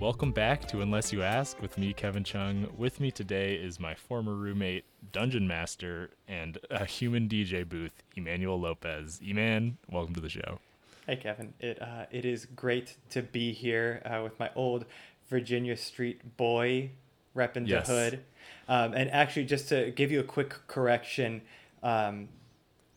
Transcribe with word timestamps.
Welcome 0.00 0.32
back 0.32 0.66
to 0.68 0.80
Unless 0.80 1.12
You 1.12 1.22
Ask 1.22 1.60
with 1.60 1.76
me, 1.76 1.92
Kevin 1.92 2.24
Chung. 2.24 2.68
With 2.78 3.00
me 3.00 3.10
today 3.10 3.54
is 3.54 3.78
my 3.78 3.94
former 3.94 4.32
roommate, 4.34 4.84
Dungeon 5.12 5.46
Master, 5.46 6.08
and 6.26 6.56
a 6.70 6.86
human 6.86 7.28
DJ 7.28 7.68
booth, 7.68 8.02
Emmanuel 8.16 8.58
Lopez. 8.58 9.20
Eman, 9.22 9.74
welcome 9.90 10.14
to 10.14 10.20
the 10.22 10.30
show. 10.30 10.58
Hey, 11.06 11.16
Kevin. 11.16 11.52
It 11.60 11.82
uh, 11.82 12.06
it 12.10 12.24
is 12.24 12.46
great 12.46 12.96
to 13.10 13.20
be 13.20 13.52
here 13.52 14.00
uh, 14.06 14.22
with 14.22 14.38
my 14.38 14.50
old 14.56 14.86
Virginia 15.28 15.76
Street 15.76 16.36
boy 16.38 16.90
repping 17.36 17.68
Yes. 17.68 17.86
the 17.86 17.92
hood. 17.92 18.20
Um, 18.68 18.94
and 18.94 19.10
actually, 19.10 19.44
just 19.44 19.68
to 19.68 19.90
give 19.90 20.10
you 20.10 20.20
a 20.20 20.24
quick 20.24 20.54
correction, 20.66 21.42
um, 21.82 22.30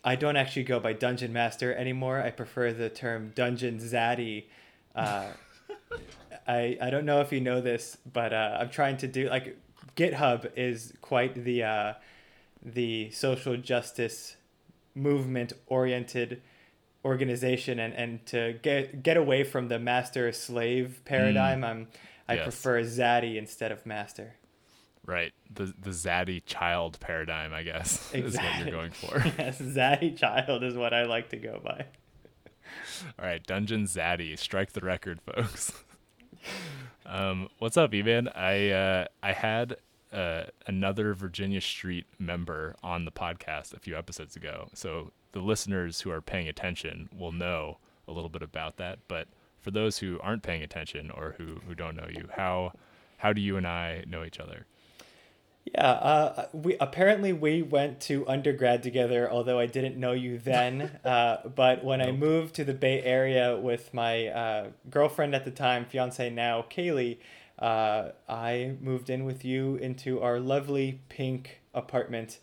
I 0.05 0.15
don't 0.15 0.37
actually 0.37 0.63
go 0.63 0.79
by 0.79 0.93
Dungeon 0.93 1.33
Master 1.33 1.73
anymore. 1.75 2.21
I 2.21 2.29
prefer 2.31 2.71
the 2.71 2.89
term 2.89 3.33
Dungeon 3.35 3.79
Zaddy. 3.79 4.45
Uh, 4.95 5.25
I 6.47 6.77
I 6.81 6.89
don't 6.89 7.05
know 7.05 7.21
if 7.21 7.31
you 7.31 7.41
know 7.41 7.61
this, 7.61 7.97
but 8.11 8.33
uh, 8.33 8.57
I'm 8.59 8.69
trying 8.69 8.97
to 8.97 9.07
do 9.07 9.29
like 9.29 9.57
GitHub 9.95 10.51
is 10.55 10.93
quite 11.01 11.43
the 11.43 11.63
uh, 11.63 11.93
the 12.63 13.11
social 13.11 13.57
justice 13.57 14.35
movement 14.95 15.53
oriented 15.67 16.41
organization 17.05 17.79
and, 17.79 17.93
and 17.93 18.25
to 18.27 18.53
get 18.61 19.03
get 19.03 19.17
away 19.17 19.43
from 19.43 19.67
the 19.67 19.77
master 19.79 20.31
slave 20.31 21.01
paradigm 21.05 21.63
I'm 21.63 21.87
I 22.29 22.35
Yes. 22.35 22.43
prefer 22.43 22.81
Zaddy 22.83 23.35
instead 23.37 23.71
of 23.71 23.85
master. 23.85 24.35
Right, 25.05 25.33
the 25.53 25.73
the 25.77 25.89
zaddy 25.89 26.41
child 26.45 26.97
paradigm, 27.01 27.53
I 27.53 27.63
guess, 27.63 28.09
is 28.13 28.37
what 28.37 28.57
you're 28.59 28.71
going 28.71 28.91
for. 29.03 29.21
yes, 29.37 29.59
Zaddy 29.59 30.15
child 30.17 30.63
is 30.63 30.75
what 30.75 30.93
I 30.93 31.03
like 31.03 31.27
to 31.31 31.35
go 31.37 31.59
by. 31.61 31.87
All 33.19 33.25
right, 33.25 33.45
Dungeon 33.45 33.83
Zaddy, 33.83 34.39
strike 34.39 34.71
the 34.71 34.79
record, 34.79 35.19
folks. 35.21 35.73
um, 37.05 37.49
what's 37.59 37.77
up, 37.77 37.93
Evan? 37.93 38.27
I 38.29 38.69
uh, 38.69 39.05
I 39.21 39.33
had 39.33 39.77
uh, 40.11 40.43
another 40.67 41.13
Virginia 41.13 41.61
Street 41.61 42.05
member 42.19 42.75
on 42.83 43.05
the 43.05 43.11
podcast 43.11 43.73
a 43.73 43.79
few 43.79 43.97
episodes 43.97 44.35
ago, 44.35 44.69
so 44.73 45.11
the 45.31 45.39
listeners 45.39 46.01
who 46.01 46.11
are 46.11 46.21
paying 46.21 46.47
attention 46.47 47.09
will 47.15 47.31
know 47.31 47.77
a 48.07 48.11
little 48.11 48.29
bit 48.29 48.41
about 48.41 48.77
that. 48.77 48.99
But 49.07 49.27
for 49.59 49.71
those 49.71 49.97
who 49.99 50.19
aren't 50.21 50.43
paying 50.43 50.61
attention 50.63 51.11
or 51.11 51.35
who 51.37 51.61
who 51.67 51.75
don't 51.75 51.95
know 51.95 52.07
you, 52.09 52.29
how 52.35 52.73
how 53.17 53.33
do 53.33 53.41
you 53.41 53.57
and 53.57 53.67
I 53.67 54.03
know 54.07 54.23
each 54.23 54.39
other? 54.39 54.65
Yeah, 55.65 55.91
uh, 55.91 56.47
we 56.51 56.75
apparently 56.79 57.31
we 57.31 57.61
went 57.61 58.01
to 58.01 58.27
undergrad 58.27 58.83
together. 58.83 59.31
Although 59.31 59.59
I 59.59 59.65
didn't 59.65 59.97
know 59.97 60.11
you 60.11 60.37
then, 60.37 60.99
uh, 61.05 61.37
but 61.55 61.83
when 61.83 62.01
I 62.01 62.11
moved 62.11 62.55
to 62.55 62.63
the 62.63 62.73
Bay 62.73 63.01
Area 63.01 63.57
with 63.57 63.93
my 63.93 64.27
uh, 64.27 64.67
girlfriend 64.89 65.33
at 65.33 65.45
the 65.45 65.51
time, 65.51 65.85
fiance 65.85 66.29
now, 66.29 66.65
Kaylee, 66.69 67.17
uh, 67.59 68.09
I 68.27 68.75
moved 68.81 69.09
in 69.09 69.23
with 69.25 69.45
you 69.45 69.75
into 69.77 70.21
our 70.21 70.39
lovely 70.39 70.99
pink 71.07 71.61
apartment 71.73 72.39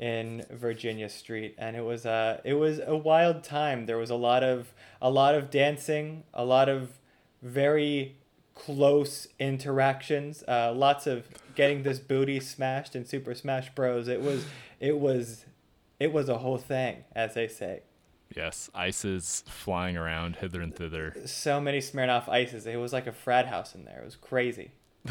in 0.00 0.44
Virginia 0.50 1.08
Street, 1.08 1.54
and 1.56 1.76
it 1.76 1.84
was 1.84 2.04
uh, 2.04 2.40
it 2.44 2.54
was 2.54 2.80
a 2.84 2.96
wild 2.96 3.44
time. 3.44 3.86
There 3.86 3.98
was 3.98 4.10
a 4.10 4.16
lot 4.16 4.42
of 4.42 4.74
a 5.00 5.10
lot 5.10 5.34
of 5.34 5.50
dancing, 5.50 6.24
a 6.34 6.44
lot 6.44 6.68
of 6.68 6.98
very 7.40 8.16
close 8.54 9.28
interactions. 9.38 10.42
Uh, 10.48 10.72
lots 10.74 11.06
of 11.06 11.28
getting 11.54 11.82
this 11.82 11.98
booty 11.98 12.40
smashed 12.40 12.94
in 12.96 13.04
Super 13.04 13.34
Smash 13.34 13.74
Bros. 13.74 14.08
It 14.08 14.20
was, 14.20 14.44
it 14.80 14.98
was, 14.98 15.44
it 15.98 16.12
was 16.12 16.28
a 16.28 16.38
whole 16.38 16.58
thing, 16.58 17.04
as 17.14 17.34
they 17.34 17.48
say. 17.48 17.82
Yes, 18.34 18.68
ices 18.74 19.44
flying 19.46 19.96
around 19.96 20.36
hither 20.36 20.60
and 20.60 20.74
thither. 20.74 21.14
So 21.26 21.60
many 21.60 21.78
Smirnoff 21.78 22.28
ices. 22.28 22.66
It 22.66 22.76
was 22.76 22.92
like 22.92 23.06
a 23.06 23.12
frat 23.12 23.46
house 23.46 23.74
in 23.74 23.84
there. 23.84 24.00
It 24.00 24.04
was 24.04 24.16
crazy. 24.16 24.72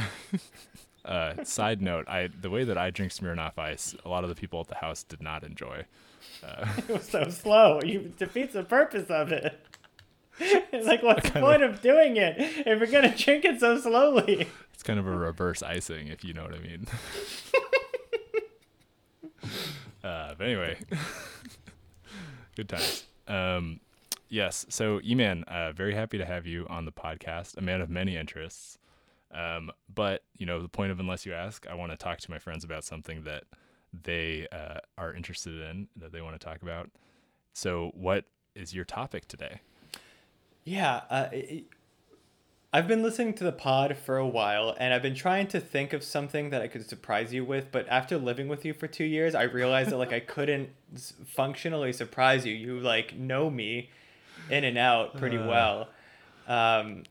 Uh, 1.05 1.43
side 1.43 1.81
note: 1.81 2.07
I 2.07 2.27
the 2.27 2.49
way 2.49 2.63
that 2.63 2.77
I 2.77 2.89
drink 2.89 3.11
Smirnoff 3.11 3.57
Ice, 3.57 3.93
a 4.05 4.09
lot 4.09 4.23
of 4.23 4.29
the 4.29 4.35
people 4.35 4.61
at 4.61 4.69
the 4.69 4.75
house 4.75 5.03
did 5.03 5.21
not 5.21 5.43
enjoy. 5.43 5.83
Uh, 6.41 6.65
It 6.77 6.89
was 6.89 7.09
so 7.09 7.29
slow. 7.29 7.81
You 7.83 8.13
defeats 8.17 8.53
the 8.53 8.63
purpose 8.63 9.09
of 9.09 9.31
it. 9.33 9.59
It's 10.73 10.87
like, 10.87 11.03
what's 11.03 11.29
the 11.29 11.39
point 11.39 11.61
of 11.61 11.81
doing 11.81 12.17
it 12.17 12.35
if 12.37 12.65
you're 12.65 12.87
gonna 12.87 13.15
drink 13.15 13.45
it 13.45 13.59
so 13.59 13.79
slowly? 13.79 14.47
it's 14.73 14.83
kind 14.83 14.99
of 14.99 15.07
a 15.07 15.15
reverse 15.15 15.61
icing, 15.61 16.07
if 16.07 16.23
you 16.23 16.33
know 16.33 16.43
what 16.43 16.55
I 16.55 16.59
mean. 16.59 16.87
uh, 20.03 20.33
but 20.37 20.41
anyway, 20.41 20.77
good 22.55 22.69
times. 22.69 23.05
Um, 23.27 23.79
yes. 24.29 24.65
So, 24.69 24.99
Eman, 24.99 25.43
uh, 25.43 25.71
very 25.73 25.93
happy 25.93 26.17
to 26.17 26.25
have 26.25 26.45
you 26.47 26.65
on 26.69 26.85
the 26.85 26.91
podcast. 26.91 27.57
A 27.57 27.61
man 27.61 27.81
of 27.81 27.89
many 27.89 28.17
interests. 28.17 28.77
Um, 29.31 29.71
but 29.93 30.23
you 30.37 30.45
know, 30.45 30.61
the 30.61 30.69
point 30.69 30.91
of 30.91 30.99
unless 30.99 31.25
you 31.25 31.33
ask, 31.33 31.67
I 31.67 31.75
want 31.75 31.91
to 31.91 31.97
talk 31.97 32.19
to 32.19 32.31
my 32.31 32.39
friends 32.39 32.63
about 32.63 32.83
something 32.83 33.23
that 33.23 33.43
they 34.03 34.47
uh, 34.51 34.79
are 34.97 35.13
interested 35.13 35.61
in 35.61 35.87
that 35.95 36.11
they 36.11 36.21
want 36.21 36.39
to 36.39 36.45
talk 36.45 36.61
about. 36.61 36.89
So, 37.53 37.91
what 37.93 38.25
is 38.55 38.73
your 38.73 38.85
topic 38.85 39.27
today? 39.27 39.61
Yeah, 40.63 41.01
uh, 41.09 41.27
it, 41.31 41.65
I've 42.71 42.87
been 42.87 43.03
listening 43.03 43.33
to 43.35 43.43
the 43.43 43.51
pod 43.51 43.95
for 43.97 44.17
a 44.17 44.25
while, 44.27 44.75
and 44.79 44.93
I've 44.93 45.01
been 45.03 45.13
trying 45.15 45.47
to 45.47 45.59
think 45.59 45.93
of 45.93 46.03
something 46.03 46.49
that 46.49 46.61
I 46.61 46.67
could 46.67 46.87
surprise 46.89 47.31
you 47.33 47.45
with. 47.45 47.71
But 47.71 47.87
after 47.89 48.17
living 48.17 48.47
with 48.47 48.65
you 48.65 48.73
for 48.73 48.87
two 48.87 49.03
years, 49.03 49.35
I 49.35 49.43
realized 49.43 49.91
that 49.91 49.97
like 49.97 50.13
I 50.13 50.19
couldn't 50.19 50.69
functionally 51.25 51.93
surprise 51.93 52.45
you. 52.45 52.53
You 52.53 52.79
like 52.79 53.15
know 53.15 53.49
me 53.49 53.89
in 54.49 54.63
and 54.63 54.77
out 54.77 55.17
pretty 55.17 55.37
Uh. 55.37 55.47
well. 55.47 55.89
Um, 56.47 57.03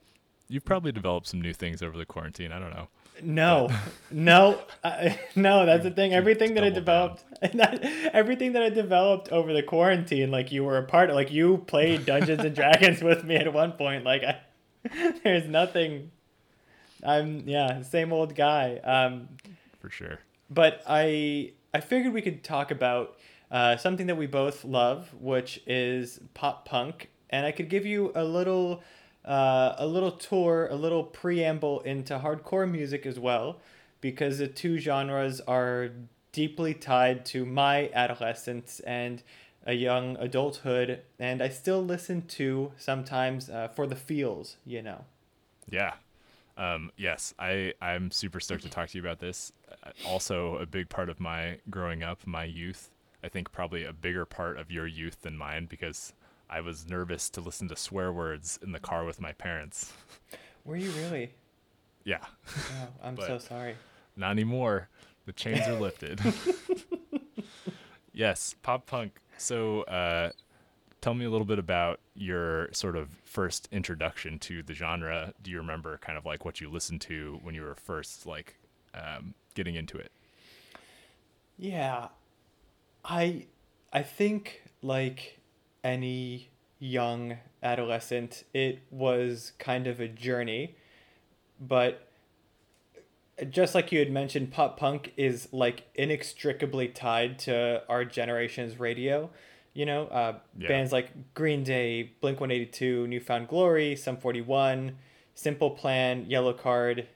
You've 0.48 0.64
probably 0.64 0.92
developed 0.92 1.28
some 1.28 1.40
new 1.40 1.54
things 1.54 1.82
over 1.82 1.96
the 1.96 2.04
quarantine. 2.04 2.52
I 2.52 2.58
don't 2.58 2.74
know. 2.74 2.88
No, 3.22 3.70
no, 4.10 4.60
uh, 4.84 5.10
no. 5.36 5.66
That's 5.66 5.84
the 5.84 5.90
thing. 5.90 6.14
Everything 6.14 6.54
that 6.54 6.64
I 6.64 6.70
developed, 6.70 7.24
everything 8.12 8.52
that 8.52 8.62
I 8.62 8.68
developed 8.70 9.30
over 9.30 9.52
the 9.52 9.62
quarantine, 9.62 10.30
like 10.30 10.52
you 10.52 10.64
were 10.64 10.78
a 10.78 10.84
part 10.84 11.10
of. 11.10 11.16
Like 11.16 11.30
you 11.30 11.58
played 11.66 12.06
Dungeons 12.06 12.44
and 12.44 12.54
Dragons 12.62 13.02
with 13.02 13.24
me 13.24 13.36
at 13.36 13.52
one 13.52 13.72
point. 13.72 14.04
Like 14.04 14.22
I, 14.24 14.40
there's 15.24 15.48
nothing. 15.48 16.10
I'm 17.04 17.48
yeah, 17.48 17.82
same 17.82 18.12
old 18.12 18.34
guy. 18.34 18.76
Um, 18.78 19.28
For 19.80 19.90
sure. 19.90 20.18
but 20.50 20.82
I 20.86 21.52
I 21.74 21.80
figured 21.80 22.12
we 22.12 22.22
could 22.22 22.44
talk 22.44 22.70
about 22.70 23.16
uh, 23.50 23.76
something 23.76 24.06
that 24.06 24.16
we 24.16 24.26
both 24.26 24.64
love, 24.64 25.12
which 25.20 25.60
is 25.66 26.20
pop 26.34 26.66
punk, 26.66 27.10
and 27.30 27.44
I 27.44 27.52
could 27.52 27.68
give 27.68 27.84
you 27.84 28.12
a 28.14 28.24
little 28.24 28.82
uh, 29.24 29.74
a 29.78 29.86
little 29.86 30.12
tour, 30.12 30.68
a 30.70 30.76
little 30.76 31.04
preamble 31.04 31.80
into 31.80 32.18
hardcore 32.18 32.70
music 32.70 33.06
as 33.06 33.18
well, 33.18 33.60
because 34.00 34.38
the 34.38 34.48
two 34.48 34.78
genres 34.78 35.40
are 35.42 35.90
deeply 36.32 36.74
tied 36.74 37.24
to 37.26 37.44
my 37.44 37.90
adolescence 37.94 38.80
and 38.80 39.22
a 39.64 39.74
young 39.74 40.16
adulthood, 40.18 41.02
and 41.18 41.42
I 41.42 41.48
still 41.48 41.84
listen 41.84 42.22
to 42.22 42.72
sometimes 42.76 43.48
uh, 43.48 43.68
for 43.68 43.86
the 43.86 43.94
feels, 43.94 44.56
you 44.66 44.82
know. 44.82 45.04
Yeah. 45.70 45.92
Um, 46.56 46.90
yes, 46.96 47.32
I, 47.38 47.72
I'm 47.80 48.10
super 48.10 48.40
stoked 48.40 48.62
to 48.64 48.68
talk 48.68 48.88
to 48.88 48.98
you 48.98 49.02
about 49.02 49.20
this. 49.20 49.52
Uh, 49.84 49.90
Also, 50.06 50.56
a 50.56 50.66
big 50.66 50.88
part 50.88 51.08
of 51.08 51.20
my 51.20 51.58
growing 51.70 52.02
up, 52.02 52.26
my 52.26 52.44
youth. 52.44 52.90
I 53.24 53.28
think 53.28 53.52
probably 53.52 53.84
a 53.84 53.92
bigger 53.92 54.24
part 54.24 54.58
of 54.58 54.70
your 54.70 54.86
youth 54.86 55.22
than 55.22 55.36
mine 55.38 55.66
because 55.66 56.12
I 56.52 56.60
was 56.60 56.86
nervous 56.88 57.30
to 57.30 57.40
listen 57.40 57.68
to 57.68 57.76
swear 57.76 58.12
words 58.12 58.58
in 58.62 58.72
the 58.72 58.78
car 58.78 59.04
with 59.06 59.20
my 59.20 59.32
parents. 59.32 59.92
Were 60.64 60.76
you 60.76 60.90
really? 60.90 61.30
Yeah, 62.04 62.18
Oh, 62.46 62.88
I'm 63.02 63.16
so 63.28 63.38
sorry. 63.38 63.76
not 64.16 64.32
anymore. 64.32 64.88
The 65.24 65.32
chains 65.32 65.66
are 65.68 65.80
lifted. 65.80 66.20
yes, 68.12 68.54
pop 68.62 68.86
punk. 68.86 69.18
So, 69.38 69.82
uh, 69.82 70.30
tell 71.00 71.14
me 71.14 71.24
a 71.24 71.30
little 71.30 71.46
bit 71.46 71.58
about 71.58 72.00
your 72.14 72.72
sort 72.72 72.96
of 72.96 73.08
first 73.24 73.68
introduction 73.72 74.38
to 74.40 74.62
the 74.62 74.74
genre. 74.74 75.32
Do 75.42 75.50
you 75.50 75.58
remember 75.58 75.98
kind 75.98 76.18
of 76.18 76.24
like 76.26 76.44
what 76.44 76.60
you 76.60 76.68
listened 76.70 77.00
to 77.02 77.40
when 77.42 77.54
you 77.54 77.62
were 77.62 77.74
first 77.74 78.26
like 78.26 78.56
um, 78.94 79.34
getting 79.54 79.74
into 79.74 79.96
it? 79.96 80.12
Yeah. 81.58 82.08
I 83.04 83.46
I 83.92 84.02
think 84.02 84.62
like 84.82 85.38
any 85.84 86.50
young 86.78 87.38
adolescent, 87.62 88.44
it 88.52 88.80
was 88.90 89.52
kind 89.58 89.86
of 89.86 90.00
a 90.00 90.08
journey. 90.08 90.74
But 91.60 92.08
just 93.50 93.74
like 93.74 93.92
you 93.92 93.98
had 93.98 94.10
mentioned, 94.10 94.52
pop 94.52 94.78
punk 94.78 95.12
is 95.16 95.48
like 95.52 95.84
inextricably 95.94 96.88
tied 96.88 97.38
to 97.40 97.82
our 97.88 98.04
generation's 98.04 98.78
radio. 98.78 99.30
You 99.74 99.86
know, 99.86 100.06
uh, 100.08 100.38
Yeah. 100.58 100.68
bands 100.68 100.92
like 100.92 101.32
Green 101.34 101.64
Day, 101.64 102.12
Blink 102.20 102.40
182, 102.40 103.06
New 103.06 103.20
Found 103.20 103.48
Glory, 103.48 103.96
Sum 103.96 104.16
41, 104.18 104.98
Simple 105.34 105.70
Plan, 105.70 106.26
Yellowcard, 106.26 107.06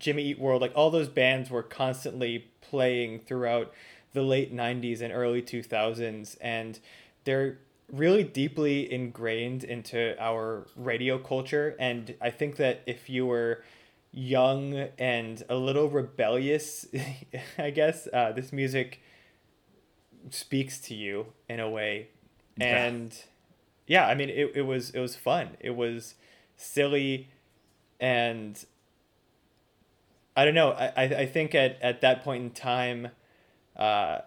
Jimmy 0.00 0.24
Eat 0.24 0.38
World, 0.38 0.60
like 0.60 0.72
all 0.74 0.90
those 0.90 1.08
bands 1.08 1.50
were 1.50 1.62
constantly 1.62 2.46
playing 2.60 3.20
throughout 3.20 3.72
the 4.12 4.22
late 4.22 4.52
90s 4.52 5.00
and 5.00 5.12
early 5.12 5.40
2000s 5.42 6.36
and 6.40 6.80
they're 7.24 7.58
really 7.92 8.24
deeply 8.24 8.90
ingrained 8.90 9.62
into 9.62 10.16
our 10.22 10.66
radio 10.76 11.18
culture 11.18 11.76
and 11.78 12.14
i 12.20 12.30
think 12.30 12.56
that 12.56 12.82
if 12.86 13.10
you 13.10 13.26
were 13.26 13.62
young 14.10 14.74
and 14.98 15.42
a 15.48 15.54
little 15.56 15.88
rebellious 15.88 16.86
i 17.58 17.70
guess 17.70 18.08
uh, 18.12 18.32
this 18.32 18.52
music 18.52 19.00
speaks 20.30 20.78
to 20.78 20.94
you 20.94 21.26
in 21.48 21.60
a 21.60 21.68
way. 21.68 22.08
Yeah. 22.56 22.86
and 22.86 23.24
yeah 23.86 24.06
i 24.06 24.14
mean 24.14 24.30
it, 24.30 24.52
it 24.54 24.62
was 24.62 24.90
it 24.90 25.00
was 25.00 25.16
fun. 25.16 25.56
It 25.60 25.74
was 25.74 26.14
silly 26.56 27.30
and 27.98 28.64
i 30.36 30.44
don't 30.44 30.54
know. 30.54 30.70
I 30.70 30.92
i 30.96 31.02
I 31.02 31.26
think 31.26 31.54
at 31.54 31.78
at 31.82 32.00
that 32.02 32.22
point 32.22 32.44
in 32.44 32.50
time 32.50 33.08
uh 33.76 34.18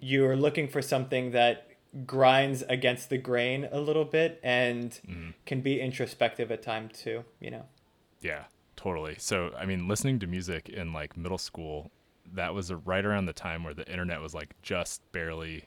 you're 0.00 0.36
looking 0.36 0.66
for 0.68 0.82
something 0.82 1.30
that 1.32 1.68
grinds 2.06 2.62
against 2.68 3.10
the 3.10 3.18
grain 3.18 3.68
a 3.72 3.80
little 3.80 4.04
bit 4.04 4.40
and 4.42 5.00
Mhm. 5.08 5.34
can 5.44 5.60
be 5.60 5.80
introspective 5.80 6.50
at 6.52 6.62
time 6.62 6.88
too 6.88 7.24
you 7.40 7.50
know 7.50 7.64
Yeah, 8.20 8.44
totally. 8.76 9.16
So, 9.18 9.52
I 9.58 9.64
mean, 9.66 9.88
listening 9.88 10.18
to 10.20 10.26
music 10.26 10.68
in 10.68 10.92
like 10.92 11.16
middle 11.16 11.38
school, 11.38 11.90
that 12.32 12.52
was 12.54 12.70
a, 12.70 12.76
right 12.76 13.04
around 13.04 13.24
the 13.26 13.32
time 13.32 13.64
where 13.64 13.74
the 13.74 13.90
internet 13.90 14.20
was 14.20 14.34
like 14.34 14.54
just 14.62 15.00
barely 15.12 15.64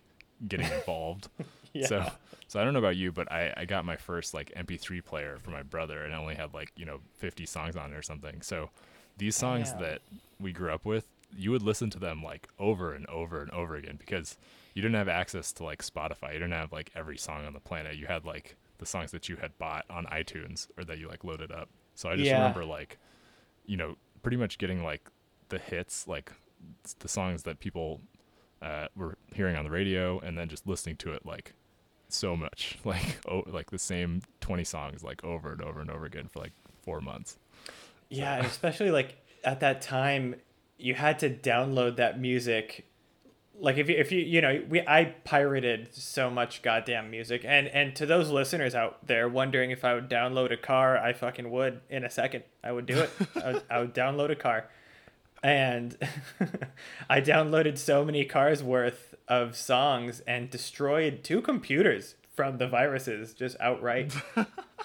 getting 0.48 0.68
involved. 0.72 1.30
yeah 1.74 1.88
So, 1.88 2.06
so 2.48 2.60
I 2.60 2.64
don't 2.64 2.74
know 2.74 2.80
about 2.80 2.96
you, 2.96 3.12
but 3.12 3.32
I, 3.32 3.54
I 3.58 3.66
got 3.66 3.86
my 3.86 3.96
first 3.98 4.34
like 4.34 4.52
MP3 4.56 5.04
player 5.04 5.38
for 5.42 5.50
my 5.50 5.64
brother, 5.64 6.04
and 6.04 6.14
I 6.14 6.18
only 6.18 6.36
had 6.36 6.54
like 6.54 6.70
you 6.76 6.86
know 6.86 7.00
50 7.18 7.46
songs 7.46 7.76
on 7.76 7.92
it 7.92 7.96
or 7.98 8.02
something. 8.04 8.42
So, 8.44 8.70
these 9.18 9.36
songs 9.36 9.72
Damn. 9.72 9.82
that 9.82 10.02
we 10.40 10.52
grew 10.54 10.72
up 10.72 10.86
with, 10.86 11.08
you 11.38 11.52
would 11.52 11.64
listen 11.64 11.90
to 11.92 12.00
them 12.00 12.22
like 12.24 12.48
over 12.60 12.94
and 12.94 13.06
over 13.08 13.42
and 13.42 13.52
over 13.52 13.76
again 13.76 13.96
because 13.98 14.38
you 14.74 14.82
didn't 14.82 14.96
have 14.96 15.08
access 15.10 15.52
to 15.54 15.64
like 15.64 15.84
Spotify. 15.84 16.34
You 16.34 16.40
didn't 16.40 16.54
have 16.54 16.72
like 16.72 16.92
every 16.96 17.18
song 17.18 17.46
on 17.46 17.54
the 17.54 17.60
planet. 17.60 17.96
You 17.96 18.08
had 18.08 18.26
like 18.26 18.56
the 18.80 18.86
songs 18.86 19.12
that 19.12 19.30
you 19.30 19.38
had 19.38 19.58
bought 19.58 19.86
on 19.90 20.06
iTunes 20.06 20.68
or 20.78 20.84
that 20.86 20.98
you 20.98 21.08
like 21.08 21.24
loaded 21.24 21.52
up. 21.52 21.70
So 21.96 22.10
I 22.10 22.16
just 22.16 22.30
Yeah. 22.30 22.38
remember 22.38 22.66
like, 22.66 22.98
you 23.66 23.78
know, 23.78 23.96
pretty 24.22 24.38
much 24.38 24.58
getting 24.58 24.84
like 24.84 25.10
the 25.50 25.60
hits, 25.60 26.08
like 26.08 26.32
the 27.00 27.08
songs 27.08 27.44
that 27.44 27.60
people 27.60 28.02
uh, 28.62 28.88
were 28.96 29.18
hearing 29.34 29.56
on 29.56 29.64
the 29.66 29.72
radio, 29.72 30.20
and 30.20 30.38
then 30.38 30.48
just 30.50 30.66
listening 30.66 30.96
to 30.98 31.14
it 31.14 31.26
like 31.26 31.54
so 32.10 32.36
much, 32.36 32.78
like 32.86 33.20
oh, 33.28 33.44
like 33.48 33.72
the 33.72 33.80
same 33.80 34.22
twenty 34.40 34.64
songs 34.64 35.04
like 35.04 35.24
over 35.24 35.52
and 35.52 35.62
over 35.62 35.82
and 35.82 35.90
over 35.92 36.06
again 36.06 36.28
for 36.32 36.40
like 36.40 36.54
four 36.84 37.02
months. 37.02 37.38
Yeah, 38.10 38.36
and 38.36 38.46
especially 38.46 38.92
like 38.92 39.18
at 39.44 39.60
that 39.62 39.82
time, 39.82 40.36
you 40.78 40.96
had 40.96 41.20
to 41.20 41.30
download 41.30 41.98
that 41.98 42.20
music. 42.20 42.86
Like 43.60 43.78
if 43.78 43.90
you 43.90 43.96
if 43.96 44.12
you 44.12 44.20
you 44.20 44.42
know 44.42 44.64
we 44.68 44.82
I 44.82 45.16
pirated 45.24 45.94
so 45.94 46.30
much 46.30 46.62
goddamn 46.62 47.10
music, 47.12 47.44
and 47.46 47.68
and 47.68 47.96
to 47.96 48.06
those 48.06 48.30
listeners 48.30 48.76
out 48.76 49.06
there 49.06 49.30
wondering 49.30 49.72
if 49.72 49.86
I 49.86 49.94
would 49.94 50.10
download 50.10 50.52
a 50.52 50.58
car, 50.58 50.98
I 50.98 51.14
fucking 51.14 51.50
would 51.52 51.82
in 51.90 52.04
a 52.04 52.10
second. 52.10 52.44
I 52.64 52.72
would 52.72 52.86
do 52.86 53.00
it. 53.00 53.10
I, 53.36 53.54
would, 53.54 53.64
I 53.70 53.80
would 53.80 53.94
download 53.96 54.32
a 54.32 54.36
car, 54.36 54.70
and 55.44 55.96
I 57.10 57.22
downloaded 57.22 57.78
so 57.78 58.04
many 58.04 58.26
cars 58.26 58.64
worth 58.64 59.14
of 59.28 59.56
songs 59.56 60.22
and 60.28 60.50
destroyed 60.50 61.24
two 61.24 61.42
computers 61.42 62.16
from 62.36 62.58
the 62.58 62.68
viruses 62.68 63.34
just 63.34 63.56
outright 63.60 64.14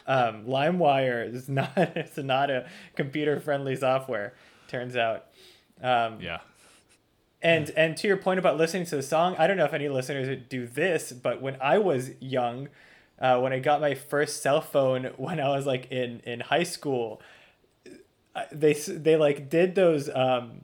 um, 0.07 0.45
LimeWire 0.45 1.35
is 1.35 1.49
not 1.49 1.73
it's 1.77 2.19
not 2.19 2.51
a 2.51 2.69
computer 2.97 3.41
friendly 3.41 3.77
software. 3.77 4.35
Turns 4.69 4.97
out, 4.97 5.28
um, 5.83 6.21
Yeah, 6.21 6.39
and 7.43 7.71
and 7.77 7.97
to 7.99 8.09
your 8.09 8.17
point 8.17 8.39
about 8.39 8.57
listening 8.57 8.87
to 8.87 8.97
the 8.97 9.03
song, 9.03 9.37
I 9.39 9.47
don't 9.47 9.57
know 9.57 9.65
if 9.65 9.75
any 9.75 9.89
listeners 9.89 10.39
do 10.49 10.67
this, 10.67 11.13
but 11.13 11.41
when 11.41 11.57
I 11.61 11.79
was 11.79 12.11
young, 12.21 12.69
uh, 13.21 13.39
when 13.41 13.53
I 13.53 13.59
got 13.59 13.81
my 13.81 13.95
first 13.95 14.43
cell 14.43 14.61
phone 14.61 15.05
when 15.17 15.41
I 15.41 15.49
was 15.51 15.67
like 15.67 15.91
in 15.91 16.21
in 16.25 16.41
high 16.41 16.65
school, 16.65 17.21
they 18.53 18.73
they 18.75 19.17
like 19.17 19.49
did 19.51 19.75
those 19.75 20.09
um 20.15 20.63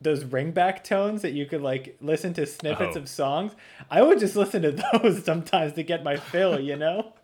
those 0.00 0.22
ringback 0.24 0.84
tones 0.84 1.22
that 1.22 1.32
you 1.32 1.46
could 1.46 1.62
like 1.62 1.96
listen 2.00 2.34
to 2.34 2.44
snippets 2.46 2.94
Oh. 2.96 3.00
of 3.00 3.08
songs. 3.08 3.52
I 3.90 4.02
would 4.02 4.18
just 4.20 4.36
listen 4.36 4.62
to 4.62 4.72
those 5.02 5.24
sometimes 5.24 5.72
to 5.74 5.82
get 5.82 6.04
my 6.04 6.16
fill, 6.16 6.60
you 6.60 6.76
know. 6.76 7.14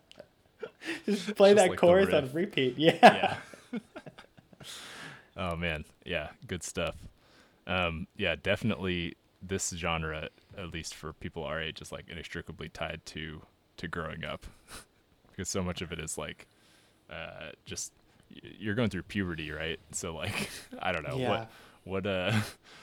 just 1.05 1.35
play 1.35 1.53
Just 1.53 1.63
that 1.63 1.69
like 1.69 1.79
chorus 1.79 2.11
on 2.13 2.31
repeat. 2.33 2.75
Yeah. 2.77 2.97
yeah. 3.01 3.35
oh 5.37 5.55
man, 5.55 5.85
yeah, 6.05 6.29
good 6.47 6.63
stuff. 6.63 6.95
Um, 7.67 8.07
yeah, 8.17 8.35
definitely 8.41 9.15
this 9.41 9.69
genre, 9.71 10.29
at 10.57 10.73
least 10.73 10.95
for 10.95 11.13
people 11.13 11.43
our 11.43 11.61
age, 11.61 11.81
is 11.81 11.91
like 11.91 12.05
inextricably 12.09 12.69
tied 12.69 13.01
to 13.07 13.41
to 13.77 13.87
growing 13.87 14.23
up, 14.25 14.45
because 15.31 15.49
so 15.49 15.63
much 15.63 15.81
of 15.81 15.91
it 15.91 15.99
is 15.99 16.17
like, 16.17 16.47
uh, 17.09 17.51
just 17.65 17.93
you're 18.59 18.75
going 18.75 18.89
through 18.89 19.03
puberty, 19.03 19.51
right? 19.51 19.79
So 19.91 20.15
like, 20.15 20.49
I 20.79 20.91
don't 20.91 21.03
know 21.03 21.17
Yeah. 21.17 21.19
what 21.19 21.45
what 21.85 22.05
uh 22.07 22.33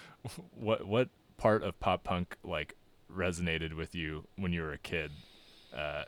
what 0.58 0.86
what 0.86 1.08
part 1.36 1.62
of 1.62 1.78
pop 1.80 2.04
punk 2.04 2.36
like 2.44 2.74
resonated 3.14 3.74
with 3.74 3.94
you 3.94 4.24
when 4.36 4.52
you 4.52 4.62
were 4.62 4.72
a 4.72 4.78
kid, 4.78 5.12
uh, 5.76 6.04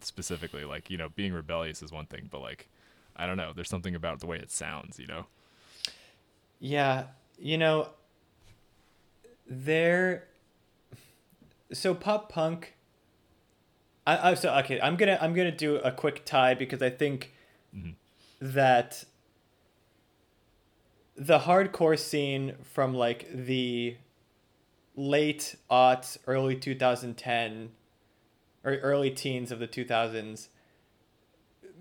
specifically? 0.00 0.64
Like, 0.64 0.90
you 0.90 0.98
know, 0.98 1.08
being 1.10 1.32
rebellious 1.32 1.82
is 1.82 1.92
one 1.92 2.06
thing, 2.06 2.28
but 2.30 2.40
like, 2.40 2.68
I 3.16 3.26
don't 3.26 3.36
know. 3.36 3.52
There's 3.54 3.70
something 3.70 3.94
about 3.94 4.20
the 4.20 4.26
way 4.26 4.38
it 4.38 4.50
sounds, 4.50 4.98
you 4.98 5.06
know. 5.06 5.26
Yeah, 6.60 7.06
you 7.38 7.58
know, 7.58 7.88
there. 9.46 10.28
So 11.72 11.94
pop 11.94 12.30
punk. 12.30 12.74
I, 14.06 14.30
I 14.30 14.34
so 14.34 14.52
okay. 14.58 14.80
I'm 14.80 14.96
gonna 14.96 15.18
I'm 15.20 15.34
gonna 15.34 15.56
do 15.56 15.76
a 15.76 15.92
quick 15.92 16.24
tie 16.24 16.54
because 16.54 16.82
I 16.82 16.90
think 16.90 17.32
Mhm. 17.74 17.94
that 18.40 19.04
the 21.16 21.40
hardcore 21.40 21.98
scene 21.98 22.56
from 22.62 22.94
like 22.94 23.26
the 23.32 23.96
late 24.96 25.56
aughts, 25.70 26.18
early 26.26 26.56
2010, 26.56 27.70
or 28.64 28.76
early 28.76 29.10
teens 29.10 29.50
of 29.50 29.58
the 29.58 29.66
2000s 29.68 30.48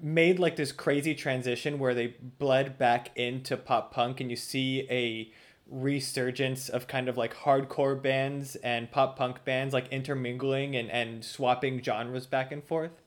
made 0.02 0.40
like 0.40 0.56
this 0.56 0.72
crazy 0.72 1.14
transition 1.14 1.78
where 1.78 1.94
they 1.94 2.16
bled 2.40 2.78
back 2.78 3.16
into 3.16 3.56
pop 3.56 3.94
punk 3.94 4.20
and 4.20 4.30
you 4.32 4.36
see 4.36 4.88
a 4.90 5.32
resurgence 5.72 6.68
of 6.68 6.86
kind 6.88 7.08
of 7.08 7.18
like 7.18 7.34
hardcore 7.34 8.00
bands 8.00 8.58
and 8.58 8.92
pop 8.92 9.18
punk 9.18 9.44
bands 9.46 9.74
like 9.74 9.88
intermingling 9.88 10.76
and, 10.76 10.92
and 10.92 11.24
swapping 11.24 11.82
genres 11.82 12.28
back 12.28 12.52
and 12.52 12.64
forth. 12.64 13.02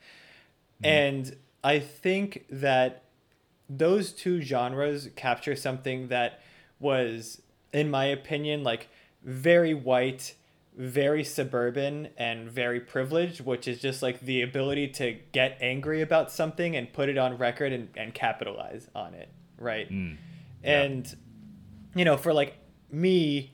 And 0.82 1.36
I 1.62 1.78
think 1.78 2.46
that 2.50 3.04
those 3.68 4.12
two 4.12 4.40
genres 4.40 5.08
capture 5.14 5.54
something 5.54 6.08
that 6.08 6.40
was, 6.80 7.42
in 7.72 7.90
my 7.90 8.06
opinion, 8.06 8.62
like 8.62 8.88
very 9.22 9.72
white, 9.72 10.34
very 10.76 11.24
suburban, 11.24 12.08
and 12.18 12.50
very 12.50 12.80
privileged, 12.80 13.40
which 13.40 13.68
is 13.68 13.80
just 13.80 14.02
like 14.02 14.20
the 14.20 14.42
ability 14.42 14.88
to 14.88 15.16
get 15.32 15.56
angry 15.60 16.02
about 16.02 16.30
something 16.30 16.76
and 16.76 16.92
put 16.92 17.08
it 17.08 17.16
on 17.16 17.38
record 17.38 17.72
and, 17.72 17.88
and 17.96 18.12
capitalize 18.12 18.88
on 18.94 19.14
it, 19.14 19.28
right? 19.58 19.90
Mm. 19.90 20.16
Yeah. 20.62 20.82
And, 20.82 21.16
you 21.94 22.04
know, 22.04 22.16
for 22.16 22.32
like 22.32 22.58
me, 22.90 23.52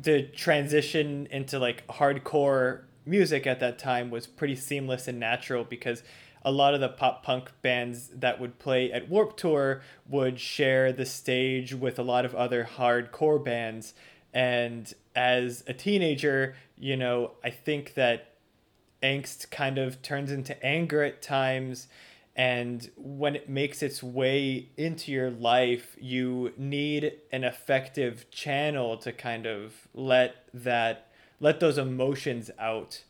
the 0.00 0.22
transition 0.22 1.26
into 1.30 1.58
like 1.58 1.86
hardcore 1.86 2.82
music 3.04 3.46
at 3.46 3.60
that 3.60 3.78
time 3.78 4.10
was 4.10 4.26
pretty 4.26 4.56
seamless 4.56 5.08
and 5.08 5.18
natural 5.18 5.64
because 5.64 6.02
a 6.42 6.50
lot 6.50 6.74
of 6.74 6.80
the 6.80 6.88
pop 6.88 7.24
punk 7.24 7.50
bands 7.62 8.08
that 8.14 8.40
would 8.40 8.58
play 8.58 8.92
at 8.92 9.08
Warped 9.08 9.38
Tour 9.38 9.82
would 10.08 10.38
share 10.38 10.92
the 10.92 11.06
stage 11.06 11.74
with 11.74 11.98
a 11.98 12.02
lot 12.02 12.24
of 12.24 12.34
other 12.34 12.68
hardcore 12.76 13.42
bands. 13.42 13.94
And 14.32 14.92
as 15.14 15.64
a 15.66 15.72
teenager, 15.72 16.54
you 16.78 16.96
know, 16.96 17.32
I 17.42 17.50
think 17.50 17.94
that 17.94 18.34
angst 19.02 19.50
kind 19.50 19.78
of 19.78 20.02
turns 20.02 20.30
into 20.30 20.62
anger 20.64 21.02
at 21.02 21.22
times 21.22 21.88
and 22.36 22.90
when 22.96 23.34
it 23.34 23.48
makes 23.48 23.82
its 23.82 24.02
way 24.02 24.68
into 24.76 25.10
your 25.10 25.30
life 25.30 25.96
you 25.98 26.52
need 26.56 27.12
an 27.32 27.42
effective 27.42 28.30
channel 28.30 28.96
to 28.96 29.10
kind 29.10 29.46
of 29.46 29.88
let 29.94 30.36
that 30.52 31.08
let 31.40 31.58
those 31.60 31.78
emotions 31.78 32.50
out 32.58 33.02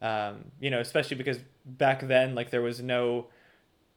um, 0.00 0.46
you 0.58 0.70
know 0.70 0.80
especially 0.80 1.16
because 1.16 1.38
back 1.64 2.06
then 2.08 2.34
like 2.34 2.50
there 2.50 2.62
was 2.62 2.80
no 2.80 3.26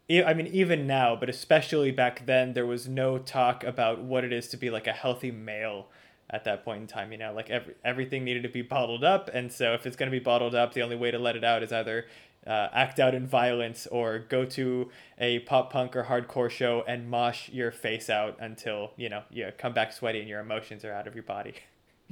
I 0.09 0.35
mean, 0.35 0.47
even 0.47 0.85
now, 0.85 1.15
but 1.15 1.29
especially 1.29 1.89
back 1.89 2.27
then, 2.27 2.53
there 2.53 2.65
was 2.65 2.87
no 2.87 3.17
talk 3.17 3.63
about 3.63 4.01
what 4.01 4.23
it 4.23 4.31
is 4.31 4.47
to 4.49 4.57
be 4.57 4.69
like 4.69 4.85
a 4.85 4.91
healthy 4.91 5.31
male 5.31 5.87
at 6.29 6.43
that 6.43 6.63
point 6.63 6.81
in 6.81 6.87
time. 6.87 7.11
You 7.11 7.17
know, 7.17 7.33
like 7.33 7.49
every, 7.49 7.73
everything 7.83 8.23
needed 8.23 8.43
to 8.43 8.49
be 8.49 8.61
bottled 8.61 9.03
up. 9.03 9.31
And 9.33 9.51
so, 9.51 9.73
if 9.73 9.87
it's 9.87 9.95
going 9.95 10.11
to 10.11 10.15
be 10.15 10.23
bottled 10.23 10.53
up, 10.53 10.73
the 10.73 10.83
only 10.83 10.95
way 10.95 11.09
to 11.09 11.17
let 11.17 11.35
it 11.35 11.43
out 11.43 11.63
is 11.63 11.71
either 11.71 12.05
uh, 12.47 12.69
act 12.73 12.99
out 12.99 13.15
in 13.15 13.25
violence 13.25 13.87
or 13.87 14.19
go 14.19 14.45
to 14.45 14.89
a 15.17 15.39
pop 15.39 15.71
punk 15.71 15.95
or 15.95 16.03
hardcore 16.03 16.49
show 16.49 16.83
and 16.87 17.09
mosh 17.09 17.49
your 17.49 17.71
face 17.71 18.09
out 18.09 18.37
until, 18.39 18.91
you 18.97 19.09
know, 19.09 19.23
you 19.31 19.51
come 19.57 19.73
back 19.73 19.91
sweaty 19.91 20.19
and 20.19 20.29
your 20.29 20.39
emotions 20.39 20.85
are 20.85 20.93
out 20.93 21.07
of 21.07 21.15
your 21.15 21.23
body. 21.23 21.55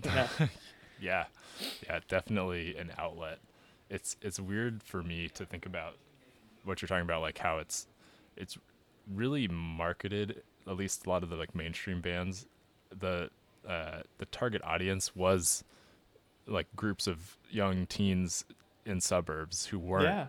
Yeah, 1.00 1.26
yeah, 1.86 2.00
definitely 2.08 2.78
an 2.78 2.94
outlet. 2.98 3.40
it's 3.90 4.16
it's 4.22 4.40
weird 4.40 4.82
for 4.82 5.04
me 5.04 5.28
to 5.34 5.46
think 5.46 5.66
about 5.66 5.98
what 6.64 6.82
you're 6.82 6.88
talking 6.88 7.04
about, 7.04 7.22
like 7.22 7.38
how 7.38 7.58
it's 7.58 7.88
it's 8.38 8.58
really 9.14 9.48
marketed. 9.50 10.44
At 10.66 10.78
least 10.78 11.06
a 11.06 11.10
lot 11.10 11.24
of 11.24 11.30
the 11.30 11.36
like 11.36 11.54
mainstream 11.56 12.00
bands, 12.00 12.46
the 12.98 13.30
uh, 13.68 14.04
the 14.18 14.26
target 14.28 14.62
audience 14.64 15.14
was 15.16 15.64
like 16.48 16.68
groups 16.76 17.06
of 17.06 17.38
young 17.52 17.86
teens 17.86 18.46
in 18.86 19.02
suburbs 19.02 19.68
who 19.68 19.80
weren't 19.80 20.06
Yeah. 20.06 20.28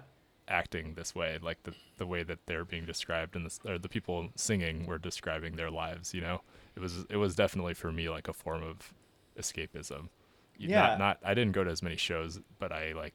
acting 0.49 0.95
this 0.95 1.15
way, 1.15 1.39
like 1.43 1.63
the 1.65 1.75
the 1.97 2.07
way 2.07 2.23
that 2.23 2.47
they're 2.47 2.65
being 2.65 2.85
described 2.87 3.35
and 3.37 3.47
the 3.47 3.73
or 3.73 3.79
the 3.79 3.89
people 3.89 4.31
singing 4.37 4.87
were 4.87 4.99
describing 4.99 5.57
their 5.57 5.71
lives. 5.71 6.13
You 6.15 6.21
know, 6.21 6.41
it 6.77 6.81
was 6.81 7.05
it 7.11 7.17
was 7.17 7.35
definitely 7.35 7.75
for 7.75 7.91
me 7.93 8.09
like 8.09 8.29
a 8.29 8.33
form 8.33 8.63
of 8.63 8.93
escapism. 9.39 10.09
Yeah. 10.57 10.81
Not, 10.81 10.99
not 10.99 11.19
I 11.25 11.35
didn't 11.35 11.53
go 11.53 11.65
to 11.65 11.71
as 11.71 11.83
many 11.83 11.97
shows, 11.97 12.41
but 12.59 12.71
I 12.73 12.93
like 12.93 13.15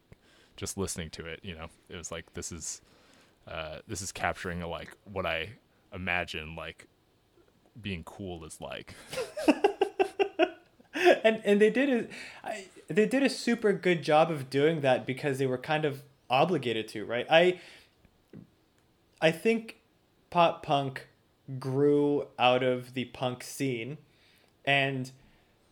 just 0.57 0.77
listening 0.77 1.09
to 1.11 1.25
it. 1.25 1.39
You 1.43 1.55
know, 1.55 1.67
it 1.87 1.95
was 1.95 2.11
like 2.11 2.33
this 2.33 2.51
is 2.51 2.81
uh, 3.47 3.79
this 3.87 4.01
is 4.01 4.11
capturing 4.11 4.61
like 4.61 4.95
what 5.05 5.25
I 5.25 5.51
imagine 5.93 6.55
like 6.55 6.87
being 7.81 8.03
cool 8.03 8.43
is 8.43 8.59
like. 8.59 8.93
and 10.93 11.41
and 11.45 11.61
they 11.61 11.69
did 11.69 11.89
a, 11.89 12.07
I, 12.47 12.65
they 12.89 13.05
did 13.05 13.23
a 13.23 13.29
super 13.29 13.71
good 13.71 14.03
job 14.03 14.31
of 14.31 14.49
doing 14.49 14.81
that 14.81 15.05
because 15.05 15.37
they 15.37 15.45
were 15.45 15.57
kind 15.57 15.85
of 15.85 16.03
obligated 16.29 16.87
to, 16.89 17.05
right? 17.05 17.25
I 17.29 17.59
I 19.21 19.31
think 19.31 19.77
pop 20.29 20.63
punk 20.63 21.07
grew 21.59 22.27
out 22.37 22.63
of 22.63 22.93
the 22.93 23.05
punk 23.05 23.43
scene 23.43 23.97
and 24.65 25.11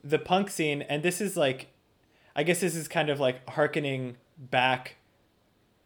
the 0.04 0.20
punk 0.20 0.50
scene 0.50 0.82
and 0.84 1.04
this 1.04 1.20
is 1.20 1.36
like 1.36 1.68
I 2.36 2.44
guess 2.44 2.60
this 2.60 2.76
is 2.76 2.88
kind 2.88 3.10
of 3.10 3.20
like 3.20 3.48
harkening 3.50 4.18
back 4.38 4.96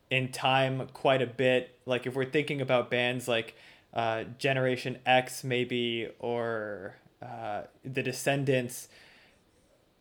in 0.10 0.32
time 0.32 0.90
quite 0.94 1.22
a 1.22 1.28
bit. 1.28 1.80
Like 1.86 2.06
if 2.06 2.14
we're 2.14 2.26
thinking 2.26 2.60
about 2.60 2.92
bands 2.92 3.28
like 3.28 3.56
uh, 3.94 4.26
Generation 4.38 5.00
X, 5.06 5.44
maybe, 5.44 6.10
or 6.20 6.96
uh, 7.22 7.64
The 7.84 8.04
Descendents, 8.04 8.90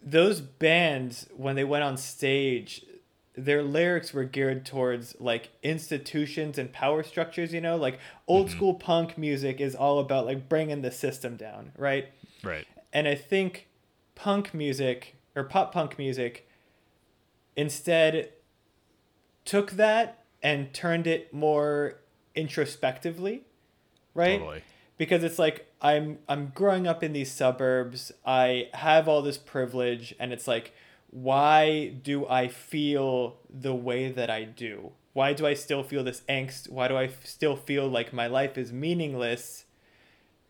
those 0.02 0.40
bands 0.40 1.26
when 1.36 1.56
they 1.56 1.64
went 1.64 1.84
on 1.84 1.96
stage, 1.96 2.84
their 3.36 3.62
lyrics 3.62 4.12
were 4.12 4.24
geared 4.24 4.64
towards 4.64 5.14
like 5.20 5.50
institutions 5.62 6.58
and 6.58 6.72
power 6.72 7.02
structures. 7.02 7.52
You 7.52 7.60
know, 7.60 7.76
like 7.76 7.98
old 8.26 8.48
mm-hmm. 8.48 8.56
school 8.56 8.74
punk 8.74 9.18
music 9.18 9.60
is 9.60 9.74
all 9.74 9.98
about 9.98 10.26
like 10.26 10.48
bringing 10.48 10.82
the 10.82 10.90
system 10.90 11.36
down, 11.36 11.72
right? 11.76 12.08
Right. 12.42 12.66
And 12.92 13.06
I 13.06 13.14
think 13.14 13.68
punk 14.14 14.52
music 14.52 15.16
or 15.36 15.44
pop 15.44 15.72
punk 15.72 15.98
music 15.98 16.48
instead 17.56 18.32
took 19.44 19.72
that 19.72 20.24
and 20.42 20.72
turned 20.72 21.06
it 21.06 21.32
more 21.32 21.96
introspectively, 22.34 23.42
right? 24.14 24.38
Totally. 24.38 24.62
Because 24.96 25.24
it's 25.24 25.38
like 25.38 25.69
I'm 25.82 26.18
I'm 26.28 26.52
growing 26.54 26.86
up 26.86 27.02
in 27.02 27.12
these 27.12 27.32
suburbs. 27.32 28.12
I 28.24 28.68
have 28.74 29.08
all 29.08 29.22
this 29.22 29.38
privilege 29.38 30.14
and 30.18 30.32
it's 30.32 30.46
like 30.48 30.72
why 31.10 31.88
do 31.88 32.26
I 32.28 32.46
feel 32.46 33.38
the 33.48 33.74
way 33.74 34.12
that 34.12 34.30
I 34.30 34.44
do? 34.44 34.92
Why 35.12 35.32
do 35.32 35.44
I 35.44 35.54
still 35.54 35.82
feel 35.82 36.04
this 36.04 36.22
angst? 36.28 36.70
Why 36.70 36.86
do 36.86 36.94
I 36.94 37.04
f- 37.06 37.26
still 37.26 37.56
feel 37.56 37.88
like 37.88 38.12
my 38.12 38.28
life 38.28 38.56
is 38.56 38.72
meaningless? 38.72 39.64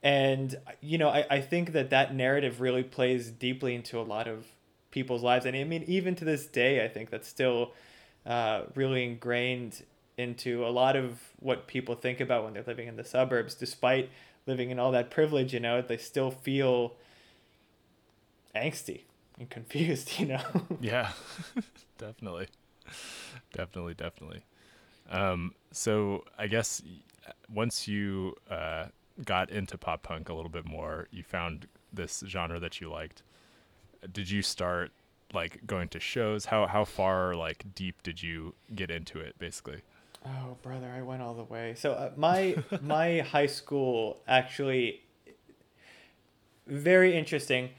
and 0.02 0.56
you 0.80 0.98
know 0.98 1.08
I, 1.08 1.26
I 1.30 1.40
think 1.40 1.72
that 1.72 1.90
that 1.90 2.14
narrative 2.14 2.60
really 2.60 2.82
plays 2.82 3.30
deeply 3.30 3.74
into 3.74 3.98
a 3.98 4.02
lot 4.02 4.28
of 4.28 4.46
people's 4.90 5.22
lives 5.22 5.44
and 5.44 5.56
i 5.56 5.64
mean 5.64 5.84
even 5.86 6.14
to 6.16 6.24
this 6.24 6.46
day 6.46 6.84
i 6.84 6.88
think 6.88 7.10
that's 7.10 7.28
still 7.28 7.72
uh, 8.26 8.62
really 8.74 9.04
ingrained 9.04 9.82
into 10.18 10.66
a 10.66 10.68
lot 10.68 10.94
of 10.94 11.18
what 11.38 11.66
people 11.66 11.94
think 11.94 12.20
about 12.20 12.44
when 12.44 12.52
they're 12.52 12.64
living 12.66 12.88
in 12.88 12.96
the 12.96 13.04
suburbs 13.04 13.54
despite 13.54 14.10
living 14.50 14.70
in 14.70 14.78
all 14.78 14.90
that 14.90 15.10
privilege 15.10 15.54
you 15.54 15.60
know 15.60 15.80
they 15.80 15.96
still 15.96 16.30
feel 16.30 16.96
angsty 18.54 19.02
and 19.38 19.48
confused 19.48 20.08
you 20.18 20.26
know 20.26 20.42
Yeah, 20.80 21.12
definitely, 21.98 22.48
definitely, 23.52 23.94
definitely. 23.94 24.42
Um, 25.10 25.54
so 25.72 26.24
I 26.38 26.46
guess 26.46 26.82
once 27.52 27.86
you 27.88 28.34
uh, 28.50 28.86
got 29.24 29.50
into 29.50 29.76
pop 29.78 30.02
punk 30.02 30.28
a 30.28 30.34
little 30.34 30.50
bit 30.50 30.66
more, 30.66 31.08
you 31.10 31.22
found 31.22 31.66
this 31.92 32.22
genre 32.26 32.58
that 32.60 32.80
you 32.80 32.90
liked. 32.90 33.22
Did 34.10 34.30
you 34.30 34.42
start 34.42 34.92
like 35.32 35.66
going 35.66 35.88
to 35.90 36.00
shows? 36.00 36.46
How 36.46 36.66
how 36.66 36.84
far 36.84 37.34
like 37.34 37.64
deep 37.74 38.02
did 38.02 38.22
you 38.22 38.54
get 38.74 38.90
into 38.90 39.20
it? 39.20 39.38
Basically. 39.38 39.82
Oh, 40.24 40.56
brother, 40.62 40.92
I 40.94 41.02
went 41.02 41.22
all 41.22 41.34
the 41.34 41.44
way. 41.44 41.74
So 41.76 41.92
uh, 41.92 42.12
my 42.16 42.56
my 42.82 43.20
high 43.20 43.46
school 43.46 44.18
actually 44.26 45.02
very 46.66 47.16
interesting. 47.16 47.70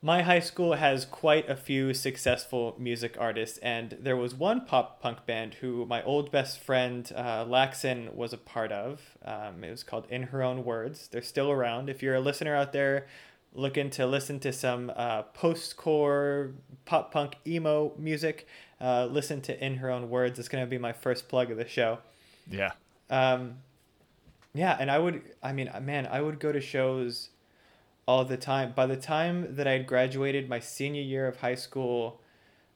My 0.00 0.22
high 0.22 0.38
school 0.38 0.74
has 0.74 1.04
quite 1.04 1.48
a 1.50 1.56
few 1.56 1.92
successful 1.92 2.76
music 2.78 3.16
artists, 3.18 3.58
and 3.58 3.96
there 4.00 4.16
was 4.16 4.32
one 4.32 4.64
pop 4.64 5.00
punk 5.02 5.26
band 5.26 5.54
who 5.54 5.86
my 5.86 6.04
old 6.04 6.30
best 6.30 6.60
friend 6.60 7.10
uh, 7.16 7.44
Laxon 7.44 8.14
was 8.14 8.32
a 8.32 8.38
part 8.38 8.70
of. 8.70 9.16
Um, 9.24 9.64
it 9.64 9.70
was 9.70 9.82
called 9.82 10.06
In 10.08 10.24
Her 10.24 10.40
Own 10.40 10.64
Words. 10.64 11.08
They're 11.08 11.20
still 11.20 11.50
around. 11.50 11.88
If 11.90 12.00
you're 12.00 12.14
a 12.14 12.20
listener 12.20 12.54
out 12.54 12.72
there 12.72 13.08
looking 13.54 13.90
to 13.90 14.06
listen 14.06 14.38
to 14.40 14.52
some 14.52 14.92
uh, 14.94 15.22
post-core 15.22 16.52
pop 16.84 17.12
punk 17.12 17.36
emo 17.46 17.92
music, 17.98 18.46
uh, 18.80 19.06
listen 19.10 19.40
to 19.42 19.64
In 19.64 19.76
Her 19.76 19.90
Own 19.90 20.10
Words. 20.10 20.38
It's 20.38 20.48
going 20.48 20.64
to 20.64 20.70
be 20.70 20.78
my 20.78 20.92
first 20.92 21.28
plug 21.28 21.50
of 21.50 21.56
the 21.56 21.66
show. 21.68 21.98
Yeah. 22.50 22.72
Um, 23.10 23.58
yeah, 24.54 24.76
and 24.78 24.90
I 24.90 24.98
would, 24.98 25.22
I 25.42 25.52
mean, 25.52 25.70
man, 25.82 26.06
I 26.06 26.20
would 26.20 26.40
go 26.40 26.52
to 26.52 26.60
shows 26.60 27.30
all 28.06 28.24
the 28.24 28.36
time. 28.36 28.72
By 28.74 28.86
the 28.86 28.96
time 28.96 29.56
that 29.56 29.66
I 29.66 29.72
had 29.72 29.86
graduated 29.86 30.48
my 30.48 30.60
senior 30.60 31.02
year 31.02 31.26
of 31.26 31.40
high 31.40 31.54
school, 31.54 32.20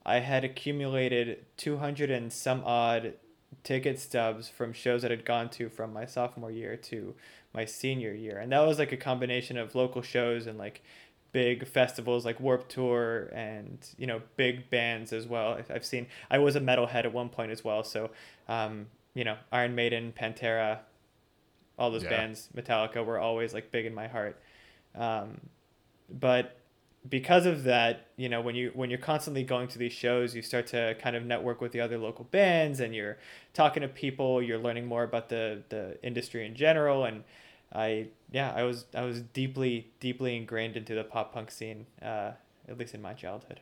I 0.04 0.18
had 0.18 0.44
accumulated 0.44 1.44
200 1.56 2.10
and 2.10 2.32
some 2.32 2.62
odd 2.64 3.14
ticket 3.64 3.98
stubs 3.98 4.48
from 4.48 4.72
shows 4.72 5.02
that 5.02 5.12
I'd 5.12 5.24
gone 5.24 5.48
to 5.50 5.68
from 5.68 5.92
my 5.92 6.04
sophomore 6.04 6.50
year 6.50 6.76
to 6.76 7.14
my 7.52 7.64
senior 7.64 8.12
year. 8.12 8.38
And 8.38 8.50
that 8.52 8.60
was 8.60 8.78
like 8.78 8.92
a 8.92 8.96
combination 8.96 9.56
of 9.56 9.74
local 9.74 10.02
shows 10.02 10.46
and 10.46 10.58
like 10.58 10.82
big 11.32 11.66
festivals 11.66 12.24
like 12.24 12.40
Warped 12.40 12.70
Tour 12.70 13.30
and, 13.32 13.78
you 13.96 14.06
know, 14.06 14.22
big 14.36 14.68
bands 14.70 15.12
as 15.12 15.26
well. 15.26 15.54
I've- 15.54 15.72
I've 15.72 15.84
seen, 15.84 16.06
I 16.30 16.38
was 16.38 16.56
a 16.56 16.60
metalhead 16.60 17.04
at 17.04 17.12
one 17.12 17.28
point 17.30 17.50
as 17.50 17.64
well. 17.64 17.82
So, 17.84 18.10
um, 18.48 18.88
you 19.14 19.24
know, 19.24 19.36
Iron 19.50 19.74
Maiden, 19.74 20.12
Pantera, 20.12 20.80
all 21.78 21.90
those 21.90 22.04
Yeah. 22.04 22.10
bands, 22.10 22.48
Metallica 22.54 23.04
were 23.04 23.18
always 23.18 23.54
like 23.54 23.70
big 23.70 23.86
in 23.86 23.94
my 23.94 24.08
heart. 24.08 24.40
Um, 24.94 25.40
but 26.10 26.56
because 27.08 27.46
of 27.46 27.64
that, 27.64 28.06
you 28.16 28.28
know, 28.28 28.40
when 28.40 28.54
you 28.54 28.70
when 28.74 28.90
you're 28.90 28.98
constantly 28.98 29.42
going 29.42 29.68
to 29.68 29.78
these 29.78 29.92
shows, 29.92 30.34
you 30.34 30.42
start 30.42 30.68
to 30.68 30.96
kind 31.00 31.16
of 31.16 31.24
network 31.24 31.60
with 31.60 31.72
the 31.72 31.80
other 31.80 31.98
local 31.98 32.24
bands, 32.24 32.80
and 32.80 32.94
you're 32.94 33.18
talking 33.54 33.82
to 33.82 33.88
people. 33.88 34.42
You're 34.42 34.58
learning 34.58 34.86
more 34.86 35.02
about 35.02 35.28
the 35.28 35.62
the 35.68 35.98
industry 36.04 36.46
in 36.46 36.54
general, 36.54 37.04
and 37.04 37.24
I 37.74 38.08
yeah, 38.30 38.52
I 38.54 38.62
was 38.62 38.86
I 38.94 39.02
was 39.02 39.20
deeply 39.20 39.90
deeply 40.00 40.36
ingrained 40.36 40.76
into 40.76 40.94
the 40.94 41.04
pop 41.04 41.32
punk 41.32 41.50
scene, 41.50 41.86
uh, 42.00 42.32
at 42.68 42.78
least 42.78 42.94
in 42.94 43.02
my 43.02 43.14
childhood. 43.14 43.60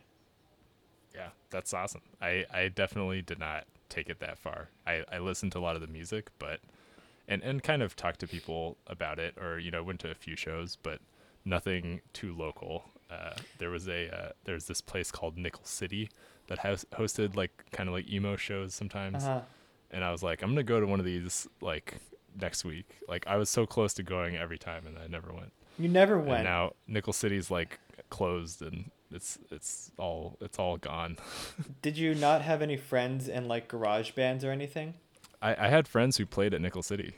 Yeah, 1.14 1.28
that's 1.50 1.74
awesome. 1.74 2.02
I, 2.20 2.46
I 2.52 2.68
definitely 2.68 3.22
did 3.22 3.38
not 3.38 3.64
take 3.88 4.08
it 4.08 4.20
that 4.20 4.38
far. 4.38 4.68
I, 4.86 5.04
I 5.10 5.18
listened 5.18 5.52
to 5.52 5.58
a 5.58 5.60
lot 5.60 5.74
of 5.74 5.82
the 5.82 5.88
music, 5.88 6.30
but 6.38 6.60
and, 7.26 7.42
and 7.42 7.62
kind 7.62 7.82
of 7.82 7.96
talked 7.96 8.20
to 8.20 8.26
people 8.26 8.76
about 8.86 9.18
it, 9.18 9.36
or 9.38 9.58
you 9.58 9.70
know 9.70 9.82
went 9.82 10.00
to 10.00 10.10
a 10.10 10.14
few 10.14 10.36
shows, 10.36 10.76
but 10.76 11.00
nothing 11.44 12.00
too 12.12 12.34
local. 12.34 12.84
Uh, 13.10 13.34
there 13.58 13.70
was 13.70 13.88
a 13.88 14.08
uh, 14.14 14.32
there's 14.44 14.66
this 14.66 14.80
place 14.80 15.10
called 15.10 15.36
Nickel 15.36 15.64
City 15.64 16.08
that 16.46 16.58
has 16.60 16.84
hosted 16.92 17.36
like 17.36 17.64
kind 17.72 17.88
of 17.88 17.94
like 17.94 18.08
emo 18.10 18.36
shows 18.36 18.74
sometimes, 18.74 19.24
Uh-huh. 19.24 19.40
and 19.90 20.04
I 20.04 20.10
was 20.12 20.22
like, 20.22 20.42
I'm 20.42 20.50
gonna 20.50 20.62
go 20.62 20.80
to 20.80 20.86
one 20.86 21.00
of 21.00 21.06
these 21.06 21.48
like 21.60 21.98
next 22.40 22.64
week. 22.64 22.86
Like 23.08 23.26
I 23.26 23.36
was 23.36 23.48
so 23.50 23.66
close 23.66 23.94
to 23.94 24.02
going 24.02 24.36
every 24.36 24.58
time, 24.58 24.86
and 24.86 24.96
I 24.98 25.06
never 25.08 25.32
went. 25.32 25.52
You 25.78 25.88
never 25.88 26.18
And 26.18 26.26
went. 26.28 26.44
now 26.44 26.72
Nickel 26.86 27.12
City's 27.12 27.50
like 27.50 27.78
closed, 28.10 28.62
and 28.62 28.90
it's 29.10 29.38
it's 29.50 29.90
all 29.98 30.36
it's 30.40 30.58
all 30.58 30.76
gone. 30.76 31.16
Did 31.82 31.96
you 31.98 32.14
not 32.14 32.42
have 32.42 32.62
any 32.62 32.76
friends 32.76 33.28
in 33.28 33.48
like 33.48 33.66
garage 33.68 34.12
bands 34.12 34.44
or 34.44 34.50
anything? 34.52 34.94
I, 35.42 35.66
I 35.66 35.68
had 35.68 35.88
friends 35.88 36.16
who 36.18 36.26
played 36.26 36.52
at 36.54 36.60
Nickel 36.60 36.82
City. 36.82 37.14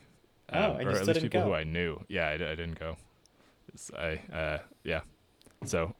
um, 0.48 0.62
Oh, 0.62 0.72
and 0.74 0.82
you 0.82 0.88
or 0.88 0.98
at 1.00 1.06
least 1.06 1.22
people 1.22 1.42
who. 1.42 1.54
I 1.54 1.64
knew. 1.64 2.04
Yeah, 2.08 2.28
I, 2.28 2.34
I 2.34 2.36
didn't 2.38 2.78
go. 2.78 2.96
It's- 3.68 3.90
I 3.96 4.20
uh 4.34 4.58
yeah. 4.84 5.00
So 5.64 5.94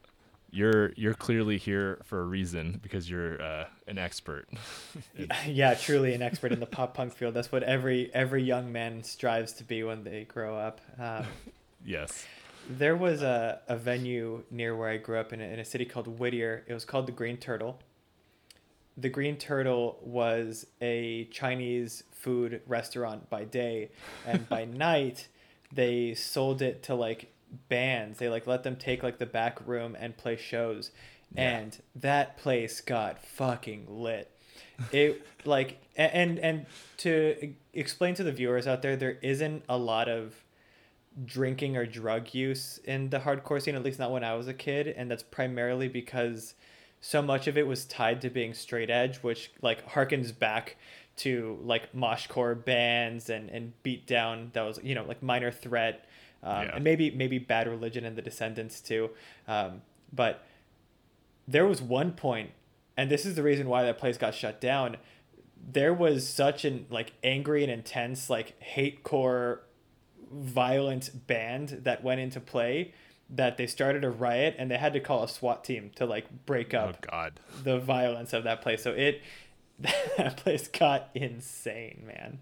you're 0.50 0.92
you're 0.96 1.14
clearly 1.14 1.58
here 1.58 2.00
for 2.04 2.20
a 2.20 2.24
reason 2.24 2.78
because 2.82 3.08
you're 3.08 3.40
uh, 3.40 3.64
an 3.86 3.98
expert. 3.98 4.48
yeah, 5.46 5.74
truly 5.74 6.14
an 6.14 6.22
expert 6.22 6.52
in 6.52 6.60
the 6.60 6.66
pop 6.66 6.94
punk 6.94 7.14
field. 7.14 7.34
That's 7.34 7.50
what 7.50 7.62
every 7.62 8.12
every 8.14 8.42
young 8.42 8.72
man 8.72 9.02
strives 9.02 9.52
to 9.54 9.64
be 9.64 9.82
when 9.82 10.04
they 10.04 10.24
grow 10.24 10.56
up. 10.56 10.80
Um, 10.98 11.26
yes. 11.84 12.26
there 12.68 12.96
was 12.96 13.22
a, 13.22 13.60
a 13.68 13.76
venue 13.76 14.44
near 14.50 14.76
where 14.76 14.88
I 14.88 14.96
grew 14.96 15.18
up 15.18 15.32
in 15.32 15.40
a, 15.40 15.44
in 15.44 15.58
a 15.58 15.64
city 15.64 15.84
called 15.84 16.06
Whittier. 16.06 16.64
It 16.66 16.74
was 16.74 16.84
called 16.84 17.06
the 17.06 17.12
Green 17.12 17.36
Turtle, 17.36 17.78
the 18.96 19.08
Green 19.08 19.36
Turtle 19.36 19.98
was 20.02 20.66
a 20.80 21.24
Chinese 21.26 22.04
food 22.12 22.60
restaurant 22.66 23.30
by 23.30 23.44
day, 23.44 23.90
and 24.26 24.48
by 24.48 24.64
night 24.64 25.28
they 25.72 26.14
sold 26.14 26.60
it 26.60 26.82
to 26.84 26.94
like 26.94 27.32
bands. 27.68 28.18
They 28.18 28.28
like 28.28 28.46
let 28.46 28.62
them 28.62 28.76
take 28.76 29.02
like 29.02 29.18
the 29.18 29.26
back 29.26 29.66
room 29.66 29.96
and 29.98 30.16
play 30.16 30.36
shows, 30.36 30.90
Yeah. 31.34 31.58
and 31.58 31.82
that 31.96 32.36
place 32.38 32.80
got 32.80 33.24
fucking 33.24 33.86
lit. 33.88 34.30
It 34.90 35.26
like 35.44 35.78
and 35.96 36.38
and 36.38 36.66
to 36.98 37.54
explain 37.72 38.14
to 38.14 38.24
the 38.24 38.32
viewers 38.32 38.66
out 38.66 38.82
there, 38.82 38.96
there 38.96 39.18
isn't 39.22 39.64
a 39.68 39.76
lot 39.76 40.08
of 40.08 40.34
drinking 41.24 41.76
or 41.76 41.84
drug 41.84 42.32
use 42.34 42.78
in 42.84 43.10
the 43.10 43.18
hardcore 43.20 43.60
scene, 43.60 43.74
at 43.74 43.82
least 43.82 43.98
not 43.98 44.10
when 44.10 44.24
I 44.24 44.34
was 44.34 44.48
a 44.48 44.54
kid, 44.54 44.86
and 44.88 45.10
that's 45.10 45.22
primarily 45.22 45.88
because 45.88 46.54
so 47.00 47.20
much 47.20 47.46
of 47.48 47.58
it 47.58 47.66
was 47.66 47.84
tied 47.84 48.20
to 48.22 48.30
being 48.30 48.54
straight 48.54 48.88
edge, 48.90 49.18
which 49.18 49.50
like 49.60 49.86
harkens 49.90 50.36
back 50.36 50.76
to 51.14 51.58
like 51.62 51.92
moshcore 51.92 52.62
bands 52.64 53.28
and 53.28 53.50
and 53.50 53.72
beat 53.82 54.06
down 54.06 54.50
that 54.54 54.62
was 54.62 54.80
you 54.82 54.94
know 54.94 55.04
like 55.04 55.22
minor 55.22 55.50
threat, 55.50 56.06
um, 56.42 56.64
Yeah. 56.66 56.74
and 56.76 56.84
maybe 56.84 57.10
maybe 57.10 57.38
Bad 57.38 57.68
Religion 57.68 58.04
and 58.04 58.16
the 58.16 58.22
Descendents 58.22 58.80
too, 58.80 59.10
um, 59.48 59.82
but 60.12 60.44
there 61.48 61.66
was 61.66 61.82
one 61.82 62.12
point, 62.12 62.50
and 62.96 63.10
this 63.10 63.24
is 63.26 63.34
the 63.34 63.42
reason 63.42 63.68
why 63.68 63.82
that 63.84 63.98
place 63.98 64.16
got 64.16 64.34
shut 64.34 64.60
down. 64.60 64.96
There 65.64 65.92
was 65.94 66.28
such 66.28 66.64
an 66.64 66.86
like 66.90 67.12
angry 67.22 67.62
and 67.62 67.70
intense 67.72 68.28
like 68.30 68.60
hate 68.60 69.02
core 69.02 69.62
violent 70.30 71.26
band 71.26 71.80
that 71.82 72.02
went 72.02 72.20
into 72.20 72.40
play 72.40 72.92
that 73.30 73.56
they 73.56 73.66
started 73.66 74.04
a 74.04 74.10
riot 74.10 74.54
and 74.58 74.70
they 74.70 74.76
had 74.76 74.92
to 74.92 75.00
call 75.00 75.22
a 75.22 75.28
SWAT 75.28 75.64
team 75.64 75.90
to 75.96 76.04
like 76.06 76.26
break 76.46 76.74
Oh 76.74 76.78
up 76.78 77.00
God. 77.10 77.40
the 77.62 77.78
violence 77.78 78.32
of 78.32 78.44
that 78.44 78.60
place. 78.62 78.82
So 78.82 78.92
it 78.92 79.20
that 79.78 80.36
place 80.36 80.68
got 80.68 81.08
insane, 81.14 82.04
man. 82.06 82.38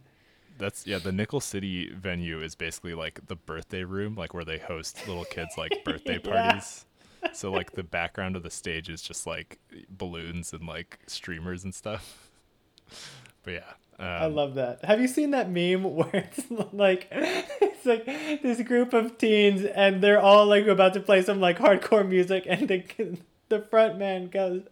That's 0.60 0.86
yeah. 0.86 0.98
The 0.98 1.10
Nickel 1.12 1.40
City 1.40 1.90
venue 1.92 2.40
is 2.42 2.54
basically 2.54 2.94
like 2.94 3.26
the 3.26 3.34
birthday 3.36 3.82
room, 3.82 4.14
like 4.14 4.32
where 4.34 4.44
they 4.44 4.58
host 4.58 5.08
little 5.08 5.24
kids 5.24 5.56
like 5.58 5.72
birthday 5.84 6.20
Yeah. 6.24 6.52
parties. 6.52 6.84
So 7.32 7.50
like 7.50 7.72
the 7.72 7.82
background 7.82 8.36
of 8.36 8.42
the 8.42 8.50
stage 8.50 8.88
is 8.88 9.02
just 9.02 9.26
like 9.26 9.58
balloons 9.90 10.52
and 10.52 10.66
like 10.66 11.00
streamers 11.06 11.64
and 11.64 11.74
stuff. 11.74 12.30
But 13.42 13.52
yeah, 13.54 13.60
um, 13.98 14.06
I 14.06 14.26
love 14.26 14.54
that. 14.56 14.84
Have 14.84 15.00
you 15.00 15.08
seen 15.08 15.30
that 15.30 15.48
meme 15.50 15.82
where 15.96 16.10
it's 16.12 16.50
like 16.74 17.08
it's 17.10 17.86
like 17.86 18.04
this 18.42 18.60
group 18.62 18.92
of 18.92 19.16
teens 19.16 19.64
and 19.64 20.02
they're 20.02 20.20
all 20.20 20.44
like 20.46 20.66
about 20.66 20.92
to 20.94 21.00
play 21.00 21.22
some 21.22 21.40
like 21.40 21.58
hardcore 21.58 22.06
music 22.06 22.44
and 22.46 22.68
the 22.68 22.84
the 23.48 23.60
front 23.60 23.98
man 23.98 24.28
goes, 24.28 24.62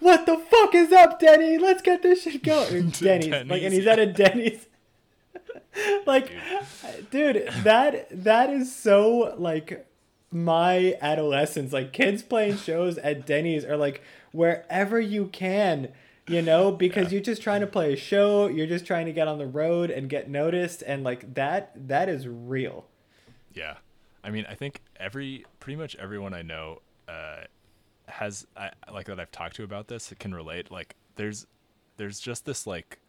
"What 0.00 0.26
the 0.26 0.38
fuck 0.38 0.74
is 0.74 0.90
up, 0.92 1.20
Denny? 1.20 1.56
Let's 1.58 1.82
get 1.82 2.02
this 2.02 2.22
shit 2.24 2.42
going." 2.42 2.74
Or 2.74 2.82
Denny's, 2.90 3.28
like, 3.30 3.40
and 3.42 3.48
Denny's, 3.48 3.72
he's 3.72 3.86
at 3.86 3.98
a 4.00 4.06
Denny's. 4.06 4.66
like, 6.06 6.30
dude, 7.10 7.48
that 7.62 8.06
that 8.10 8.50
is 8.50 8.74
so 8.74 9.34
like 9.38 9.86
my 10.30 10.96
adolescence. 11.00 11.72
Like 11.72 11.92
kids 11.92 12.22
playing 12.22 12.56
shows 12.56 12.98
at 12.98 13.26
Denny's 13.26 13.64
or 13.64 13.76
like 13.76 14.02
wherever 14.32 15.00
you 15.00 15.26
can, 15.26 15.88
you 16.28 16.42
know, 16.42 16.70
because 16.70 17.12
you're 17.12 17.20
just 17.20 17.42
trying 17.42 17.60
to 17.60 17.66
play 17.66 17.92
a 17.92 17.96
show, 17.96 18.46
you're 18.46 18.66
just 18.66 18.86
trying 18.86 19.06
to 19.06 19.12
get 19.12 19.28
on 19.28 19.38
the 19.38 19.46
road 19.46 19.90
and 19.90 20.08
get 20.08 20.28
noticed, 20.28 20.82
and 20.82 21.02
like 21.02 21.34
that 21.34 21.72
that 21.88 22.08
is 22.08 22.28
real. 22.28 22.86
Yeah, 23.52 23.76
I 24.22 24.30
mean, 24.30 24.46
I 24.48 24.54
think 24.54 24.80
every 24.96 25.44
pretty 25.58 25.76
much 25.76 25.96
everyone 25.96 26.34
I 26.34 26.42
know 26.42 26.80
uh, 27.08 27.44
has 28.06 28.46
I, 28.56 28.70
like 28.92 29.06
that 29.06 29.18
I've 29.18 29.32
talked 29.32 29.56
to 29.56 29.64
about 29.64 29.88
this 29.88 30.12
it 30.12 30.18
can 30.18 30.34
relate. 30.34 30.70
Like, 30.70 30.94
there's 31.16 31.46
there's 31.96 32.20
just 32.20 32.44
this 32.44 32.66
like 32.66 33.00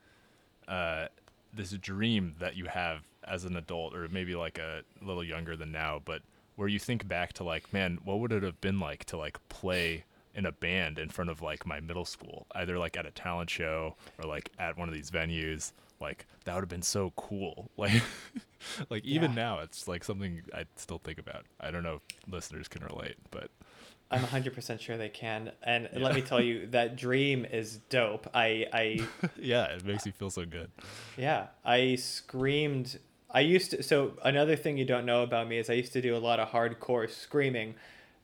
uh, 0.68 1.08
this 1.54 1.72
dream 1.72 2.36
that 2.40 2.56
you 2.56 2.66
have 2.66 3.02
as 3.28 3.46
an 3.46 3.56
adult, 3.56 3.96
or 3.96 4.08
maybe 4.10 4.36
like 4.36 4.58
a 4.58 4.82
little 5.02 5.24
younger 5.24 5.56
than 5.56 5.72
now, 5.72 6.02
but 6.04 6.22
where 6.56 6.68
you 6.68 6.80
think 6.80 7.08
back 7.08 7.34
to 7.34 7.44
like, 7.44 7.72
man, 7.74 8.00
what 8.04 8.20
would 8.20 8.32
it 8.32 8.44
have 8.44 8.60
been 8.62 8.80
like 8.80 9.06
to 9.06 9.18
like 9.18 9.38
play 9.50 10.04
in 10.34 10.46
a 10.46 10.52
band 10.52 10.98
in 10.98 11.10
front 11.10 11.30
of 11.30 11.42
like 11.42 11.66
my 11.66 11.80
middle 11.80 12.06
school, 12.06 12.48
either 12.56 12.78
like 12.80 12.96
at 12.98 13.06
a 13.06 13.12
talent 13.12 13.50
show 13.50 13.96
or 14.18 14.28
like 14.28 14.50
at 14.58 14.78
one 14.78 14.88
of 14.88 14.94
these 14.94 15.12
venues. 15.12 15.72
Like 16.00 16.26
that 16.46 16.56
would 16.56 16.62
have 16.62 16.70
been 16.70 16.82
so 16.82 17.12
cool. 17.16 17.70
Like, 17.78 18.02
like 18.90 19.04
even 19.06 19.32
Yeah. 19.32 19.36
now, 19.36 19.60
it's 19.60 19.88
like 19.88 20.04
something 20.04 20.42
I 20.54 20.66
still 20.76 21.00
think 21.00 21.18
about. 21.20 21.46
I 21.60 21.72
don't 21.72 21.84
know 21.84 21.96
if 21.96 22.32
listeners 22.32 22.68
can 22.68 22.84
relate, 22.84 23.16
but 23.32 23.50
I'm 24.12 24.22
100% 24.22 24.80
sure 24.80 24.98
they 24.98 25.10
can. 25.10 25.52
And 25.64 25.90
let 25.94 26.14
me 26.14 26.22
tell 26.22 26.42
you, 26.42 26.68
that 26.68 26.98
dream 26.98 27.46
is 27.46 27.78
dope. 27.90 28.30
I, 28.34 28.68
I, 28.74 29.08
yeah, 29.40 29.66
it 29.66 29.86
makes 29.86 30.06
me 30.06 30.12
feel 30.12 30.30
so 30.30 30.46
good. 30.46 30.70
yeah, 31.18 31.48
I 31.64 31.96
screamed. 31.96 33.00
I 33.32 33.40
used 33.40 33.72
to, 33.72 33.82
so 33.82 34.14
another 34.24 34.58
thing 34.58 34.78
you 34.78 34.86
don't 34.86 35.06
know 35.06 35.24
about 35.24 35.48
me 35.48 35.58
is 35.58 35.70
I 35.70 35.74
used 35.74 35.94
to 35.94 36.02
do 36.02 36.16
a 36.16 36.20
lot 36.20 36.40
of 36.40 36.50
hardcore 36.50 37.10
screaming 37.10 37.76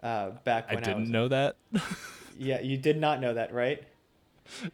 uh, 0.03 0.31
back 0.43 0.69
when 0.69 0.79
I, 0.79 0.81
didn't 0.81 1.01
was. 1.01 1.09
know 1.09 1.27
that. 1.29 1.55
Yeah, 2.39 2.61
you 2.61 2.77
did 2.77 2.99
not 2.99 3.19
know 3.19 3.33
that, 3.33 3.51
right? 3.51 3.83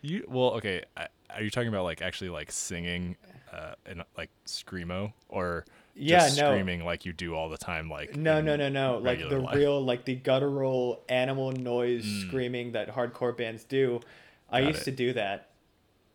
You 0.01 0.25
well, 0.27 0.51
okay. 0.55 0.83
I, 0.97 1.07
are 1.33 1.41
you 1.41 1.49
talking 1.49 1.69
about 1.69 1.85
like 1.85 2.01
actually 2.01 2.29
like 2.29 2.51
singing, 2.51 3.15
uh, 3.53 3.75
in 3.89 4.03
like 4.17 4.29
screamo 4.45 5.13
or 5.29 5.65
Yeah, 5.95 6.19
no. 6.35 6.51
screaming 6.51 6.83
like 6.83 7.05
you 7.05 7.13
do 7.13 7.35
all 7.35 7.49
the 7.49 7.57
time? 7.57 7.89
Like 7.89 8.15
No, 8.15 8.41
no, 8.41 8.55
no, 8.55 8.69
no. 8.69 8.97
Like 8.97 9.19
the 9.19 9.39
life? 9.39 9.55
real, 9.55 9.83
like 9.83 10.05
the 10.05 10.15
guttural 10.15 11.03
animal 11.09 11.51
noise 11.51 12.05
Mm. 12.05 12.27
screaming 12.27 12.71
that 12.71 12.89
hardcore 12.95 13.35
bands 13.35 13.63
do. 13.63 14.01
I 14.49 14.61
used 14.61 14.81
it. 14.81 14.85
to 14.85 14.91
do 14.91 15.13
that. 15.13 15.49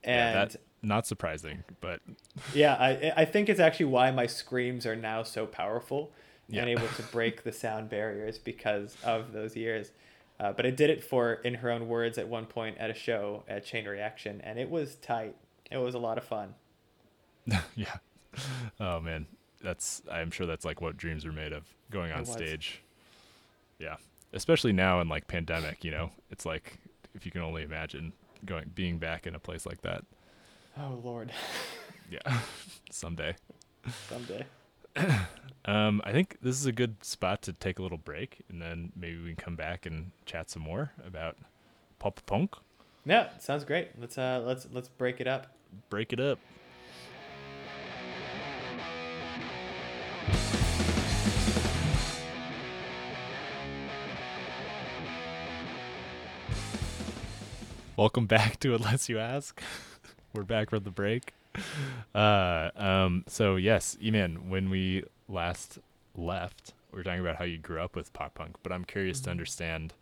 Yeah, 0.05 0.29
And 0.31 0.51
that 0.53 0.57
not 0.83 1.07
surprising, 1.07 1.65
but 1.81 2.01
Yeah, 2.55 2.75
I 2.75 3.13
I 3.17 3.25
think 3.25 3.49
it's 3.49 3.61
actually 3.61 3.87
why 3.87 4.11
my 4.11 4.27
screams 4.27 4.85
are 4.87 4.97
now 4.97 5.23
so 5.23 5.47
powerful 5.47 6.13
Yeah. 6.49 6.63
and 6.63 6.71
able 6.71 6.89
to 6.89 7.03
break 7.13 7.43
the 7.45 7.53
sound 7.53 7.89
barriers 7.89 8.39
because 8.39 8.97
of 9.05 9.33
those 9.33 9.55
years. 9.57 9.93
Uh, 10.41 10.53
but 10.53 10.65
I 10.67 10.71
did 10.71 10.89
it 10.89 11.03
for, 11.03 11.35
in 11.35 11.55
her 11.55 11.71
own 11.71 11.89
words, 11.89 12.17
at 12.17 12.29
one 12.29 12.47
point 12.47 12.79
at 12.79 12.91
a 12.91 12.95
show 12.95 13.43
at 13.49 13.65
Chain 13.65 13.87
Reaction, 13.89 14.41
and 14.43 14.57
it 14.57 14.71
was 14.71 14.95
tight. 14.95 15.35
It 15.69 15.79
was 15.79 15.95
a 15.97 15.99
lot 15.99 16.17
of 16.17 16.23
fun. 16.25 16.55
yeah. 17.75 17.97
Oh 18.79 19.01
man, 19.01 19.27
that's 19.63 20.03
I'm 20.11 20.31
sure 20.31 20.47
that's 20.47 20.65
like 20.65 20.81
what 20.81 20.97
dreams 20.97 21.25
are 21.25 21.33
made 21.33 21.53
of. 21.53 21.65
Going 21.91 22.13
on 22.13 22.25
stage. 22.27 22.83
Yeah, 23.79 23.97
especially 24.33 24.73
now 24.73 25.01
in 25.01 25.09
like 25.09 25.27
pandemic, 25.29 25.85
you 25.85 25.91
know, 25.91 26.11
it's 26.31 26.45
like 26.45 26.79
if 27.15 27.25
you 27.25 27.33
can 27.33 27.43
only 27.43 27.63
imagine 27.63 28.13
going 28.45 28.71
being 28.75 28.99
back 28.99 29.27
in 29.27 29.35
a 29.35 29.39
place 29.39 29.65
like 29.67 29.83
that. 29.83 30.05
Oh 30.79 31.01
Lord, 31.03 31.33
Yeah, 32.11 32.41
someday. 32.91 33.37
someday. 34.09 34.47
Um, 35.65 36.01
I 36.03 36.13
think 36.13 36.39
this 36.41 36.57
is 36.59 36.65
a 36.65 36.73
good 36.73 37.05
spot 37.05 37.43
to 37.43 37.53
take 37.53 37.79
a 37.79 37.83
little 37.83 37.99
break, 37.99 38.39
and 38.49 38.63
then 38.63 38.91
maybe 38.97 39.19
we 39.19 39.27
can 39.27 39.37
come 39.37 39.55
back 39.57 39.85
and 39.85 40.13
chat 40.25 40.49
some 40.49 40.63
more 40.63 40.93
about 41.07 41.37
pop 41.99 42.25
punk. 42.25 42.55
Yeah, 43.05 43.29
sounds 43.39 43.65
great. 43.65 43.91
Let's 44.01 44.17
uh 44.17 44.43
let's 44.47 44.67
let's 44.73 44.89
break 44.89 45.21
it 45.21 45.27
up. 45.27 45.49
Break 45.91 46.15
it 46.15 46.21
up. 46.21 46.39
Welcome 57.99 58.27
back 58.27 58.61
to 58.61 58.77
Unless 58.77 59.09
You 59.09 59.19
Ask. 59.19 59.61
We're 60.33 60.45
back 60.45 60.71
from 60.71 60.85
the 60.85 60.91
break. 60.93 61.35
Uh, 62.15 62.71
um, 62.77 63.25
so 63.27 63.57
yes, 63.57 63.97
Eman, 64.01 64.49
when 64.49 64.71
we 64.71 65.03
last 65.29 65.81
left, 66.15 66.75
we 66.93 66.99
were 66.99 67.03
talking 67.03 67.19
about 67.19 67.35
how 67.35 67.45
you 67.45 67.59
grew 67.59 67.81
up 67.81 67.97
with 67.97 68.13
pop 68.13 68.35
punk, 68.35 68.55
but 68.63 68.71
I'm 68.71 68.85
curious 68.85 69.19
to 69.23 69.33
understand 69.33 69.95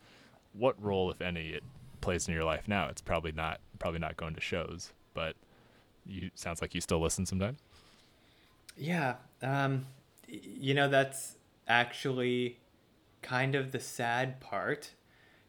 what 0.53 0.75
role, 0.79 1.11
if 1.11 1.23
any, 1.23 1.53
it 1.53 1.63
plays 2.03 2.29
in 2.29 2.35
your 2.35 2.45
life 2.45 2.69
now. 2.69 2.89
It's 2.89 3.01
probably 3.01 3.33
not 3.33 3.61
probably 3.79 4.01
not 4.01 4.19
going 4.19 4.35
to 4.35 4.43
shows, 4.43 4.93
but 5.15 5.35
you 6.05 6.31
sounds 6.35 6.61
like 6.61 6.75
you 6.75 6.83
still 6.83 7.01
listen 7.01 7.25
sometimes. 7.25 7.61
Yeah. 8.77 9.15
Um, 9.41 9.87
you 10.29 10.75
know, 10.75 10.91
that's 10.91 11.37
actually 11.67 12.59
kind 13.23 13.55
of 13.55 13.73
the 13.73 13.81
sad 13.81 14.39
part 14.39 14.91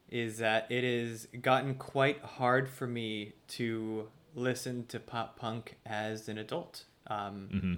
is 0.10 0.38
that 0.38 0.72
it 0.72 0.84
has 0.84 1.28
gotten 1.41 1.76
quite 1.76 2.22
hard 2.22 2.70
for 2.70 2.88
me 2.88 3.34
to 3.48 4.08
listen 4.36 4.86
to 4.88 5.00
pop 5.00 5.38
punk 5.38 5.76
as 5.86 6.30
an 6.30 6.38
adult. 6.38 6.86
Um, 7.08 7.50
Mm-hmm. 7.54 7.74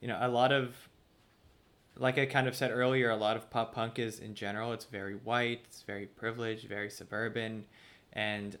you 0.00 0.08
know, 0.08 0.18
a 0.20 0.28
lot 0.28 0.52
of, 0.52 0.88
like 1.98 2.18
I 2.18 2.26
kind 2.26 2.46
of 2.46 2.54
said 2.56 2.70
earlier, 2.70 3.10
a 3.10 3.16
lot 3.16 3.36
of 3.36 3.50
pop 3.50 3.74
punk 3.74 3.98
is 3.98 4.18
in 4.18 4.34
general, 4.34 4.72
it's 4.72 4.84
very 4.86 5.14
white, 5.14 5.60
it's 5.66 5.82
very 5.82 6.06
privileged, 6.06 6.68
very 6.68 6.90
suburban. 6.90 7.64
And 8.12 8.58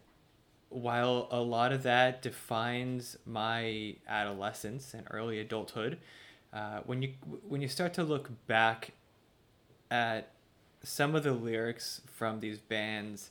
while 0.68 1.28
a 1.30 1.40
lot 1.40 1.72
of 1.72 1.82
that 1.84 2.22
defines 2.22 3.16
my 3.24 3.96
adolescence 4.08 4.92
and 4.94 5.06
early 5.10 5.38
adulthood, 5.38 5.98
uh, 6.52 6.80
when 6.86 7.02
you 7.02 7.12
when 7.48 7.60
you 7.60 7.68
start 7.68 7.94
to 7.94 8.02
look 8.04 8.30
back 8.46 8.90
at 9.90 10.30
some 10.84 11.14
of 11.14 11.22
the 11.22 11.32
lyrics 11.32 12.02
from 12.06 12.40
these 12.40 12.58
bands, 12.58 13.30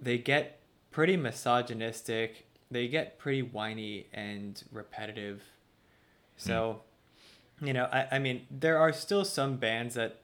they 0.00 0.18
get 0.18 0.60
pretty 0.90 1.16
misogynistic. 1.16 2.46
They 2.70 2.88
get 2.88 3.18
pretty 3.18 3.42
whiny 3.42 4.06
and 4.12 4.62
repetitive. 4.72 5.42
So, 6.36 6.82
you 7.60 7.72
know, 7.72 7.88
I, 7.92 8.08
I 8.12 8.18
mean, 8.18 8.46
there 8.50 8.78
are 8.78 8.92
still 8.92 9.24
some 9.24 9.56
bands 9.56 9.94
that 9.94 10.20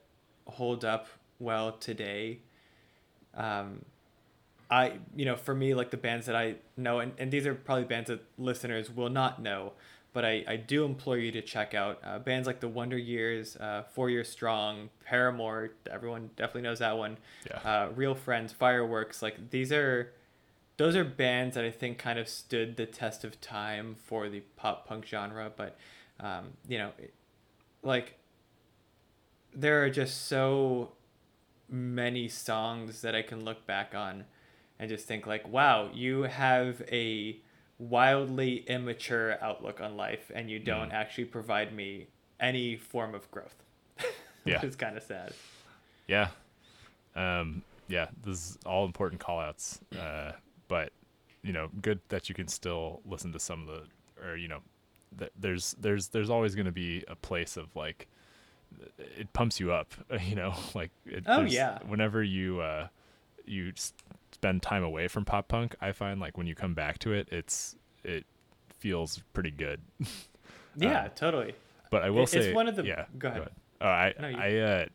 hold 0.47 0.85
up 0.85 1.07
well 1.39 1.73
today. 1.73 2.41
Um, 3.35 3.85
I, 4.71 4.99
you 5.17 5.25
know, 5.25 5.37
for 5.37 5.55
me, 5.55 5.75
like 5.75 5.91
the 5.91 5.97
bands 5.97 6.27
that 6.27 6.37
I 6.37 6.57
know, 6.77 7.01
and, 7.01 7.13
and 7.19 7.31
these 7.31 7.47
are 7.47 7.55
probably 7.55 7.85
bands 7.85 8.09
that 8.09 8.23
listeners 8.39 8.91
will 8.91 9.09
not 9.09 9.43
know, 9.43 9.73
but 10.13 10.25
I, 10.25 10.45
I 10.49 10.57
do 10.57 10.85
implore 10.85 11.19
you 11.19 11.31
to 11.33 11.43
check 11.43 11.75
out 11.75 12.01
uh, 12.05 12.19
bands 12.19 12.47
like 12.47 12.61
the 12.61 12.69
Wonder 12.69 12.99
Years, 12.99 13.57
uh, 13.57 13.85
Four 13.93 14.11
Year 14.11 14.25
Strong, 14.25 14.91
Paramore. 15.05 15.71
Everyone 15.91 16.31
definitely 16.37 16.63
knows 16.63 16.81
that 16.81 16.99
one. 16.99 17.19
Yeah. 17.49 17.59
Uh, 17.59 17.89
Real 17.95 18.15
Friends, 18.15 18.53
Fireworks. 18.53 19.23
Like 19.23 19.51
these 19.51 19.71
are, 19.73 20.13
those 20.79 20.97
are 20.97 21.05
bands 21.05 21.55
that 21.55 21.65
I 21.65 21.71
think 21.71 21.99
kind 21.99 22.19
of 22.19 22.29
stood 22.29 22.77
the 22.77 22.87
test 22.87 23.23
of 23.23 23.41
time 23.41 23.95
for 23.95 24.29
the 24.29 24.41
pop 24.57 24.89
punk 24.89 25.07
genre. 25.07 25.53
But, 25.55 25.77
um, 26.19 26.55
you 26.67 26.79
know, 26.79 26.91
like 27.83 28.17
there 29.55 29.85
are 29.85 29.91
just 29.91 30.27
so 30.27 30.93
many 31.69 32.29
songs 32.29 33.03
that 33.03 33.15
I 33.15 33.23
can 33.23 33.45
look 33.45 33.65
back 33.67 33.95
on 33.95 34.25
and 34.79 34.89
just 34.89 35.07
think 35.07 35.27
like, 35.27 35.47
wow, 35.47 35.89
you 35.93 36.23
have 36.23 36.83
a 36.91 37.37
wildly 37.81 38.57
immature 38.69 39.39
outlook 39.43 39.81
on 39.81 39.97
life 39.97 40.31
and 40.35 40.51
you 40.51 40.59
don't 40.59 40.91
Mm. 40.91 40.95
actually 40.95 41.25
provide 41.25 41.73
me 41.75 42.07
any 42.39 42.77
form 42.77 43.15
of 43.15 43.31
growth. 43.31 43.57
Yeah. 44.47 44.55
Which 44.55 44.65
is 44.71 44.77
kind 44.77 44.97
of 44.97 45.03
sad. 45.03 45.35
Yeah. 46.09 46.29
Um, 47.15 47.63
yeah, 47.89 48.07
this 48.25 48.39
is 48.39 48.59
all 48.65 48.87
important 48.87 49.21
call 49.21 49.39
outs. 49.39 49.81
Uh, 49.99 50.33
but, 50.67 50.93
you 51.43 51.53
know, 51.53 51.69
good 51.83 52.01
that 52.09 52.31
you 52.31 52.35
can 52.35 52.49
still 52.49 53.01
listen 53.05 53.33
to 53.33 53.39
some 53.39 53.61
of 53.61 53.67
the, 53.67 54.27
or, 54.27 54.37
you 54.37 54.49
know, 54.49 54.61
th- 55.19 55.31
there's, 55.39 55.77
there's, 55.79 56.09
there's 56.09 56.31
always 56.31 56.55
going 56.55 56.65
to 56.65 56.73
be 56.73 57.05
a 57.07 57.17
place 57.17 57.59
of 57.59 57.77
like, 57.77 58.09
it 58.99 59.31
pumps 59.35 59.61
you 59.61 59.73
up, 59.73 59.93
you 60.25 60.37
know, 60.37 60.55
like, 60.75 60.91
it, 61.05 61.25
Oh, 61.27 61.43
yeah. 61.43 61.79
Whenever 61.87 62.23
you, 62.23 62.61
uh, 62.61 62.89
you 63.45 63.73
spend 64.41 64.63
time 64.63 64.83
away 64.83 65.07
from 65.07 65.23
pop 65.27 65.49
punk, 65.49 65.75
I 65.83 65.93
find 65.93 66.19
like 66.19 66.39
when 66.39 66.47
you 66.47 66.55
come 66.55 66.73
back 66.73 66.99
to 67.01 67.13
it, 67.13 67.29
it's, 67.31 67.77
it 68.03 68.25
feels 68.79 69.23
pretty 69.35 69.51
good. 69.51 69.81
Yeah, 70.77 71.01
Uh, 71.01 71.09
totally. 71.17 71.55
But 71.91 72.05
I 72.05 72.11
will 72.11 72.23
It- 72.23 72.29
say, 72.29 72.39
it's 72.39 72.55
one 72.55 72.69
of 72.69 72.77
the- 72.77 72.85
Yeah, 72.87 73.07
go 73.19 73.29
ahead. 73.29 73.51
Oh, 73.81 73.87
I 73.89 74.15
No, 74.21 74.29
you- 74.29 74.39
I 74.39 74.57
uh, 74.59 74.87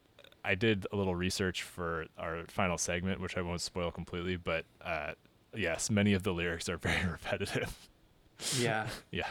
I 0.45 0.55
did 0.55 0.87
a 0.93 0.95
little 0.95 1.13
research 1.13 1.63
for 1.63 2.05
our 2.17 2.45
final 2.47 2.77
segment, 2.77 3.19
which 3.19 3.35
I 3.35 3.41
won't 3.41 3.59
spoil 3.59 3.91
completely. 3.91 4.37
But 4.37 4.63
uh, 4.81 5.11
yes, 5.53 5.89
many 5.89 6.13
of 6.13 6.23
the 6.23 6.31
lyrics 6.31 6.69
are 6.69 6.77
very 6.89 7.05
repetitive. 7.05 7.75
Yeah. 8.57 8.87
yeah, 9.11 9.27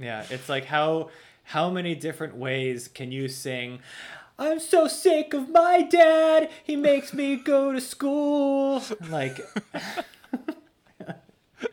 Yeah, 0.00 0.26
it's 0.30 0.48
like 0.48 0.64
how 0.64 1.10
how 1.44 1.70
many 1.70 1.94
different 1.94 2.34
ways 2.36 2.88
can 2.88 3.12
you 3.12 3.28
sing 3.28 3.78
I'm 4.38 4.60
so 4.60 4.86
sick 4.86 5.34
of 5.34 5.50
my 5.50 5.82
dad. 5.82 6.50
He 6.62 6.76
makes 6.76 7.12
me 7.12 7.36
go 7.36 7.72
to 7.72 7.80
school. 7.80 8.82
Like 9.08 9.40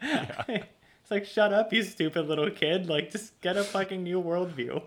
It's 1.06 1.12
like 1.12 1.26
shut 1.28 1.54
up, 1.54 1.72
you 1.72 1.84
stupid 1.84 2.28
little 2.28 2.50
kid. 2.50 2.90
Like 2.90 3.12
just 3.12 3.40
get 3.42 3.58
a 3.58 3.64
fucking 3.64 4.02
new 4.02 4.20
worldview. 4.20 4.82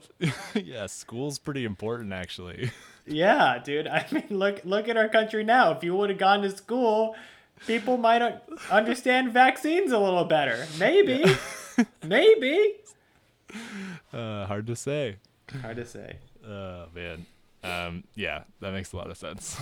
yeah. 0.55 0.87
School's 0.87 1.38
pretty 1.38 1.64
important, 1.64 2.12
actually. 2.12 2.73
Yeah, 3.07 3.59
dude. 3.62 3.87
I 3.87 4.05
mean, 4.11 4.27
look 4.31 4.61
look 4.64 4.88
at 4.88 4.97
our 4.97 5.09
country 5.09 5.45
now. 5.45 5.71
If 5.71 5.85
you 5.85 5.95
would 5.95 6.11
have 6.11 6.19
gone 6.19 6.43
to 6.43 6.51
school, 6.51 7.14
people 7.69 7.99
might 7.99 8.21
understand 8.69 9.33
vaccines 9.33 9.93
a 9.93 9.99
little 10.01 10.25
better. 10.25 10.67
Maybe. 10.81 11.25
Maybe. 12.03 12.75
Uh, 14.12 14.47
hard 14.47 14.67
to 14.67 14.75
say. 14.75 15.19
Hard 15.62 15.77
to 15.77 15.87
say. 15.87 16.17
Oh 16.45 16.87
man. 16.93 17.27
Um, 17.64 18.05
yeah, 18.14 18.44
that 18.61 18.73
makes 18.73 18.92
a 18.92 18.97
lot 18.97 19.11
of 19.11 19.16
sense. 19.16 19.57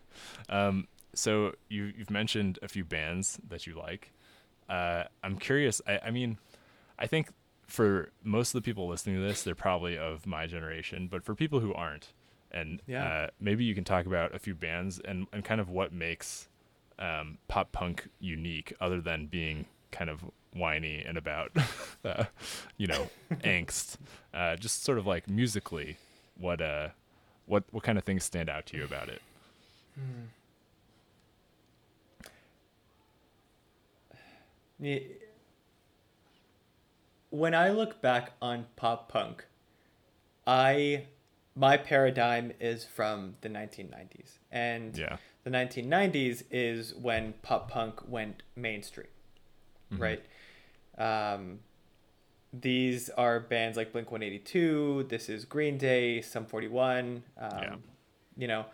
um, 0.48 0.86
so 1.14 1.52
you 1.68 1.92
you've 1.96 2.10
mentioned 2.10 2.58
a 2.62 2.68
few 2.68 2.84
bands 2.84 3.38
that 3.48 3.66
you 3.66 3.74
like. 3.78 4.12
Uh, 4.68 5.04
I'm 5.22 5.38
curious. 5.38 5.80
I, 5.86 6.00
I 6.06 6.10
mean, 6.10 6.38
I 6.98 7.06
think 7.06 7.28
for 7.66 8.10
most 8.22 8.54
of 8.54 8.62
the 8.62 8.64
people 8.64 8.86
listening 8.88 9.16
to 9.16 9.22
this, 9.22 9.42
they're 9.42 9.54
probably 9.54 9.96
of 9.98 10.26
my 10.26 10.46
generation. 10.46 11.08
But 11.10 11.24
for 11.24 11.34
people 11.34 11.60
who 11.60 11.72
aren't, 11.74 12.12
and 12.50 12.80
Yeah. 12.86 13.04
uh, 13.04 13.26
maybe 13.40 13.64
you 13.64 13.74
can 13.74 13.84
talk 13.84 14.06
about 14.06 14.34
a 14.34 14.38
few 14.38 14.54
bands 14.54 14.98
and, 15.00 15.26
and 15.32 15.44
kind 15.44 15.60
of 15.60 15.68
what 15.70 15.92
makes 15.92 16.48
um, 16.98 17.38
pop 17.48 17.72
punk 17.72 18.08
unique, 18.20 18.72
other 18.80 19.00
than 19.00 19.26
being 19.26 19.66
kind 19.90 20.10
of 20.10 20.24
whiny 20.54 21.02
and 21.06 21.16
about, 21.18 21.52
uh, 22.04 22.24
you 22.76 22.86
know, 22.86 23.08
angst. 23.42 23.96
Uh, 24.34 24.56
just 24.56 24.82
sort 24.82 24.98
of 24.98 25.06
like 25.06 25.28
musically, 25.28 25.96
what 26.38 26.60
uh, 26.62 26.88
what 27.48 27.64
what 27.70 27.82
kind 27.82 27.98
of 27.98 28.04
things 28.04 28.24
stand 28.24 28.48
out 28.48 28.66
to 28.66 28.76
you 28.76 28.84
about 28.84 29.08
it? 29.08 29.22
When 37.30 37.54
I 37.54 37.70
look 37.70 38.00
back 38.00 38.32
on 38.40 38.66
pop 38.76 39.08
punk, 39.10 39.44
I 40.46 41.06
my 41.54 41.76
paradigm 41.76 42.52
is 42.60 42.84
from 42.84 43.36
the 43.40 43.48
1990s. 43.48 44.38
And 44.52 44.96
Yeah. 44.96 45.16
the 45.42 45.50
1990s 45.50 46.44
is 46.50 46.94
when 46.94 47.32
pop 47.42 47.70
punk 47.70 48.08
went 48.08 48.42
mainstream. 48.54 49.08
Right? 49.90 50.24
Um 50.96 51.60
these 52.52 53.10
are 53.10 53.40
bands 53.40 53.76
like 53.76 53.92
Blink 53.92 54.10
182, 54.10 55.06
this 55.08 55.28
is 55.28 55.44
Green 55.44 55.76
Day, 55.78 56.20
Sum 56.22 56.46
41, 56.46 57.22
um, 57.38 57.50
Yeah. 57.62 57.76
you 58.36 58.48
know, 58.48 58.66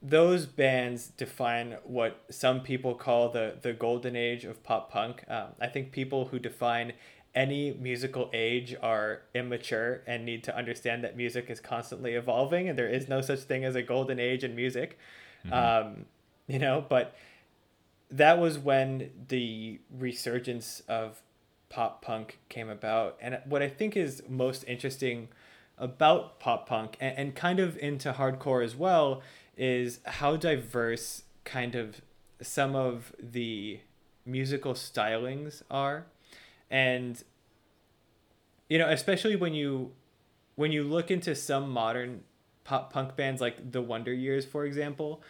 those 0.00 0.46
bands 0.46 1.08
define 1.08 1.76
what 1.82 2.24
some 2.30 2.60
people 2.60 2.94
call 2.94 3.30
the 3.30 3.56
the 3.60 3.72
golden 3.72 4.14
age 4.14 4.44
of 4.44 4.62
pop 4.62 4.92
punk. 4.92 5.24
Um, 5.28 5.48
I 5.60 5.66
think 5.66 5.90
people 5.90 6.26
who 6.26 6.38
define 6.38 6.92
any 7.34 7.72
musical 7.72 8.30
age 8.32 8.76
are 8.80 9.22
immature 9.34 10.02
and 10.06 10.24
need 10.24 10.44
to 10.44 10.56
understand 10.56 11.02
that 11.04 11.16
music 11.16 11.50
is 11.50 11.60
constantly 11.60 12.14
evolving 12.14 12.68
and 12.68 12.78
there 12.78 12.88
is 12.88 13.08
no 13.08 13.20
such 13.20 13.40
thing 13.40 13.64
as 13.64 13.74
a 13.74 13.82
golden 13.82 14.18
age 14.20 14.44
in 14.44 14.54
music. 14.54 14.98
Um, 15.50 16.06
you 16.46 16.58
know, 16.58 16.84
but 16.88 17.14
that 18.10 18.38
was 18.38 18.58
when 18.58 19.10
the 19.28 19.80
resurgence 19.90 20.80
of 20.88 21.20
pop 21.68 22.02
punk 22.02 22.38
came 22.48 22.68
about. 22.68 23.16
And 23.20 23.38
what 23.44 23.62
I 23.62 23.68
think 23.68 23.96
is 23.96 24.22
most 24.28 24.64
interesting 24.66 25.28
about 25.76 26.40
pop 26.40 26.68
punk 26.68 26.96
and, 27.00 27.16
and 27.16 27.34
kind 27.34 27.60
of 27.60 27.76
into 27.78 28.12
hardcore 28.12 28.64
as 28.64 28.74
well 28.74 29.22
is 29.56 30.00
how 30.04 30.36
diverse 30.36 31.22
kind 31.44 31.74
of 31.74 32.00
some 32.40 32.74
of 32.74 33.12
the 33.18 33.80
musical 34.24 34.74
stylings 34.74 35.62
are 35.70 36.06
and 36.70 37.24
you 38.68 38.78
know 38.78 38.88
especially 38.90 39.34
when 39.34 39.54
you 39.54 39.90
when 40.56 40.70
you 40.70 40.84
look 40.84 41.10
into 41.10 41.34
some 41.34 41.70
modern 41.70 42.22
pop 42.64 42.92
punk 42.92 43.16
bands 43.16 43.40
like 43.40 43.72
the 43.72 43.80
wonder 43.80 44.12
years 44.12 44.44
for 44.44 44.66
example 44.66 45.22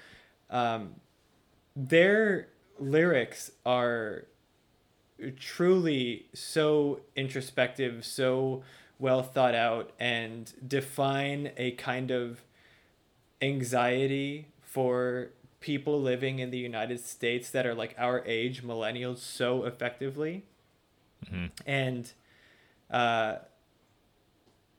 um, 0.50 0.94
their 1.76 2.48
lyrics 2.80 3.52
are 3.64 4.24
truly 5.38 6.26
so 6.32 7.00
introspective 7.16 8.04
so 8.04 8.62
well 8.98 9.22
thought 9.22 9.54
out 9.54 9.90
and 9.98 10.52
define 10.66 11.50
a 11.56 11.72
kind 11.72 12.10
of 12.10 12.42
anxiety 13.40 14.48
for 14.62 15.30
people 15.60 16.00
living 16.00 16.38
in 16.38 16.50
the 16.50 16.58
United 16.58 17.00
States 17.00 17.50
that 17.50 17.66
are 17.66 17.74
like 17.74 17.94
our 17.98 18.22
age, 18.26 18.62
millennials, 18.62 19.18
so 19.18 19.64
effectively. 19.64 20.44
And, 21.66 22.12
uh, 22.90 23.36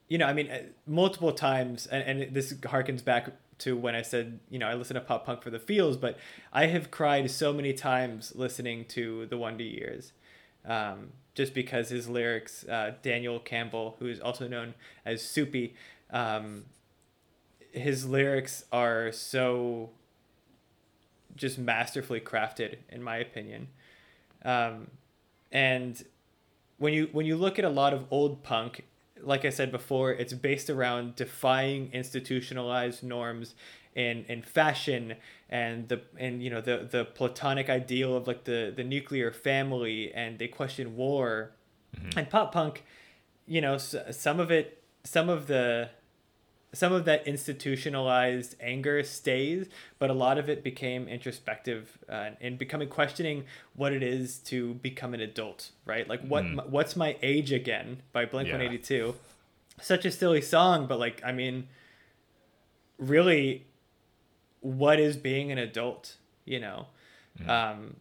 you 0.07 0.17
know, 0.17 0.25
I 0.25 0.33
mean, 0.33 0.49
uh, 0.49 0.59
multiple 0.87 1.31
times, 1.33 1.85
and, 1.87 2.21
and 2.21 2.33
this 2.33 2.53
harkens 2.53 3.03
back 3.03 3.29
to 3.59 3.75
when 3.75 3.93
I 3.93 4.01
said, 4.01 4.39
you 4.49 4.57
know, 4.57 4.67
I 4.67 4.73
listen 4.73 4.95
to 4.95 5.01
pop 5.01 5.25
punk 5.25 5.43
for 5.43 5.49
the 5.49 5.59
feels, 5.59 5.97
but 5.97 6.17
I 6.53 6.67
have 6.67 6.91
cried 6.91 7.29
so 7.29 7.51
many 7.53 7.73
times 7.73 8.33
listening 8.35 8.85
to 8.85 9.25
the 9.25 9.37
Wonder 9.37 9.65
Years. 9.65 10.13
Um, 10.65 11.11
just 11.35 11.53
because 11.53 11.89
his 11.89 12.09
lyrics, 12.09 12.65
uh, 12.67 12.93
Daniel 13.01 13.39
Campbell, 13.39 13.95
who 13.99 14.07
is 14.07 14.19
also 14.19 14.47
known 14.47 14.73
as 15.05 15.21
Soupy, 15.21 15.73
um, 16.11 16.65
his 17.71 18.05
lyrics 18.05 18.65
are 18.71 19.11
so 19.11 19.91
just 21.35 21.57
masterfully 21.57 22.19
crafted 22.19 22.77
in 22.89 23.01
my 23.01 23.17
opinion. 23.17 23.69
Um, 24.43 24.87
and 25.51 26.03
when 26.77 26.93
you 26.93 27.09
when 27.11 27.25
you 27.25 27.35
look 27.35 27.57
at 27.57 27.65
a 27.65 27.69
lot 27.69 27.93
of 27.93 28.05
old 28.11 28.43
punk 28.43 28.83
like 29.21 29.45
I 29.45 29.49
said 29.49 29.71
before, 29.71 30.11
it's 30.11 30.33
based 30.33 30.69
around 30.69 31.15
defying 31.15 31.89
institutionalized 31.93 33.03
norms 33.03 33.55
in 33.95 34.25
in 34.29 34.41
fashion 34.41 35.15
and 35.49 35.87
the 35.89 36.01
and 36.17 36.43
you 36.43 36.49
know 36.49 36.61
the 36.61 36.87
the 36.89 37.05
platonic 37.05 37.69
ideal 37.69 38.15
of 38.15 38.27
like 38.27 38.43
the 38.43 38.71
the 38.75 38.83
nuclear 38.83 39.31
family 39.31 40.11
and 40.13 40.39
they 40.39 40.47
question 40.47 40.95
war 40.95 41.51
mm-hmm. 41.95 42.17
and 42.17 42.29
pop 42.29 42.51
punk 42.51 42.83
you 43.47 43.59
know 43.59 43.77
some 43.77 44.39
of 44.39 44.51
it 44.51 44.83
some 45.03 45.29
of 45.29 45.47
the 45.47 45.89
some 46.73 46.93
of 46.93 47.05
that 47.05 47.25
institutionalized 47.27 48.55
anger 48.59 49.03
stays, 49.03 49.67
but 49.97 50.09
a 50.09 50.13
lot 50.13 50.37
of 50.37 50.49
it 50.49 50.63
became 50.63 51.07
introspective 51.07 51.97
uh, 52.07 52.29
and 52.39 52.59
becoming 52.59 52.87
questioning 52.87 53.45
what 53.75 53.91
it 53.91 54.03
is 54.03 54.37
to 54.37 54.75
become 54.75 55.13
an 55.13 55.19
adult, 55.19 55.71
right? 55.85 56.07
Like 56.07 56.21
what 56.21 56.43
mm. 56.43 56.69
what's 56.69 56.95
my 56.95 57.17
age 57.21 57.51
again 57.51 58.03
by 58.11 58.25
Blink 58.25 58.51
One 58.51 58.61
Eighty 58.61 58.77
Two. 58.77 59.15
Such 59.81 60.05
a 60.05 60.11
silly 60.11 60.41
song, 60.41 60.85
but 60.87 60.99
like 60.99 61.21
I 61.25 61.31
mean, 61.31 61.67
really, 62.97 63.65
what 64.61 64.99
is 64.99 65.17
being 65.17 65.51
an 65.51 65.57
adult? 65.57 66.15
You 66.45 66.59
know, 66.59 66.87
mm. 67.39 67.47
um, 67.49 67.95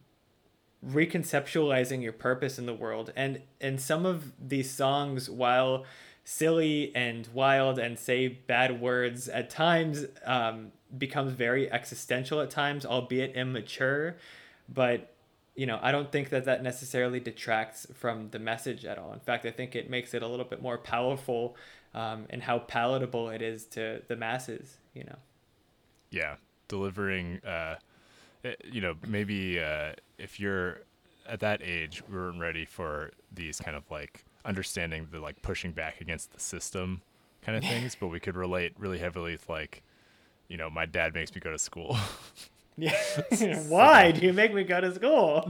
reconceptualizing 0.85 2.01
your 2.01 2.13
purpose 2.13 2.57
in 2.57 2.65
the 2.65 2.73
world, 2.73 3.11
and 3.15 3.41
and 3.61 3.79
some 3.79 4.05
of 4.05 4.31
these 4.39 4.71
songs, 4.71 5.29
while 5.29 5.85
silly 6.23 6.91
and 6.95 7.27
wild 7.33 7.79
and 7.79 7.97
say 7.97 8.27
bad 8.27 8.79
words 8.79 9.27
at 9.27 9.49
times 9.49 10.05
um, 10.25 10.71
becomes 10.95 11.33
very 11.33 11.71
existential 11.71 12.39
at 12.39 12.51
times 12.51 12.85
albeit 12.85 13.35
immature. 13.35 14.15
But 14.67 15.15
you 15.59 15.65
know 15.65 15.77
i 15.81 15.91
don't 15.91 16.09
think 16.09 16.29
that 16.29 16.45
that 16.45 16.63
necessarily 16.63 17.19
detracts 17.19 17.85
from 17.93 18.29
the 18.29 18.39
message 18.39 18.85
at 18.85 18.97
all. 18.97 19.11
In 19.11 19.19
fact 19.19 19.45
i 19.45 19.51
think 19.51 19.75
it 19.75 19.89
makes 19.89 20.13
it 20.13 20.23
a 20.23 20.27
little 20.27 20.45
bit 20.45 20.61
more 20.61 20.77
powerful 20.77 21.57
um, 21.93 22.27
and 22.29 22.41
how 22.43 22.59
palatable 22.59 23.29
it 23.29 23.41
is 23.41 23.65
to 23.65 24.01
the 24.07 24.15
masses 24.15 24.77
you 24.93 25.03
know? 25.03 25.17
Yeah 26.11 26.35
delivering 26.69 27.41
uh, 27.45 27.75
eh, 28.45 28.53
you 28.63 28.79
know 28.79 28.95
maybe 29.05 29.59
uh, 29.59 29.91
if 30.17 30.39
you're 30.39 30.79
at 31.27 31.41
that 31.41 31.61
age 31.61 32.01
we 32.09 32.15
weren't 32.15 32.39
ready 32.39 32.63
for 32.65 33.11
these 33.31 33.59
kind 33.59 33.75
of 33.75 33.83
like 33.91 34.23
understanding 34.45 35.07
the 35.11 35.19
like 35.19 35.41
pushing 35.41 35.71
back 35.71 35.99
against 35.99 36.31
the 36.31 36.39
system 36.39 37.01
kind 37.41 37.57
of 37.57 37.63
things, 37.69 37.95
but 37.95 38.07
we 38.07 38.19
could 38.19 38.35
relate 38.35 38.73
really 38.77 38.99
heavily 38.99 39.33
with 39.33 39.47
like, 39.49 39.83
you 40.47 40.57
know, 40.57 40.69
my 40.69 40.85
dad 40.85 41.13
makes 41.13 41.33
me 41.33 41.41
go 41.41 41.51
to 41.51 41.59
school. 41.59 41.97
yeah. 42.77 42.93
Why 43.67 44.11
do 44.11 44.25
you 44.25 44.33
make 44.33 44.53
me 44.53 44.63
go 44.63 44.81
to 44.81 44.93
school? 44.93 45.49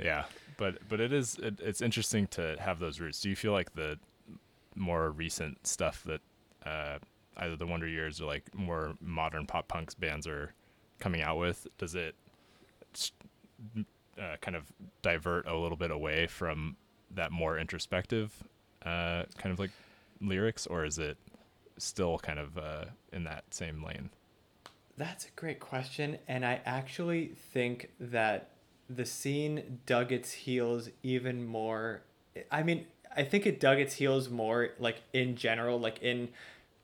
yeah, 0.00 0.24
but 0.56 0.88
but 0.88 1.00
it 1.00 1.12
is 1.12 1.38
it, 1.42 1.60
it's 1.60 1.80
interesting 1.80 2.26
to 2.28 2.56
have 2.58 2.78
those 2.78 3.00
roots. 3.00 3.20
Do 3.20 3.28
you 3.28 3.36
feel 3.36 3.52
like 3.52 3.74
the 3.74 3.98
more 4.74 5.10
recent 5.10 5.66
stuff 5.66 6.04
that 6.04 6.20
uh, 6.66 6.98
either 7.36 7.56
the 7.56 7.66
Wonder 7.66 7.88
Years 7.88 8.20
or 8.20 8.26
like 8.26 8.54
more 8.54 8.94
modern 9.00 9.46
pop 9.46 9.68
punks 9.68 9.94
bands 9.94 10.26
are 10.26 10.54
coming 11.00 11.22
out 11.22 11.38
with, 11.38 11.66
does 11.78 11.94
it 11.94 12.14
uh, 14.18 14.36
kind 14.40 14.56
of 14.56 14.64
divert 15.02 15.46
a 15.46 15.56
little 15.56 15.76
bit 15.76 15.90
away 15.90 16.26
from 16.26 16.76
that 17.14 17.32
more 17.32 17.58
introspective 17.58 18.32
uh, 18.84 19.24
kind 19.38 19.52
of 19.52 19.58
like 19.58 19.70
lyrics, 20.20 20.66
or 20.66 20.84
is 20.84 20.98
it 20.98 21.16
still 21.78 22.18
kind 22.18 22.38
of 22.38 22.58
uh, 22.58 22.84
in 23.12 23.24
that 23.24 23.44
same 23.50 23.82
lane? 23.82 24.10
That's 24.96 25.24
a 25.24 25.30
great 25.34 25.58
question, 25.58 26.18
and 26.28 26.44
I 26.44 26.60
actually 26.64 27.32
think 27.52 27.90
that 27.98 28.50
the 28.88 29.04
scene 29.04 29.80
dug 29.86 30.12
its 30.12 30.30
heels 30.32 30.90
even 31.02 31.44
more. 31.44 32.02
I 32.50 32.62
mean, 32.62 32.86
I 33.16 33.24
think 33.24 33.46
it 33.46 33.58
dug 33.58 33.78
its 33.78 33.94
heels 33.94 34.28
more, 34.28 34.70
like 34.78 35.02
in 35.12 35.36
general, 35.36 35.80
like 35.80 36.02
in 36.02 36.28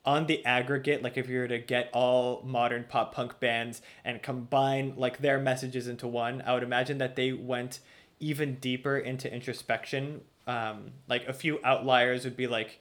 on 0.03 0.25
the 0.25 0.43
aggregate, 0.45 1.03
like 1.03 1.17
if 1.17 1.29
you 1.29 1.39
were 1.39 1.47
to 1.47 1.59
get 1.59 1.89
all 1.93 2.41
modern 2.43 2.85
pop 2.89 3.13
punk 3.13 3.39
bands 3.39 3.81
and 4.03 4.21
combine 4.21 4.93
like 4.97 5.19
their 5.19 5.39
messages 5.39 5.87
into 5.87 6.07
one, 6.07 6.41
I 6.45 6.53
would 6.53 6.63
imagine 6.63 6.97
that 6.97 7.15
they 7.15 7.31
went 7.31 7.79
even 8.19 8.55
deeper 8.55 8.97
into 8.97 9.31
introspection. 9.31 10.21
Um, 10.47 10.91
like 11.07 11.27
a 11.27 11.33
few 11.33 11.59
outliers 11.63 12.23
would 12.23 12.35
be 12.35 12.47
like 12.47 12.79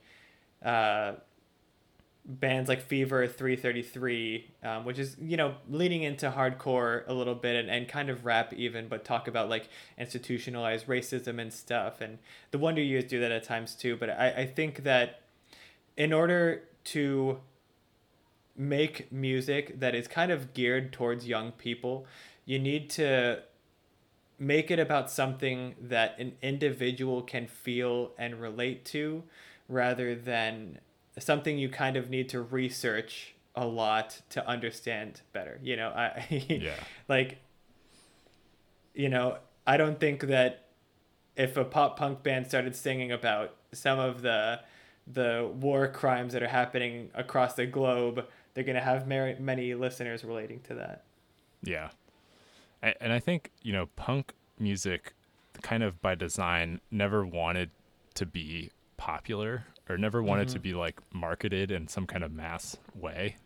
uh, 0.65 1.13
bands 2.25 2.71
like 2.71 2.81
Fever 2.81 3.27
333, 3.27 4.51
um, 4.63 4.85
which 4.87 4.99
is, 4.99 5.17
you 5.21 5.37
know, 5.37 5.55
leaning 5.69 6.03
into 6.03 6.31
hardcore 6.31 7.03
a 7.07 7.13
little 7.13 7.35
bit 7.35 7.57
and, 7.57 7.71
and 7.71 7.87
kind 7.87 8.09
of 8.09 8.25
rap 8.25 8.55
even, 8.55 8.89
but 8.89 9.05
talk 9.05 9.29
about 9.29 9.51
like 9.51 9.69
institutionalized 9.99 10.87
racism 10.87 11.39
and 11.39 11.53
stuff. 11.53 12.01
And 12.01 12.19
the 12.51 12.59
Wonder 12.59 12.81
Years 12.81 13.05
do 13.05 13.21
that 13.21 13.31
at 13.31 13.45
times 13.45 13.75
too. 13.75 13.97
But 13.97 14.09
I, 14.09 14.31
I 14.31 14.47
think 14.47 14.85
that 14.85 15.21
in 15.99 16.15
order 16.15 16.63
to 16.85 17.41
make 18.57 19.11
music 19.11 19.81
that 19.81 19.95
is 19.95 20.07
kind 20.07 20.31
of 20.31 20.53
geared 20.55 20.93
towards 20.93 21.27
young 21.27 21.53
people, 21.53 22.07
you 22.45 22.59
need 22.59 22.91
to 22.91 23.43
make 24.39 24.71
it 24.71 24.79
about 24.79 25.11
something 25.11 25.75
that 25.81 26.19
an 26.19 26.33
individual 26.43 27.23
can 27.23 27.47
feel 27.47 28.13
and 28.19 28.41
relate 28.41 28.85
to 28.87 29.23
rather 29.69 30.15
than 30.15 30.79
something 31.19 31.59
you 31.59 31.69
kind 31.69 31.97
of 31.97 32.09
need 32.09 32.29
to 32.29 32.41
research 32.41 33.35
a 33.55 33.67
lot 33.67 34.23
to 34.31 34.47
understand 34.49 35.21
better 35.33 35.59
you 35.63 35.77
know 35.77 35.89
i 35.91 36.25
yeah. 36.49 36.73
like 37.09 37.39
you 38.95 39.09
know 39.09 39.37
i 39.67 39.77
don't 39.77 40.01
think 40.01 40.23
that 40.23 40.69
if 41.37 41.57
a 41.57 41.65
pop 41.65 41.99
punk 41.99 42.23
band 42.23 42.47
started 42.47 42.75
singing 42.75 43.13
about 43.13 43.55
some 43.73 43.99
of 43.99 44.23
the 44.23 44.61
the 45.13 45.51
war 45.61 45.89
crimes 45.89 46.33
that 46.33 46.43
are 46.43 46.49
happening 46.49 47.11
across 47.15 47.55
the 47.55 47.67
globe 47.67 48.27
they're 48.55 48.65
going 48.65 48.77
to 48.77 48.83
have 48.83 49.07
many 49.07 49.75
listeners 49.75 50.25
relating 50.25 50.61
to 50.61 50.75
that 50.75 51.05
yeah 51.63 51.91
and 52.83 53.13
I 53.13 53.19
think 53.19 53.51
you 53.63 53.73
know 53.73 53.87
punk 53.97 54.35
music, 54.59 55.15
kind 55.63 55.83
of 55.83 56.01
by 56.01 56.15
design, 56.15 56.81
never 56.91 57.25
wanted 57.25 57.71
to 58.15 58.27
be 58.27 58.71
popular 58.97 59.65
or 59.89 59.99
never 59.99 60.23
wanted 60.23 60.49
mm-hmm. 60.49 60.55
to 60.55 60.61
be 60.61 60.75
like 60.75 61.01
marketed 61.13 61.71
in 61.71 61.89
some 61.89 62.07
kind 62.07 62.25
of 62.25 62.33
mass 62.33 62.77
way, 62.95 63.37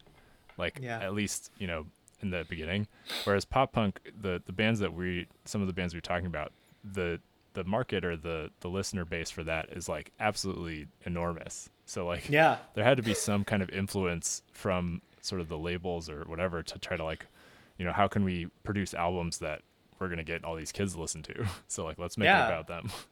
like 0.56 0.78
yeah. 0.82 1.00
at 1.00 1.14
least 1.14 1.50
you 1.58 1.66
know 1.66 1.86
in 2.20 2.30
the 2.30 2.44
beginning. 2.48 2.86
Whereas 3.24 3.44
pop 3.44 3.72
punk, 3.72 4.00
the 4.20 4.42
the 4.44 4.52
bands 4.52 4.80
that 4.80 4.94
we, 4.94 5.26
some 5.44 5.60
of 5.60 5.66
the 5.66 5.72
bands 5.72 5.94
we're 5.94 6.00
talking 6.00 6.26
about, 6.26 6.52
the 6.84 7.20
the 7.54 7.64
market 7.64 8.04
or 8.04 8.16
the 8.16 8.50
the 8.60 8.68
listener 8.68 9.04
base 9.04 9.30
for 9.30 9.42
that 9.44 9.70
is 9.70 9.88
like 9.88 10.12
absolutely 10.20 10.86
enormous. 11.06 11.70
So 11.86 12.06
like 12.06 12.28
yeah, 12.28 12.58
there 12.74 12.84
had 12.84 12.98
to 12.98 13.02
be 13.02 13.14
some 13.14 13.44
kind 13.44 13.62
of 13.62 13.70
influence 13.70 14.42
from 14.52 15.00
sort 15.22 15.40
of 15.40 15.48
the 15.48 15.58
labels 15.58 16.10
or 16.10 16.24
whatever 16.24 16.62
to 16.62 16.78
try 16.78 16.96
to 16.96 17.04
like 17.04 17.26
you 17.78 17.84
know 17.84 17.92
how 17.92 18.06
can 18.06 18.24
we 18.24 18.48
produce 18.62 18.92
albums 18.92 19.38
that 19.38 19.62
we're 19.98 20.08
gonna 20.08 20.24
get 20.24 20.44
all 20.44 20.56
these 20.56 20.72
kids 20.72 20.94
to 20.94 21.00
listen 21.00 21.22
to? 21.22 21.46
So 21.68 21.84
like 21.84 21.98
let's 21.98 22.18
make 22.18 22.26
yeah. 22.26 22.44
it 22.44 22.48
about 22.48 22.66
them. 22.66 22.90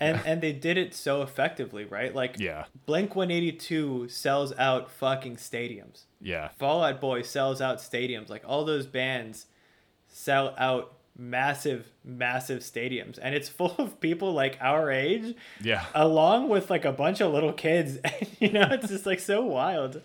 And 0.00 0.20
and 0.26 0.40
they 0.40 0.52
did 0.52 0.76
it 0.76 0.92
so 0.92 1.22
effectively 1.22 1.84
right? 1.84 2.12
Like 2.12 2.36
yeah. 2.40 2.64
Blink 2.84 3.14
182 3.14 4.08
sells 4.08 4.52
out 4.58 4.90
fucking 4.90 5.36
stadiums. 5.36 6.06
Yeah. 6.20 6.48
Fall 6.48 6.82
out 6.82 7.00
boy 7.00 7.22
sells 7.22 7.60
out 7.60 7.78
stadiums. 7.78 8.28
Like 8.28 8.42
all 8.44 8.64
those 8.64 8.88
bands 8.88 9.46
sell 10.08 10.52
out 10.58 10.96
massive 11.16 11.90
massive 12.04 12.60
stadiums. 12.60 13.18
And 13.20 13.34
it's 13.34 13.48
full 13.58 13.74
of 13.78 14.00
people 14.00 14.32
like 14.32 14.58
our 14.60 14.90
age 14.90 15.34
yeah. 15.60 15.86
along 15.94 16.48
with 16.48 16.70
like 16.70 16.84
a 16.84 16.92
bunch 16.92 17.20
of 17.20 17.32
little 17.32 17.52
kids. 17.52 17.98
You 18.40 18.50
know 18.50 18.66
it's 18.72 18.88
just 18.88 19.06
like 19.06 19.20
so 19.20 19.44
wild. 19.44 20.02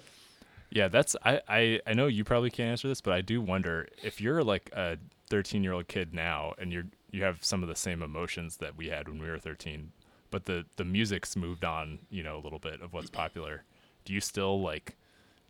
Yeah, 0.69 0.89
that's 0.89 1.15
I, 1.25 1.41
I 1.47 1.79
I 1.87 1.93
know 1.93 2.05
you 2.05 2.23
probably 2.23 2.51
can't 2.51 2.69
answer 2.69 2.87
this, 2.87 3.01
but 3.01 3.13
I 3.13 3.21
do 3.21 3.41
wonder 3.41 3.87
if 4.03 4.21
you're 4.21 4.43
like 4.43 4.69
a 4.73 4.99
13 5.31 5.63
year 5.63 5.73
old 5.73 5.87
kid 5.87 6.13
now 6.13 6.53
and 6.59 6.71
you're 6.71 6.85
you 7.09 7.23
have 7.23 7.43
some 7.43 7.63
of 7.63 7.69
the 7.69 7.75
same 7.75 8.03
emotions 8.03 8.57
that 8.57 8.77
we 8.77 8.89
had 8.89 9.07
when 9.07 9.19
we 9.19 9.27
were 9.27 9.39
13, 9.39 9.91
but 10.29 10.45
the 10.45 10.65
the 10.75 10.85
music's 10.85 11.35
moved 11.35 11.65
on, 11.65 11.97
you 12.11 12.21
know, 12.21 12.37
a 12.37 12.41
little 12.41 12.59
bit 12.59 12.81
of 12.81 12.93
what's 12.93 13.09
popular. 13.09 13.63
Do 14.05 14.13
you 14.13 14.21
still 14.21 14.61
like 14.61 14.96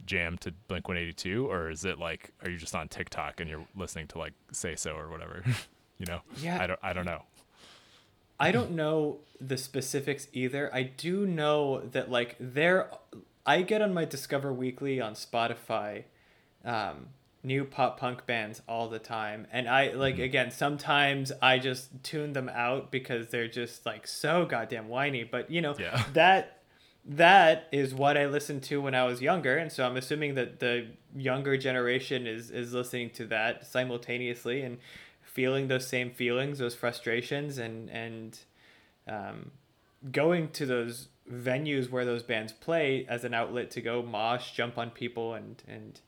jam 0.06 0.38
to 0.40 0.52
Blink 0.68 0.88
182 0.88 1.50
or 1.50 1.70
is 1.70 1.86
it 1.86 2.00
like 2.00 2.32
are 2.44 2.50
you 2.50 2.58
just 2.58 2.76
on 2.76 2.88
TikTok 2.88 3.40
and 3.40 3.50
you're 3.50 3.66
listening 3.76 4.08
to 4.08 4.18
like 4.18 4.34
Say 4.52 4.76
So 4.76 4.96
or 4.96 5.10
whatever? 5.10 5.44
you 5.98 6.06
know? 6.06 6.22
Yeah. 6.42 6.62
I 6.62 6.68
don't 6.68 6.80
I 6.84 6.94
don't 6.94 7.06
know. 7.06 7.24
I 8.40 8.52
don't 8.52 8.72
know 8.72 9.18
the 9.42 9.58
specifics 9.58 10.28
either. 10.32 10.74
I 10.74 10.84
do 10.84 11.26
know 11.26 11.82
that 11.92 12.12
like 12.12 12.36
there 12.40 12.90
I 13.46 13.62
get 13.62 13.82
on 13.82 13.94
my 13.94 14.06
Discover 14.06 14.54
Weekly 14.54 15.02
on 15.02 15.14
Spotify 15.14 16.04
um, 16.66 17.08
new 17.44 17.64
pop 17.64 18.00
punk 18.00 18.26
bands 18.26 18.62
all 18.68 18.90
the 18.90 19.00
time. 19.00 19.48
And 19.52 19.68
I 19.70 19.94
like 19.94 20.16
mm-hmm. 20.16 20.24
again, 20.24 20.52
sometimes 20.52 21.32
I 21.42 21.60
just 21.60 22.04
tune 22.04 22.34
them 22.34 22.50
out 22.50 22.92
because 22.92 23.30
they're 23.30 23.48
just 23.48 23.86
like 23.86 24.06
so 24.06 24.46
goddamn 24.46 24.90
whiny. 24.90 25.24
But 25.24 25.50
you 25.50 25.62
know, 25.62 25.76
yeah. 25.80 26.04
that 26.14 26.57
that 27.08 27.68
is 27.72 27.96
what 27.96 28.18
I 28.18 28.26
listened 28.26 28.64
to 28.64 28.82
when 28.82 28.94
I 28.94 29.06
was 29.06 29.22
younger, 29.22 29.58
and 29.58 29.72
so 29.72 29.86
I'm 29.86 29.96
assuming 29.96 30.36
that 30.36 30.60
the 30.60 30.88
younger 31.16 31.58
generation 31.58 32.28
is 32.28 32.52
is 32.52 32.74
listening 32.74 33.12
to 33.12 33.26
that 33.28 33.66
simultaneously 33.66 34.62
and 34.62 34.78
feeling 35.22 35.70
those 35.70 35.88
same 35.88 36.12
feelings, 36.12 36.60
those 36.60 36.76
frustrations, 36.76 37.58
and 37.58 37.90
and 37.90 38.40
um, 39.08 39.52
going 40.12 40.50
to 40.50 40.66
those 40.66 41.08
venues 41.32 41.90
where 41.90 42.06
those 42.06 42.24
bands 42.24 42.52
play 42.52 43.06
as 43.08 43.24
an 43.24 43.34
outlet 43.34 43.72
to 43.72 43.82
go 43.82 44.02
mosh, 44.02 44.52
jump 44.52 44.78
on 44.78 44.90
people, 44.90 45.34
and 45.34 45.64
and 45.66 46.02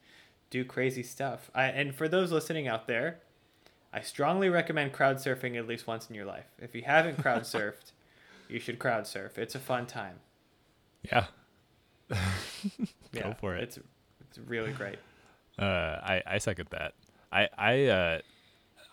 do 0.50 0.66
crazy 0.66 1.04
stuff. 1.04 1.50
I, 1.56 1.66
and 1.66 1.96
for 1.96 2.10
those 2.10 2.32
listening 2.32 2.68
out 2.68 2.88
there, 2.88 3.20
I 3.94 4.02
strongly 4.02 4.50
recommend 4.50 4.92
crowd 4.92 5.18
surfing 5.18 5.58
at 5.58 5.68
least 5.68 5.88
once 5.88 6.10
in 6.10 6.16
your 6.16 6.26
life. 6.26 6.48
If 6.60 6.76
you 6.76 6.82
haven't 6.82 7.22
crowd 7.22 7.42
surfed, 7.44 7.94
you 8.50 8.60
should 8.60 8.80
crowd 8.80 9.08
surf. 9.08 9.38
It's 9.38 9.56
a 9.56 9.60
fun 9.60 9.86
time. 9.86 10.20
Yeah. 11.04 11.26
Yeah, 13.12 13.24
Go 13.24 13.36
for 13.40 13.56
it. 13.56 13.64
It's 13.64 13.80
it's 14.22 14.38
really 14.38 14.72
great. 14.72 15.00
Uh, 15.58 15.64
I 16.04 16.22
I 16.28 16.38
second 16.38 16.68
that. 16.70 16.94
I 17.32 17.48
I 17.58 17.86
uh, 17.86 18.20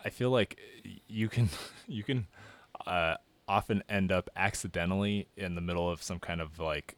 I 0.05 0.09
feel 0.11 0.31
like 0.31 0.59
you 1.07 1.29
can 1.29 1.51
you 1.87 2.03
can 2.03 2.27
uh, 2.87 3.17
often 3.49 3.83
end 3.89 4.11
up 4.13 4.31
accidentally 4.37 5.29
in 5.37 5.55
the 5.55 5.61
middle 5.61 5.91
of 5.91 6.03
some 6.03 6.19
kind 6.19 6.41
of 6.41 6.59
like 6.59 6.97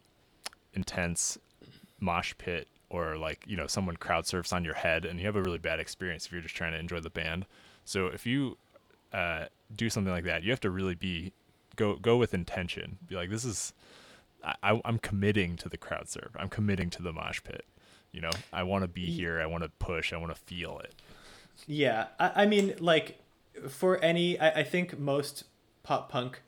intense 0.74 1.38
mosh 2.00 2.34
pit 2.38 2.68
or 2.90 3.16
like 3.16 3.44
you 3.46 3.56
know 3.56 3.66
someone 3.66 3.96
crowd 3.96 4.26
surfs 4.26 4.52
on 4.52 4.64
your 4.64 4.74
head 4.74 5.04
and 5.04 5.18
you 5.18 5.26
have 5.26 5.36
a 5.36 5.42
really 5.42 5.58
bad 5.58 5.80
experience 5.80 6.26
if 6.26 6.32
you're 6.32 6.40
just 6.40 6.54
trying 6.54 6.72
to 6.72 6.78
enjoy 6.78 7.00
the 7.00 7.10
band. 7.10 7.46
So 7.84 8.06
if 8.06 8.26
you 8.26 8.58
uh, 9.12 9.46
do 9.74 9.90
something 9.90 10.12
like 10.12 10.24
that, 10.24 10.42
you 10.42 10.50
have 10.50 10.60
to 10.60 10.70
really 10.70 10.94
be 10.94 11.32
go 11.76 11.96
go 11.96 12.16
with 12.16 12.34
intention. 12.34 12.98
Be 13.08 13.16
like, 13.16 13.30
this 13.30 13.44
is 13.44 13.72
I, 14.44 14.81
I'm 14.85 14.98
committing 14.98 15.57
to 15.57 15.68
the 15.68 15.77
crowd 15.77 16.09
surf. 16.09 16.31
I'm 16.37 16.48
committing 16.48 16.90
to 16.90 17.03
the 17.03 17.12
mosh 17.12 17.42
pit. 17.42 17.64
You 18.12 18.20
know, 18.22 18.31
I 18.53 18.62
want 18.62 18.83
to 18.85 18.88
be 18.88 19.07
here. 19.07 19.40
I 19.40 19.46
want 19.46 19.64
to 19.64 19.68
push. 19.79 20.12
I 20.12 20.16
want 20.16 20.35
to 20.35 20.40
feel 20.40 20.79
it. 20.79 20.94
Yeah, 21.66 22.07
I, 22.18 22.42
I 22.42 22.46
mean, 22.46 22.74
like 22.79 23.18
for 23.68 23.98
any, 23.98 24.38
I, 24.38 24.61
I 24.61 24.62
think 24.62 24.98
most 24.98 25.44
pop 25.83 26.11
punk 26.11 26.40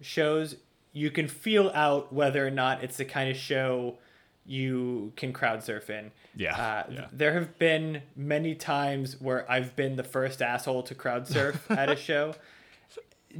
shows, 0.00 0.56
you 0.92 1.10
can 1.10 1.26
feel 1.28 1.70
out 1.74 2.12
whether 2.12 2.46
or 2.46 2.50
not 2.50 2.84
it's 2.84 2.98
the 2.98 3.04
kind 3.04 3.30
of 3.30 3.36
show 3.36 3.98
you 4.44 5.12
can 5.16 5.32
crowd 5.32 5.62
surf 5.64 5.90
in. 5.90 6.12
Yeah, 6.36 6.54
Uh, 6.54 6.92
yeah. 6.92 7.06
There 7.12 7.32
have 7.32 7.58
been 7.58 8.02
many 8.14 8.54
times 8.54 9.20
where 9.20 9.50
I've 9.50 9.74
been 9.74 9.96
the 9.96 10.04
first 10.04 10.40
asshole 10.40 10.84
to 10.84 10.94
crowd 10.94 11.26
surf 11.26 11.68
at 11.70 11.90
a 11.90 11.96
show, 12.08 12.34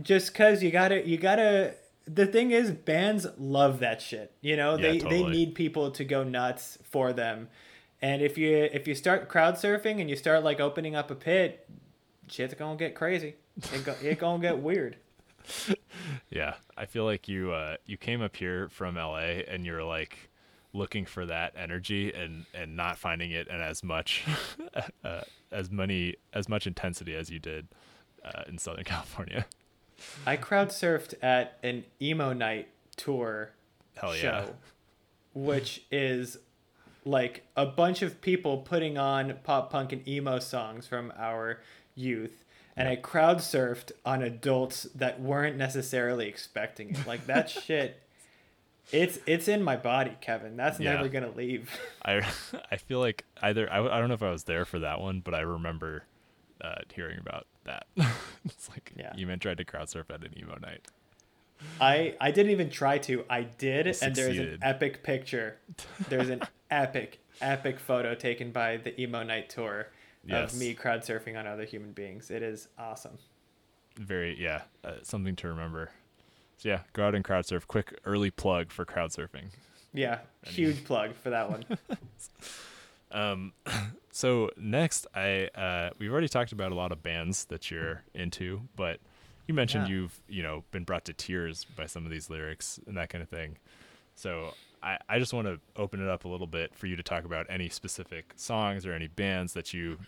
just 0.02 0.32
because 0.32 0.62
you 0.62 0.70
gotta, 0.70 1.06
you 1.06 1.16
gotta. 1.16 1.74
The 2.06 2.26
thing 2.26 2.52
is, 2.52 2.70
bands 2.70 3.26
love 3.36 3.80
that 3.80 4.00
shit. 4.00 4.32
You 4.40 4.56
know, 4.56 4.76
Yeah, 4.76 4.92
they 4.92 4.98
they 4.98 5.22
need 5.24 5.54
people 5.54 5.90
to 5.92 6.04
go 6.04 6.22
nuts 6.22 6.78
for 6.84 7.12
them, 7.12 7.48
and 8.00 8.22
if 8.22 8.38
you 8.38 8.68
if 8.72 8.86
you 8.86 8.94
start 8.94 9.28
crowd 9.28 9.54
surfing 9.54 10.00
and 10.00 10.08
you 10.08 10.16
start 10.16 10.44
like 10.44 10.60
opening 10.60 10.94
up 10.94 11.10
a 11.10 11.14
pit, 11.14 11.68
shit's 12.28 12.54
gonna 12.54 12.76
get 12.76 12.94
crazy. 12.94 13.34
It 13.72 13.84
go, 13.84 13.94
it 14.02 14.18
gonna 14.18 14.40
get 14.42 14.58
weird. 14.58 14.96
Yeah, 16.30 16.54
I 16.76 16.86
feel 16.86 17.04
like 17.04 17.28
you 17.28 17.52
uh, 17.52 17.76
you 17.86 17.96
came 17.96 18.20
up 18.20 18.36
here 18.36 18.68
from 18.68 18.96
LA 18.96 19.42
and 19.48 19.64
you're 19.64 19.84
like 19.84 20.30
looking 20.72 21.06
for 21.06 21.24
that 21.26 21.54
energy 21.56 22.12
and 22.12 22.44
and 22.52 22.76
not 22.76 22.98
finding 22.98 23.30
it 23.30 23.48
and 23.48 23.62
as 23.62 23.82
much 23.82 24.24
uh, 25.04 25.20
as 25.50 25.70
many 25.70 26.16
as 26.32 26.48
much 26.48 26.66
intensity 26.66 27.14
as 27.14 27.30
you 27.30 27.38
did 27.38 27.68
uh, 28.24 28.42
in 28.48 28.58
Southern 28.58 28.84
California. 28.84 29.46
I 30.26 30.36
crowd 30.36 30.68
surfed 30.68 31.14
at 31.22 31.58
an 31.62 31.84
emo 32.00 32.32
night 32.32 32.68
tour 32.96 33.50
Hell 33.96 34.14
yeah. 34.14 34.20
show, 34.20 34.54
which 35.34 35.82
is 35.90 36.38
like 37.04 37.44
a 37.56 37.64
bunch 37.66 38.02
of 38.02 38.20
people 38.20 38.58
putting 38.58 38.98
on 38.98 39.34
pop 39.44 39.70
punk 39.70 39.92
and 39.92 40.06
emo 40.08 40.38
songs 40.38 40.86
from 40.86 41.12
our 41.16 41.60
youth. 41.94 42.44
And 42.76 42.88
I 42.88 42.96
crowd 42.96 43.38
surfed 43.38 43.92
on 44.04 44.22
adults 44.22 44.82
that 44.94 45.18
weren't 45.20 45.56
necessarily 45.56 46.28
expecting 46.28 46.90
it. 46.90 47.06
Like 47.06 47.26
that 47.26 47.48
shit, 47.64 48.02
it's 48.92 49.18
it's 49.26 49.48
in 49.48 49.62
my 49.62 49.76
body, 49.76 50.12
Kevin. 50.20 50.56
That's 50.56 50.78
Yeah. 50.78 50.94
never 50.94 51.08
gonna 51.08 51.30
leave. 51.30 51.70
I 52.04 52.20
I 52.70 52.76
feel 52.76 52.98
like 53.00 53.24
either 53.40 53.72
I, 53.72 53.78
I 53.78 53.98
don't 53.98 54.08
know 54.08 54.14
if 54.14 54.22
I 54.22 54.30
was 54.30 54.44
there 54.44 54.64
for 54.66 54.78
that 54.80 55.00
one, 55.00 55.20
but 55.20 55.32
I 55.34 55.40
remember 55.40 56.04
uh, 56.60 56.74
hearing 56.94 57.18
about 57.18 57.46
that. 57.66 57.86
it's 58.44 58.68
like 58.70 58.92
Yeah. 58.96 59.12
you 59.16 59.26
meant 59.26 59.42
tried 59.42 59.58
to 59.58 59.64
crowd 59.64 59.88
surf 59.88 60.10
at 60.10 60.24
an 60.24 60.36
emo 60.38 60.56
night. 60.60 60.86
I 61.80 62.14
I 62.20 62.30
didn't 62.32 62.52
even 62.52 62.70
try 62.70 62.98
to. 62.98 63.24
I 63.30 63.42
did, 63.42 63.86
and 64.02 64.14
there's 64.14 64.38
an 64.38 64.58
epic 64.62 65.02
picture. 65.02 65.56
There's 66.08 66.28
an 66.28 66.42
epic 66.70 67.20
epic 67.40 67.78
photo 67.78 68.14
taken 68.14 68.50
by 68.50 68.76
the 68.78 68.98
emo 69.00 69.22
night 69.22 69.48
tour 69.50 69.88
Yes. 70.24 70.52
of 70.52 70.58
me 70.58 70.74
crowd 70.74 71.02
surfing 71.02 71.38
on 71.38 71.46
other 71.46 71.64
human 71.64 71.92
beings. 71.92 72.30
It 72.30 72.42
is 72.42 72.68
awesome. 72.78 73.18
Very 73.96 74.36
yeah, 74.40 74.62
uh, 74.84 74.94
something 75.02 75.36
to 75.36 75.48
remember. 75.48 75.90
So 76.58 76.68
yeah, 76.70 76.80
go 76.92 77.06
out 77.06 77.14
and 77.14 77.24
crowd 77.24 77.46
surf. 77.46 77.66
Quick 77.68 77.98
early 78.04 78.30
plug 78.30 78.70
for 78.72 78.84
crowd 78.84 79.10
surfing. 79.10 79.46
Yeah, 79.94 80.18
huge 80.44 80.84
plug 80.84 81.14
for 81.14 81.30
that 81.30 81.48
one. 81.50 81.64
Um, 83.12 83.52
so 84.10 84.50
next, 84.56 85.06
I 85.14 85.48
uh, 85.54 85.90
we've 85.98 86.10
already 86.12 86.28
talked 86.28 86.52
about 86.52 86.72
a 86.72 86.74
lot 86.74 86.92
of 86.92 87.02
bands 87.02 87.44
that 87.46 87.70
you're 87.70 88.02
into, 88.14 88.62
but 88.76 89.00
you 89.46 89.54
mentioned 89.54 89.88
Yeah. 89.88 89.94
you've 89.94 90.20
you 90.28 90.42
know 90.42 90.64
been 90.72 90.84
brought 90.84 91.04
to 91.06 91.12
tears 91.12 91.64
by 91.64 91.86
some 91.86 92.04
of 92.04 92.10
these 92.10 92.28
lyrics 92.30 92.80
and 92.86 92.96
that 92.96 93.08
kind 93.10 93.22
of 93.22 93.28
thing. 93.28 93.58
So 94.14 94.54
I 94.82 94.98
I 95.08 95.18
just 95.18 95.32
want 95.32 95.46
to 95.46 95.60
open 95.76 96.00
it 96.02 96.08
up 96.08 96.24
a 96.24 96.28
little 96.28 96.46
bit 96.46 96.74
for 96.74 96.86
you 96.86 96.96
to 96.96 97.02
talk 97.02 97.24
about 97.24 97.46
any 97.48 97.68
specific 97.68 98.32
songs 98.36 98.84
or 98.86 98.92
any 98.92 99.06
bands 99.06 99.52
that 99.54 99.72
you 99.72 99.98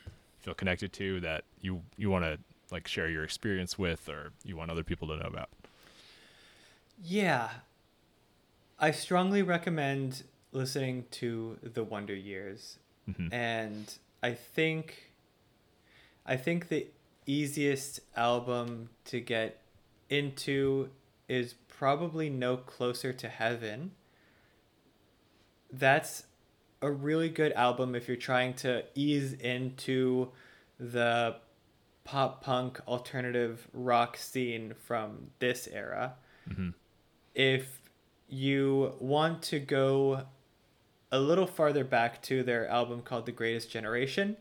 feel 0.40 0.54
connected 0.54 0.92
to 0.94 1.20
that 1.20 1.44
you 1.60 1.82
you 1.96 2.10
want 2.10 2.24
to 2.24 2.38
like 2.70 2.86
share 2.88 3.08
your 3.08 3.24
experience 3.24 3.78
with 3.78 4.08
or 4.08 4.32
you 4.44 4.56
want 4.56 4.70
other 4.70 4.82
people 4.84 5.08
to 5.08 5.16
know 5.16 5.26
about. 5.26 5.48
Yeah. 7.02 7.48
I 8.78 8.90
strongly 8.92 9.42
recommend 9.42 10.24
listening 10.52 11.06
to 11.12 11.58
The 11.62 11.82
Wonder 11.82 12.14
Years. 12.14 12.78
Mhm. 13.08 13.32
And 13.32 13.94
I 14.22 14.34
think 14.34 15.04
I 16.26 16.36
think 16.36 16.68
the 16.68 16.86
easiest 17.26 18.00
album 18.14 18.90
to 19.06 19.18
get 19.20 19.62
into 20.10 20.90
is 21.26 21.54
probably 21.68 22.28
No 22.28 22.56
Closer 22.58 23.12
to 23.14 23.28
Heaven. 23.28 23.92
That's 25.72 26.24
a 26.82 26.90
really 26.90 27.28
good 27.28 27.52
album 27.52 27.94
if 27.94 28.08
you're 28.08 28.16
trying 28.16 28.54
to 28.54 28.84
ease 28.94 29.32
into 29.34 30.30
the 30.78 31.36
pop 32.04 32.42
punk 32.42 32.80
alternative 32.86 33.68
rock 33.72 34.16
scene 34.16 34.72
from 34.74 35.30
this 35.40 35.66
era 35.66 36.14
Mhm. 36.48 36.72
if 37.34 37.80
you 38.28 38.96
want 39.00 39.42
to 39.44 39.58
go 39.58 40.26
a 41.10 41.18
little 41.18 41.46
farther 41.46 41.84
back 41.84 42.22
to 42.22 42.42
their 42.42 42.68
album 42.68 43.02
called 43.02 43.26
The 43.26 43.32
Greatest 43.32 43.70
Generation, 43.70 44.36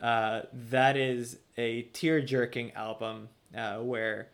uh, 0.00 0.42
that 0.52 0.96
is 0.96 1.38
a 1.56 1.82
tear 1.92 2.20
jerking 2.20 2.72
album 2.72 3.28
uh, 3.56 3.78
where 3.78 4.28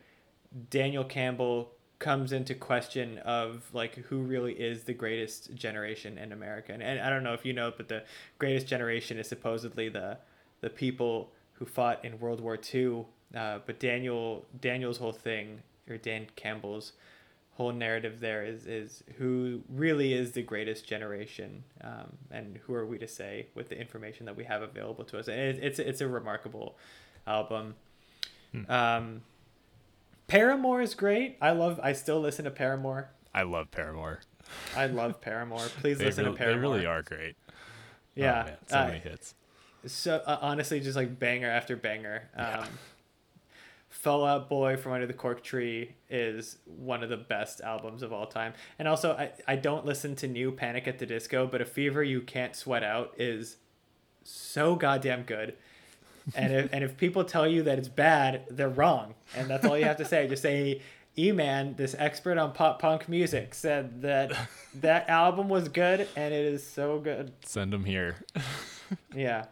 Daniel 0.70 1.04
Campbell 1.04 1.70
comes 1.98 2.32
into 2.32 2.54
question 2.54 3.18
of 3.18 3.62
like 3.72 3.94
who 3.94 4.18
really 4.18 4.52
is 4.52 4.84
the 4.84 4.92
greatest 4.92 5.54
generation 5.54 6.18
in 6.18 6.32
America. 6.32 6.72
And, 6.72 6.82
and 6.82 7.00
I 7.00 7.08
don't 7.08 7.22
know 7.22 7.32
if 7.32 7.46
you 7.46 7.52
know, 7.52 7.72
but 7.74 7.88
the 7.88 8.04
greatest 8.38 8.66
generation 8.66 9.18
is 9.18 9.28
supposedly 9.28 9.88
the 9.88 10.18
the 10.60 10.70
people 10.70 11.32
who 11.54 11.64
fought 11.64 12.04
in 12.04 12.18
World 12.20 12.40
War 12.40 12.58
II. 12.74 13.06
Uh, 13.34 13.58
but 13.64 13.80
Daniel 13.80 14.44
Daniel's 14.60 14.98
whole 14.98 15.12
thing, 15.12 15.62
or 15.88 15.96
Dan 15.96 16.26
Campbell's 16.36 16.92
whole 17.56 17.72
narrative 17.72 18.20
there 18.20 18.44
is 18.44 18.66
is 18.66 19.04
who 19.18 19.62
really 19.68 20.12
is 20.12 20.32
the 20.32 20.42
greatest 20.42 20.86
generation, 20.86 21.64
um, 21.82 22.16
and 22.30 22.58
who 22.66 22.74
are 22.74 22.84
we 22.86 22.98
to 22.98 23.08
say 23.08 23.46
with 23.54 23.68
the 23.68 23.78
information 23.80 24.26
that 24.26 24.36
we 24.36 24.44
have 24.44 24.62
available 24.62 25.04
to 25.04 25.18
us? 25.18 25.28
And 25.28 25.38
it, 25.38 25.58
it's 25.62 25.78
it's 25.78 26.00
a 26.00 26.08
remarkable 26.08 26.76
album. 27.26 27.74
Um, 28.68 29.22
Paramore 30.26 30.80
is 30.80 30.94
great. 30.94 31.36
I 31.40 31.50
love. 31.52 31.78
I 31.82 31.92
still 31.92 32.20
listen 32.20 32.44
to 32.44 32.50
Paramore. 32.50 33.10
I 33.34 33.42
love 33.42 33.70
Paramore. 33.70 34.20
I 34.76 34.86
love 34.86 35.20
Paramore. 35.20 35.58
Please 35.80 35.98
listen 36.00 36.24
real- 36.24 36.32
to 36.34 36.38
Paramore. 36.38 36.56
they 36.56 36.60
really 36.74 36.86
are 36.86 37.02
great. 37.02 37.34
Oh, 37.50 37.52
Yeah. 38.14 38.42
man, 38.46 38.56
so 38.66 38.78
uh, 38.78 38.86
many 38.86 38.98
hits. 39.00 39.34
so 39.86 40.22
uh, 40.24 40.38
honestly 40.40 40.80
just 40.80 40.96
like 40.96 41.18
banger 41.18 41.48
after 41.50 41.76
banger 41.76 42.28
um 42.36 42.44
Yeah. 42.46 42.66
Fall 44.04 44.26
Out 44.26 44.50
Boy 44.50 44.76
from 44.76 44.92
Under 44.92 45.06
the 45.06 45.14
Cork 45.14 45.42
Tree 45.42 45.94
is 46.10 46.58
one 46.66 47.02
of 47.02 47.08
the 47.08 47.16
best 47.16 47.62
albums 47.62 48.02
of 48.02 48.12
all 48.12 48.26
time. 48.26 48.52
And 48.78 48.86
also, 48.86 49.12
I, 49.12 49.32
I 49.48 49.56
don't 49.56 49.86
listen 49.86 50.14
to 50.16 50.28
new 50.28 50.52
Panic 50.52 50.86
at 50.86 50.98
the 50.98 51.06
Disco, 51.06 51.46
but 51.46 51.62
A 51.62 51.64
Fever 51.64 52.02
You 52.02 52.20
Can't 52.20 52.54
Sweat 52.54 52.84
Out 52.84 53.14
is 53.16 53.56
so 54.22 54.76
goddamn 54.76 55.22
good. 55.22 55.54
And 56.34 56.52
if, 56.52 56.70
and 56.70 56.84
if 56.84 56.98
people 56.98 57.24
tell 57.24 57.48
you 57.48 57.62
that 57.62 57.78
it's 57.78 57.88
bad, 57.88 58.44
they're 58.50 58.68
wrong. 58.68 59.14
And 59.34 59.48
that's 59.48 59.64
all 59.64 59.78
you 59.78 59.86
have 59.86 59.96
to 59.96 60.04
say. 60.04 60.28
Just 60.28 60.42
say, 60.42 60.82
E 61.16 61.32
Man, 61.32 61.74
this 61.76 61.96
expert 61.98 62.36
on 62.36 62.52
pop 62.52 62.82
punk 62.82 63.08
music, 63.08 63.54
said 63.54 64.02
that 64.02 64.36
that 64.74 65.08
album 65.08 65.48
was 65.48 65.68
good 65.68 66.08
and 66.14 66.34
it 66.34 66.44
is 66.44 66.66
so 66.66 66.98
good. 66.98 67.32
Send 67.42 67.72
them 67.72 67.86
here. 67.86 68.16
Yeah. 69.14 69.46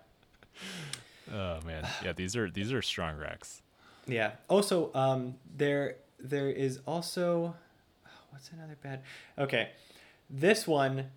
Oh 1.33 1.61
man, 1.65 1.89
yeah. 2.05 2.13
These 2.13 2.37
are 2.37 2.51
these 2.51 2.71
are 2.71 2.83
strong 2.83 3.17
wrecks. 3.17 3.63
Yeah. 4.07 4.33
Also, 4.49 4.91
um, 4.95 5.37
there 5.57 5.97
there 6.19 6.51
is 6.51 6.81
also 6.87 7.55
what's 8.31 8.51
another 8.51 8.77
bad? 8.83 9.03
Okay, 9.39 9.71
this 10.31 10.67
one 10.67 11.11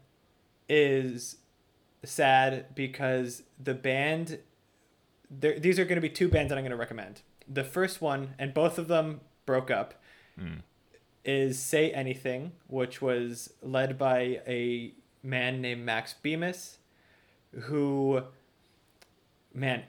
is 0.70 1.38
sad 2.04 2.74
because 2.76 3.44
the 3.62 3.74
band. 3.74 4.40
There, 5.32 5.60
these 5.60 5.80
are 5.80 5.86
going 5.86 5.96
to 5.96 6.02
be 6.02 6.10
two 6.10 6.30
bands 6.30 6.50
that 6.50 6.58
I'm 6.58 6.64
going 6.64 6.72
to 6.72 6.78
recommend. 6.78 7.22
The 7.48 7.64
first 7.64 8.00
one, 8.02 8.36
and 8.38 8.54
both 8.54 8.78
of 8.78 8.88
them 8.88 9.22
broke 9.46 9.72
up, 9.72 9.96
Mm. 10.40 10.62
is 11.24 11.58
Say 11.60 11.92
Anything, 11.92 12.52
which 12.68 13.02
was 13.02 13.52
led 13.64 13.98
by 13.98 14.42
a 14.46 14.94
man 15.24 15.62
named 15.62 15.84
Max 15.86 16.14
Bemis, 16.14 16.78
who, 17.62 18.22
man, 19.54 19.84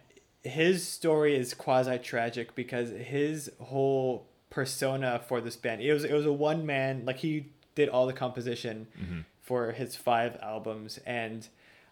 his 0.46 0.86
story 0.86 1.36
is 1.36 1.54
quasi 1.54 1.98
tragic 1.98 2.54
because 2.54 2.90
his 2.90 3.50
whole 3.60 4.26
persona 4.50 5.20
for 5.28 5.40
this 5.40 5.56
band 5.56 5.80
it 5.82 5.92
was 5.92 6.04
it 6.04 6.12
was 6.12 6.24
a 6.26 6.32
one 6.32 6.64
man 6.64 7.04
like 7.04 7.16
he 7.18 7.46
did 7.74 7.88
all 7.88 8.06
the 8.06 8.12
composition 8.12 8.86
Mhm. 8.98 9.24
for 9.42 9.72
his 9.72 9.96
five 9.96 10.36
albums 10.40 10.98
and 11.04 11.48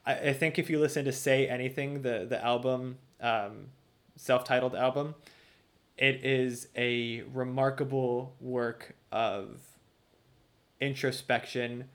I, 0.06 0.30
I 0.30 0.32
think 0.32 0.58
if 0.58 0.70
you 0.70 0.78
listen 0.78 1.04
to 1.04 1.12
Say 1.12 1.46
Anything 1.48 2.02
the 2.02 2.24
the 2.28 2.42
album 2.44 2.98
um, 3.20 3.66
self 4.16 4.44
titled 4.44 4.74
album 4.74 5.14
it 5.96 6.24
is 6.24 6.68
a 6.76 7.22
remarkable 7.32 8.34
work 8.40 8.94
of 9.12 9.60
introspection 10.80 11.88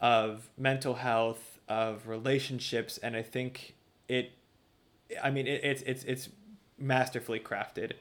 of 0.00 0.50
mental 0.56 0.94
health 0.94 1.58
of 1.68 2.06
relationships 2.08 2.98
and 2.98 3.16
i 3.16 3.22
think 3.22 3.74
it 4.08 4.32
i 5.22 5.30
mean 5.30 5.46
it, 5.46 5.62
it's 5.64 5.82
it's 5.82 6.04
it's 6.04 6.28
masterfully 6.78 7.38
crafted 7.40 7.92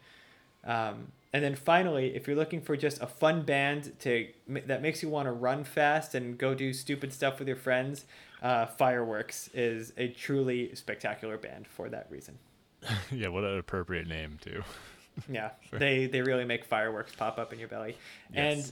um, 0.65 1.11
and 1.33 1.43
then 1.43 1.55
finally 1.55 2.15
if 2.15 2.27
you're 2.27 2.35
looking 2.35 2.61
for 2.61 2.75
just 2.77 3.01
a 3.01 3.07
fun 3.07 3.41
band 3.43 3.97
to 3.99 4.27
that 4.47 4.81
makes 4.81 5.01
you 5.03 5.09
want 5.09 5.25
to 5.27 5.31
run 5.31 5.63
fast 5.63 6.15
and 6.15 6.37
go 6.37 6.53
do 6.53 6.73
stupid 6.73 7.11
stuff 7.13 7.39
with 7.39 7.47
your 7.47 7.57
friends 7.57 8.05
uh, 8.41 8.65
fireworks 8.65 9.49
is 9.53 9.91
a 9.97 10.07
truly 10.09 10.73
spectacular 10.75 11.37
band 11.37 11.67
for 11.67 11.89
that 11.89 12.07
reason 12.09 12.37
yeah, 13.11 13.27
what 13.27 13.43
an 13.43 13.57
appropriate 13.57 14.07
name 14.07 14.37
too. 14.41 14.63
yeah, 15.29 15.49
they 15.73 16.05
they 16.05 16.21
really 16.21 16.45
make 16.45 16.63
fireworks 16.63 17.13
pop 17.13 17.37
up 17.37 17.51
in 17.51 17.59
your 17.59 17.67
belly. 17.67 17.97
Yes. 18.33 18.71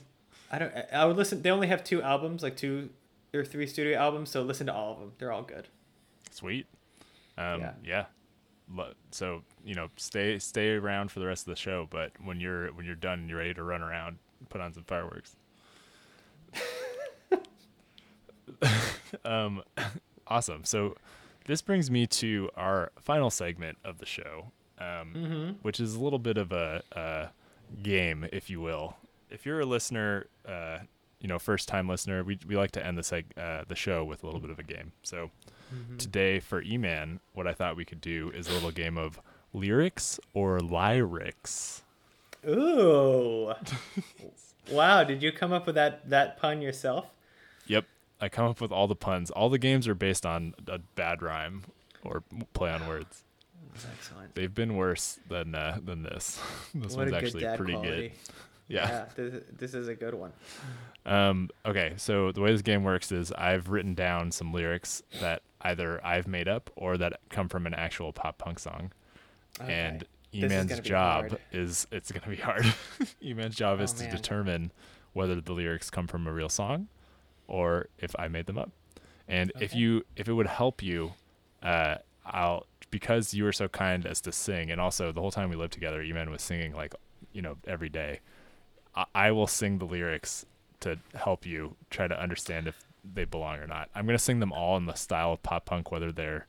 I 0.50 0.58
don't. 0.58 0.72
I 0.92 1.04
would 1.04 1.16
listen. 1.16 1.42
They 1.42 1.50
only 1.50 1.66
have 1.66 1.84
two 1.84 2.00
albums, 2.00 2.42
like 2.42 2.56
two 2.56 2.88
or 3.34 3.44
three 3.44 3.66
studio 3.66 3.98
albums. 3.98 4.30
So 4.30 4.42
listen 4.42 4.66
to 4.68 4.72
all 4.74 4.92
of 4.94 5.00
them. 5.00 5.12
They're 5.18 5.30
all 5.30 5.42
good. 5.42 5.68
Sweet. 6.30 6.66
Um, 7.36 7.60
Yeah. 7.60 7.72
yeah. 7.84 8.04
So 9.10 9.42
you 9.64 9.74
know, 9.74 9.88
stay 9.96 10.38
stay 10.38 10.70
around 10.76 11.10
for 11.10 11.20
the 11.20 11.26
rest 11.26 11.46
of 11.46 11.52
the 11.54 11.60
show. 11.60 11.86
But 11.90 12.12
when 12.22 12.40
you're 12.40 12.68
when 12.72 12.84
you're 12.86 12.94
done, 12.94 13.20
and 13.20 13.28
you're 13.28 13.38
ready 13.38 13.54
to 13.54 13.62
run 13.62 13.82
around. 13.82 14.18
Put 14.50 14.60
on 14.60 14.72
some 14.72 14.84
fireworks. 14.84 15.34
um, 19.24 19.62
awesome. 20.26 20.64
So 20.64 20.96
this 21.46 21.62
brings 21.62 21.90
me 21.90 22.06
to 22.06 22.50
our 22.56 22.92
final 23.00 23.30
segment 23.30 23.78
of 23.84 23.98
the 23.98 24.06
show, 24.06 24.52
um, 24.78 25.12
Mm-hmm. 25.14 25.50
which 25.62 25.80
is 25.80 25.94
a 25.94 26.00
little 26.00 26.18
bit 26.18 26.36
of 26.38 26.52
a, 26.52 26.82
a 26.92 27.28
game, 27.82 28.26
if 28.32 28.48
you 28.50 28.60
will. 28.60 28.96
If 29.30 29.44
you're 29.44 29.60
a 29.60 29.66
listener, 29.66 30.26
uh, 30.46 30.78
you 31.20 31.28
know, 31.28 31.38
first 31.38 31.68
time 31.68 31.88
listener, 31.88 32.22
we 32.24 32.38
we 32.46 32.56
like 32.56 32.70
to 32.72 32.86
end 32.86 32.96
the 32.96 33.02
seg- 33.02 33.36
uh, 33.36 33.64
the 33.66 33.74
show 33.76 34.04
with 34.04 34.22
a 34.22 34.26
little 34.26 34.40
bit 34.40 34.50
of 34.50 34.58
a 34.58 34.62
game. 34.62 34.92
So 35.02 35.30
today 35.98 36.40
for 36.40 36.62
E-Man, 36.62 37.20
what 37.34 37.46
I 37.46 37.52
thought 37.52 37.76
we 37.76 37.84
could 37.84 38.00
do 38.00 38.30
is 38.34 38.48
a 38.48 38.52
little 38.52 38.70
game 38.70 38.96
of 38.98 39.20
lyrics 39.52 40.20
or 40.34 40.60
lyrics. 40.60 41.82
Ooh. 42.46 43.52
wow. 44.70 45.04
Did 45.04 45.22
you 45.22 45.32
come 45.32 45.52
up 45.52 45.66
with 45.66 45.74
that 45.74 46.08
that 46.08 46.38
pun 46.38 46.62
yourself? 46.62 47.06
Yep, 47.66 47.84
I 48.20 48.28
come 48.28 48.46
up 48.46 48.60
with 48.60 48.72
all 48.72 48.86
the 48.86 48.96
puns. 48.96 49.30
All 49.30 49.48
the 49.48 49.58
games 49.58 49.86
are 49.88 49.94
based 49.94 50.24
on 50.24 50.54
a 50.66 50.78
bad 50.78 51.22
rhyme 51.22 51.64
or 52.02 52.22
play 52.54 52.70
on 52.70 52.86
words. 52.86 53.24
That's 53.72 53.86
excellent. 53.92 54.34
They've 54.34 54.54
been 54.54 54.76
worse 54.76 55.18
than 55.28 55.54
uh, 55.54 55.78
than 55.84 56.02
this. 56.02 56.40
this 56.74 56.96
what 56.96 57.10
one's 57.10 57.12
actually 57.12 57.44
pretty 57.56 57.72
quality. 57.72 58.08
good. 58.08 58.12
Yeah. 58.68 59.06
this, 59.16 59.42
this 59.56 59.74
is 59.74 59.88
a 59.88 59.94
good 59.94 60.14
one. 60.14 60.32
Um, 61.06 61.48
okay, 61.64 61.94
so 61.96 62.32
the 62.32 62.40
way 62.40 62.52
this 62.52 62.62
game 62.62 62.84
works 62.84 63.10
is 63.12 63.32
I've 63.32 63.68
written 63.70 63.94
down 63.94 64.30
some 64.30 64.52
lyrics 64.52 65.02
that 65.20 65.42
either 65.62 66.04
I've 66.04 66.26
made 66.28 66.48
up 66.48 66.70
or 66.76 66.98
that 66.98 67.20
come 67.30 67.48
from 67.48 67.66
an 67.66 67.74
actual 67.74 68.12
pop 68.12 68.38
punk 68.38 68.58
song. 68.58 68.92
And 69.60 70.02
is 70.32 70.44
E-Man's 70.44 70.80
job 70.80 71.30
hard. 71.30 71.40
is 71.52 71.86
it's 71.90 72.12
gonna 72.12 72.28
be 72.28 72.40
hard. 72.40 72.66
E-Man's 73.22 73.56
job 73.56 73.80
is 73.80 73.92
Oh, 73.94 73.96
to 73.98 74.02
man. 74.04 74.14
determine 74.14 74.72
whether 75.14 75.40
the 75.40 75.52
lyrics 75.52 75.88
come 75.90 76.06
from 76.06 76.26
a 76.26 76.32
real 76.32 76.50
song 76.50 76.88
or 77.48 77.88
if 77.98 78.14
I 78.18 78.28
made 78.28 78.44
them 78.46 78.58
up. 78.58 78.70
And 79.26 79.50
if 79.58 79.74
you 79.74 80.04
if 80.16 80.28
it 80.28 80.32
would 80.34 80.46
help 80.46 80.82
you, 80.82 81.12
uh, 81.62 81.96
I'll 82.26 82.66
because 82.90 83.32
you 83.34 83.44
were 83.44 83.52
so 83.52 83.68
kind 83.68 84.06
as 84.06 84.20
to 84.22 84.32
sing, 84.32 84.70
and 84.70 84.80
also 84.80 85.12
the 85.12 85.20
whole 85.20 85.30
time 85.30 85.50
we 85.50 85.56
lived 85.56 85.72
together, 85.72 86.02
E-Man 86.02 86.30
was 86.30 86.42
singing 86.42 86.72
like 86.74 86.94
you 87.32 87.42
know 87.42 87.56
every 87.66 87.88
day. 87.88 88.20
I, 88.94 89.04
I 89.14 89.30
will 89.32 89.46
sing 89.46 89.78
the 89.78 89.84
lyrics 89.84 90.46
to 90.80 90.98
help 91.14 91.44
you 91.46 91.76
try 91.90 92.06
to 92.08 92.20
understand 92.20 92.68
if 92.68 92.84
they 93.14 93.24
belong 93.24 93.58
or 93.58 93.66
not. 93.66 93.88
I'm 93.94 94.06
gonna 94.06 94.18
sing 94.18 94.40
them 94.40 94.52
all 94.52 94.76
in 94.76 94.86
the 94.86 94.94
style 94.94 95.32
of 95.32 95.42
pop 95.42 95.64
punk, 95.66 95.90
whether 95.90 96.12
they're 96.12 96.46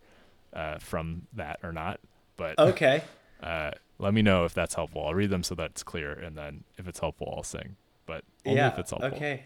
uh, 0.53 0.77
from 0.79 1.23
that 1.33 1.59
or 1.63 1.71
not. 1.71 1.99
But 2.37 2.55
Okay. 2.59 3.03
uh, 3.41 3.71
let 3.97 4.13
me 4.13 4.21
know 4.21 4.45
if 4.45 4.53
that's 4.53 4.75
helpful. 4.75 5.05
I'll 5.05 5.13
read 5.13 5.29
them 5.29 5.43
so 5.43 5.55
that 5.55 5.71
it's 5.71 5.83
clear, 5.83 6.11
and 6.13 6.37
then 6.37 6.63
if 6.77 6.87
it's 6.87 6.99
helpful, 6.99 7.33
I'll 7.35 7.43
sing. 7.43 7.75
But 8.05 8.23
only 8.45 8.57
yeah. 8.59 8.69
if 8.71 8.79
it's 8.79 8.91
helpful. 8.91 9.11
Okay. 9.13 9.43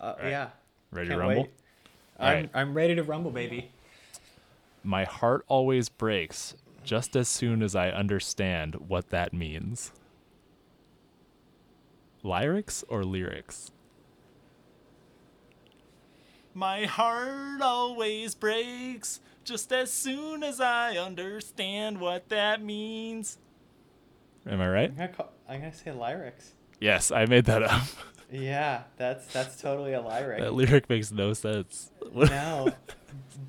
Uh, 0.00 0.14
right. 0.22 0.30
Yeah. 0.30 0.48
Ready 0.90 1.08
Can't 1.08 1.20
to 1.20 1.26
rumble? 1.26 1.42
wait. 1.42 1.50
I'm 2.18 2.34
right. 2.34 2.50
I'm 2.54 2.74
ready 2.74 2.94
to 2.94 3.02
rumble, 3.02 3.30
baby. 3.30 3.70
My 4.82 5.04
heart 5.04 5.44
always 5.48 5.88
breaks 5.88 6.54
just 6.84 7.16
as 7.16 7.28
soon 7.28 7.62
as 7.62 7.74
I 7.74 7.90
understand 7.90 8.76
what 8.88 9.10
that 9.10 9.32
means. 9.32 9.90
Lyrics 12.26 12.82
or 12.88 13.04
lyrics? 13.04 13.70
My 16.54 16.86
heart 16.86 17.60
always 17.62 18.34
breaks 18.34 19.20
just 19.44 19.72
as 19.72 19.92
soon 19.92 20.42
as 20.42 20.60
I 20.60 20.96
understand 20.96 22.00
what 22.00 22.28
that 22.30 22.62
means. 22.62 23.38
Am 24.48 24.60
I 24.60 24.68
right? 24.68 24.90
I'm 24.90 24.96
gonna 24.96 25.08
call, 25.08 25.32
I'm 25.48 25.60
gonna 25.60 25.72
say 25.74 25.92
lyrics. 25.92 26.54
Yes, 26.80 27.10
I 27.12 27.26
made 27.26 27.44
that 27.46 27.62
up. 27.62 27.82
Yeah, 28.28 28.82
that's 28.96 29.24
that's 29.32 29.62
totally 29.62 29.92
a 29.92 30.00
lyric. 30.00 30.40
that 30.40 30.52
lyric 30.52 30.90
makes 30.90 31.12
no 31.12 31.32
sense. 31.32 31.92
no, 32.12 32.70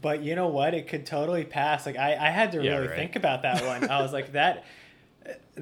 but 0.04 0.22
you 0.22 0.36
know 0.36 0.50
what? 0.50 0.76
It 0.76 0.88
could 0.88 1.04
totally 1.04 1.46
pass. 1.46 1.88
Like 1.88 1.98
I, 1.98 2.14
I 2.14 2.30
had 2.30 2.52
to 2.52 2.64
Yeah, 2.64 2.76
really 2.76 2.90
right. 2.90 2.96
think 2.96 3.16
about 3.16 3.42
that 3.42 3.66
one. 3.66 3.90
I 3.90 4.04
was 4.04 4.14
like 4.14 4.34
that. 4.34 4.66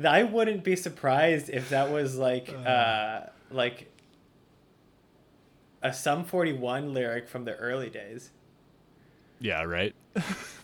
I 0.04 0.24
wouldn't 0.24 0.64
be 0.64 0.76
surprised 0.76 1.50
if 1.50 1.70
that 1.70 1.92
was 1.92 2.18
like 2.18 2.50
uh 2.66 3.22
like 3.52 3.92
a 5.82 5.94
Sum 5.94 6.24
Forty 6.24 6.54
One 6.54 6.94
lyric 6.94 7.28
from 7.28 7.46
the 7.46 7.56
early 7.56 7.90
days. 7.90 8.32
yeah, 9.40 9.62
right. 9.64 9.94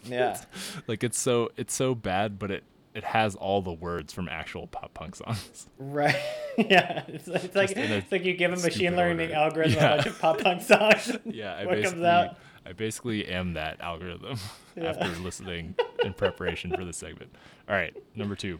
Yeah. 0.05 0.39
like 0.87 1.03
it's 1.03 1.19
so 1.19 1.49
it's 1.57 1.73
so 1.73 1.93
bad, 1.95 2.39
but 2.39 2.51
it 2.51 2.63
it 2.93 3.03
has 3.05 3.35
all 3.35 3.61
the 3.61 3.71
words 3.71 4.11
from 4.11 4.27
actual 4.27 4.67
pop 4.67 4.93
punk 4.93 5.15
songs. 5.15 5.67
Right. 5.77 6.15
yeah. 6.57 7.03
It's, 7.07 7.27
it's 7.27 7.55
like 7.55 7.71
it's 7.75 8.11
like 8.11 8.25
you 8.25 8.33
give 8.33 8.51
a 8.51 8.57
machine 8.57 8.95
learning 8.95 9.29
order. 9.29 9.63
algorithm 9.63 9.73
Yeah. 9.75 9.93
a 9.93 9.95
bunch 9.97 10.07
of 10.07 10.19
pop 10.19 10.39
punk 10.39 10.61
songs. 10.61 11.17
Yeah, 11.25 11.53
I 11.55 11.65
what 11.65 11.75
comes 11.75 11.83
basically 11.83 12.07
out? 12.07 12.37
I 12.65 12.73
basically 12.73 13.27
am 13.27 13.53
that 13.53 13.79
algorithm 13.81 14.37
Yeah. 14.75 14.89
after 14.89 15.07
listening 15.21 15.75
in 16.03 16.13
preparation 16.13 16.71
for 16.75 16.83
the 16.83 16.93
segment. 16.93 17.33
All 17.69 17.75
right, 17.75 17.95
number 18.15 18.35
two. 18.35 18.59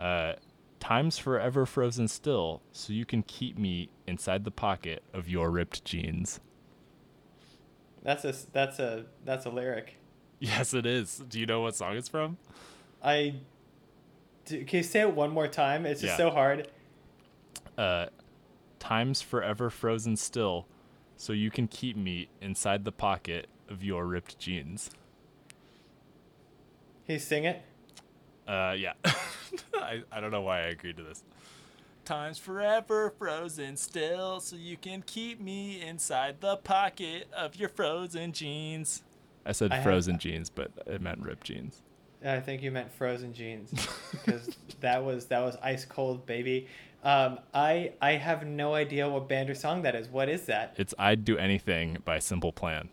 Uh, 0.00 0.32
time's 0.80 1.18
forever 1.18 1.66
frozen 1.66 2.08
still, 2.08 2.62
so 2.72 2.92
you 2.92 3.04
can 3.04 3.22
keep 3.22 3.58
me 3.58 3.90
inside 4.06 4.44
the 4.44 4.50
pocket 4.50 5.02
of 5.12 5.28
your 5.28 5.50
ripped 5.50 5.84
jeans. 5.84 6.40
That's 8.02 8.24
a 8.24 8.34
that's 8.52 8.78
a 8.78 9.04
that's 9.24 9.46
a 9.46 9.50
lyric. 9.50 9.96
Yes, 10.42 10.72
it 10.72 10.86
is. 10.86 11.22
Do 11.28 11.38
you 11.38 11.44
know 11.44 11.60
what 11.60 11.76
song 11.76 11.96
it's 11.98 12.08
from? 12.08 12.38
I. 13.04 13.34
Do, 14.46 14.64
can 14.64 14.78
you 14.78 14.82
say 14.82 15.00
it 15.00 15.14
one 15.14 15.30
more 15.32 15.46
time? 15.48 15.84
It's 15.84 16.00
just 16.00 16.12
Yeah. 16.12 16.16
so 16.16 16.30
hard. 16.30 16.68
Uh, 17.76 18.06
time's 18.78 19.20
forever 19.20 19.68
frozen 19.68 20.16
still, 20.16 20.66
so 21.18 21.34
you 21.34 21.50
can 21.50 21.68
keep 21.68 21.94
me 21.94 22.30
inside 22.40 22.86
the 22.86 22.90
pocket 22.92 23.48
of 23.68 23.84
your 23.84 24.06
ripped 24.06 24.38
jeans. 24.38 24.88
Can 27.04 27.12
you 27.12 27.18
sing 27.18 27.44
it? 27.44 27.60
Uh, 28.48 28.74
yeah. 28.78 28.94
I, 29.74 30.02
I 30.12 30.20
don't 30.20 30.30
know 30.30 30.42
why 30.42 30.58
I 30.60 30.66
agreed 30.68 30.96
to 30.98 31.02
this. 31.02 31.22
Time's 32.04 32.38
forever 32.38 33.12
frozen 33.18 33.76
still, 33.76 34.40
so 34.40 34.56
you 34.56 34.76
can 34.76 35.02
keep 35.06 35.40
me 35.40 35.80
inside 35.80 36.40
the 36.40 36.56
pocket 36.56 37.28
of 37.36 37.56
your 37.56 37.68
frozen 37.68 38.32
jeans. 38.32 39.02
I 39.46 39.52
said 39.52 39.70
I 39.72 39.76
have- 39.76 39.84
frozen 39.84 40.18
jeans, 40.18 40.50
but 40.50 40.70
it 40.86 41.00
meant 41.00 41.20
ripped 41.20 41.44
jeans. 41.46 41.82
I 42.24 42.40
think 42.40 42.62
you 42.62 42.70
meant 42.70 42.92
frozen 42.92 43.32
jeans 43.32 43.70
because 44.12 44.54
that 44.80 45.02
was 45.02 45.26
that 45.26 45.40
was 45.40 45.56
ice 45.62 45.86
cold, 45.86 46.26
baby. 46.26 46.66
Um, 47.02 47.38
I 47.54 47.92
I 48.02 48.12
have 48.12 48.46
no 48.46 48.74
idea 48.74 49.08
what 49.08 49.26
band 49.26 49.48
or 49.48 49.54
song 49.54 49.80
that 49.82 49.94
is. 49.94 50.06
What 50.08 50.28
is 50.28 50.44
that? 50.46 50.74
It's 50.76 50.92
"I'd 50.98 51.24
Do 51.24 51.38
Anything" 51.38 51.96
by 52.04 52.18
Simple 52.18 52.52
Plan. 52.52 52.90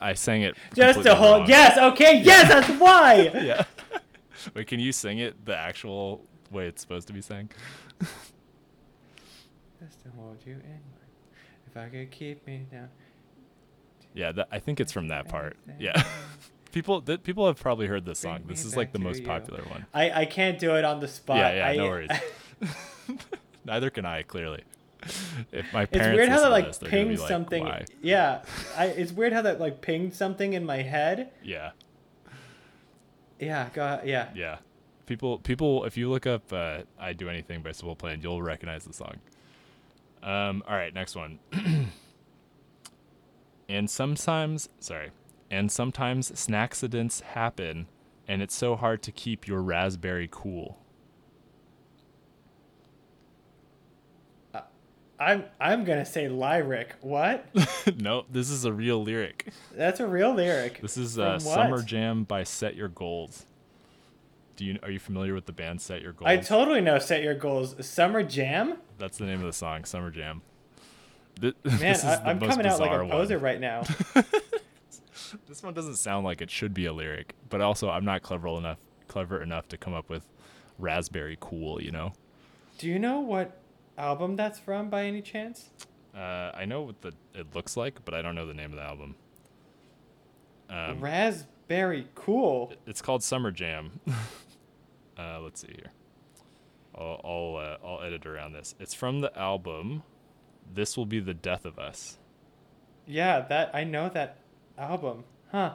I 0.00 0.14
sang 0.14 0.42
it 0.42 0.54
Just 0.74 1.04
a 1.06 1.14
whole 1.16 1.40
wrong. 1.40 1.48
yes. 1.48 1.76
Okay, 1.76 2.20
yes, 2.22 2.48
that's 2.48 2.80
why. 2.80 3.30
yeah. 3.34 3.64
Wait, 4.54 4.66
can 4.66 4.80
you 4.80 4.92
sing 4.92 5.18
it 5.18 5.44
the 5.44 5.56
actual 5.56 6.24
way 6.50 6.66
it's 6.66 6.80
supposed 6.80 7.06
to 7.08 7.12
be 7.12 7.20
sang? 7.20 7.50
Just 8.00 10.02
to 10.02 10.10
hold 10.16 10.38
you 10.44 10.54
in. 10.54 10.80
If 11.66 11.76
I 11.76 11.88
could 11.88 12.10
keep 12.10 12.46
me 12.46 12.66
down. 12.70 12.88
Yeah, 14.14 14.32
that, 14.32 14.48
I 14.50 14.58
think 14.58 14.80
it's 14.80 14.92
from 14.92 15.08
that 15.08 15.28
part. 15.28 15.56
Yeah. 15.78 16.02
people 16.72 17.02
th- 17.02 17.22
people 17.22 17.46
have 17.46 17.60
probably 17.60 17.86
heard 17.86 18.04
this 18.04 18.18
song. 18.18 18.44
This 18.46 18.64
is 18.64 18.76
like 18.76 18.92
the 18.92 18.98
most 18.98 19.20
you. 19.20 19.26
popular 19.26 19.62
one. 19.64 19.86
I 19.92 20.22
I 20.22 20.24
can't 20.24 20.58
do 20.58 20.76
it 20.76 20.84
on 20.84 21.00
the 21.00 21.08
spot. 21.08 21.36
Yeah, 21.36 21.54
yeah, 21.54 21.68
I, 21.68 21.76
no 21.76 21.86
worries. 21.86 22.10
Neither 23.64 23.90
can 23.90 24.04
I, 24.04 24.22
clearly. 24.22 24.64
If 25.52 25.72
my 25.72 25.86
parents 25.86 25.94
It's 25.94 26.16
weird 26.16 26.28
how 26.28 26.40
that 26.40 26.50
like 26.50 26.66
this, 26.66 26.78
they're 26.78 26.90
gonna 26.90 27.02
be 27.02 27.08
pinged 27.10 27.20
like, 27.20 27.28
something. 27.28 27.64
"Why?" 27.64 27.84
Yeah, 28.02 28.42
I, 28.76 28.86
it's 28.86 29.12
weird 29.12 29.32
how 29.32 29.42
that 29.42 29.60
like 29.60 29.80
pinged 29.80 30.14
something 30.14 30.54
in 30.54 30.64
my 30.64 30.82
head. 30.82 31.30
Yeah. 31.42 31.70
Yeah, 33.38 33.68
go 33.72 33.84
ahead. 33.84 34.08
Yeah. 34.08 34.28
Yeah. 34.34 34.58
People 35.06 35.38
people 35.38 35.84
if 35.84 35.96
you 35.96 36.10
look 36.10 36.26
up 36.26 36.52
uh, 36.52 36.80
I 36.98 37.12
Do 37.12 37.28
Anything 37.28 37.62
by 37.62 37.72
Simple 37.72 37.96
Plan, 37.96 38.20
you'll 38.22 38.42
recognize 38.42 38.84
the 38.84 38.92
song. 38.92 39.16
Um 40.22 40.62
all 40.68 40.76
right, 40.76 40.92
next 40.92 41.16
one. 41.16 41.38
and 43.68 43.88
sometimes 43.88 44.68
sorry. 44.80 45.10
And 45.50 45.72
sometimes 45.72 46.30
snacksidents 46.32 47.22
happen 47.22 47.86
and 48.26 48.42
it's 48.42 48.54
so 48.54 48.76
hard 48.76 49.02
to 49.04 49.12
keep 49.12 49.46
your 49.46 49.62
raspberry 49.62 50.28
cool. 50.30 50.78
I'm 55.20 55.44
I'm 55.60 55.84
gonna 55.84 56.04
say 56.04 56.28
lyric. 56.28 56.94
What? 57.00 57.46
no, 57.98 58.24
this 58.30 58.50
is 58.50 58.64
a 58.64 58.72
real 58.72 59.02
lyric. 59.02 59.48
That's 59.74 60.00
a 60.00 60.06
real 60.06 60.32
lyric. 60.34 60.80
This 60.80 60.96
is 60.96 61.18
uh. 61.18 61.38
Summer 61.38 61.82
Jam 61.82 62.24
by 62.24 62.44
Set 62.44 62.76
Your 62.76 62.88
Goals. 62.88 63.46
Do 64.56 64.64
you 64.64 64.78
are 64.82 64.90
you 64.90 64.98
familiar 64.98 65.34
with 65.34 65.46
the 65.46 65.52
band 65.52 65.80
Set 65.80 66.02
Your 66.02 66.12
Goals? 66.12 66.28
I 66.28 66.36
totally 66.36 66.80
know. 66.80 66.98
Set 66.98 67.22
your 67.22 67.34
goals. 67.34 67.74
Summer 67.86 68.22
jam. 68.22 68.78
That's 68.98 69.18
the 69.18 69.24
name 69.24 69.40
of 69.40 69.46
the 69.46 69.52
song, 69.52 69.84
Summer 69.84 70.10
Jam. 70.10 70.42
Th- 71.40 71.54
Man, 71.64 71.78
this 71.78 71.98
is 71.98 72.04
I, 72.04 72.34
most 72.34 72.50
coming 72.50 72.66
out 72.66 72.80
like 72.80 72.90
a 72.90 72.92
bizarre 72.92 73.04
one. 73.04 73.10
poser 73.10 73.38
right 73.38 73.60
now. 73.60 73.84
This 75.46 75.62
one 75.62 75.74
doesn't 75.74 75.96
sound 75.96 76.24
like 76.24 76.40
it 76.40 76.50
should 76.50 76.72
be 76.72 76.86
a 76.86 76.92
lyric, 76.92 77.34
but 77.50 77.60
also 77.60 77.90
I'm 77.90 78.04
not 78.04 78.22
clever 78.22 78.48
enough 78.48 78.78
clever 79.08 79.42
enough 79.42 79.68
to 79.68 79.76
come 79.76 79.94
up 79.94 80.08
with 80.08 80.26
raspberry 80.78 81.36
cool, 81.40 81.82
you 81.82 81.90
know. 81.90 82.12
Do 82.78 82.86
you 82.86 82.98
know 82.98 83.20
what 83.20 83.60
album 83.98 84.36
that's 84.36 84.58
from 84.58 84.88
by 84.90 85.04
any 85.04 85.22
chance? 85.22 85.70
Uh, 86.14 86.50
I 86.54 86.64
know 86.64 86.82
what 86.82 87.02
the 87.02 87.12
it 87.34 87.54
looks 87.54 87.76
like, 87.76 88.04
but 88.04 88.14
I 88.14 88.22
don't 88.22 88.34
know 88.34 88.46
the 88.46 88.54
name 88.54 88.70
of 88.70 88.76
the 88.76 88.82
album. 88.82 89.14
Um, 90.70 91.00
Raspberry 91.00 92.08
cool. 92.14 92.72
it's 92.86 93.00
called 93.00 93.22
Summer 93.22 93.50
Jam. 93.50 94.00
uh, 95.18 95.40
let's 95.40 95.60
see 95.60 95.72
here. 95.74 95.92
I'll 96.94 97.20
I'll, 97.24 97.56
uh, 97.56 97.86
I'll 97.86 98.02
edit 98.02 98.26
around 98.26 98.52
this. 98.52 98.74
It's 98.78 98.94
from 98.94 99.20
the 99.20 99.36
album. 99.38 100.02
This 100.72 100.96
will 100.96 101.06
be 101.06 101.20
the 101.20 101.34
death 101.34 101.64
of 101.64 101.78
us. 101.78 102.18
Yeah, 103.06 103.40
that 103.48 103.70
I 103.74 103.84
know 103.84 104.08
that 104.10 104.38
album. 104.76 105.24
Huh. 105.50 105.74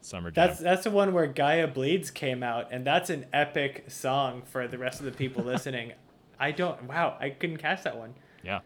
Summer 0.00 0.30
Jam. 0.30 0.48
That's 0.48 0.60
that's 0.60 0.84
the 0.84 0.90
one 0.90 1.14
where 1.14 1.26
Gaia 1.26 1.66
Bleeds 1.66 2.10
came 2.10 2.42
out, 2.42 2.68
and 2.70 2.84
that's 2.86 3.08
an 3.08 3.26
epic 3.32 3.84
song 3.88 4.42
for 4.44 4.68
the 4.68 4.76
rest 4.76 4.98
of 4.98 5.06
the 5.06 5.12
people 5.12 5.42
listening. 5.44 5.92
I 6.38 6.50
don't. 6.50 6.82
Wow, 6.84 7.16
I 7.20 7.30
couldn't 7.30 7.58
catch 7.58 7.82
that 7.84 7.96
one. 7.96 8.14
Yeah. 8.42 8.60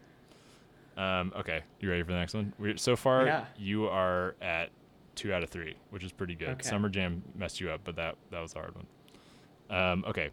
Um, 0.97 1.31
okay, 1.37 1.61
you 1.79 1.89
ready 1.89 2.03
for 2.03 2.11
the 2.11 2.17
next 2.17 2.33
one? 2.33 2.53
We're, 2.59 2.75
so 2.77 2.95
far, 2.95 3.25
Yeah. 3.25 3.45
you 3.57 3.87
are 3.87 4.35
at 4.41 4.69
two 5.15 5.33
out 5.33 5.43
of 5.43 5.49
three, 5.49 5.75
which 5.91 6.03
is 6.03 6.11
pretty 6.11 6.35
good. 6.35 6.49
Okay. 6.49 6.67
Summer 6.67 6.89
Jam 6.89 7.23
messed 7.35 7.61
you 7.61 7.69
up, 7.71 7.81
but 7.83 7.95
that 7.95 8.15
that 8.31 8.39
was 8.41 8.53
a 8.55 8.59
hard 8.59 8.73
one. 8.75 8.85
Um, 9.69 10.03
okay. 10.07 10.29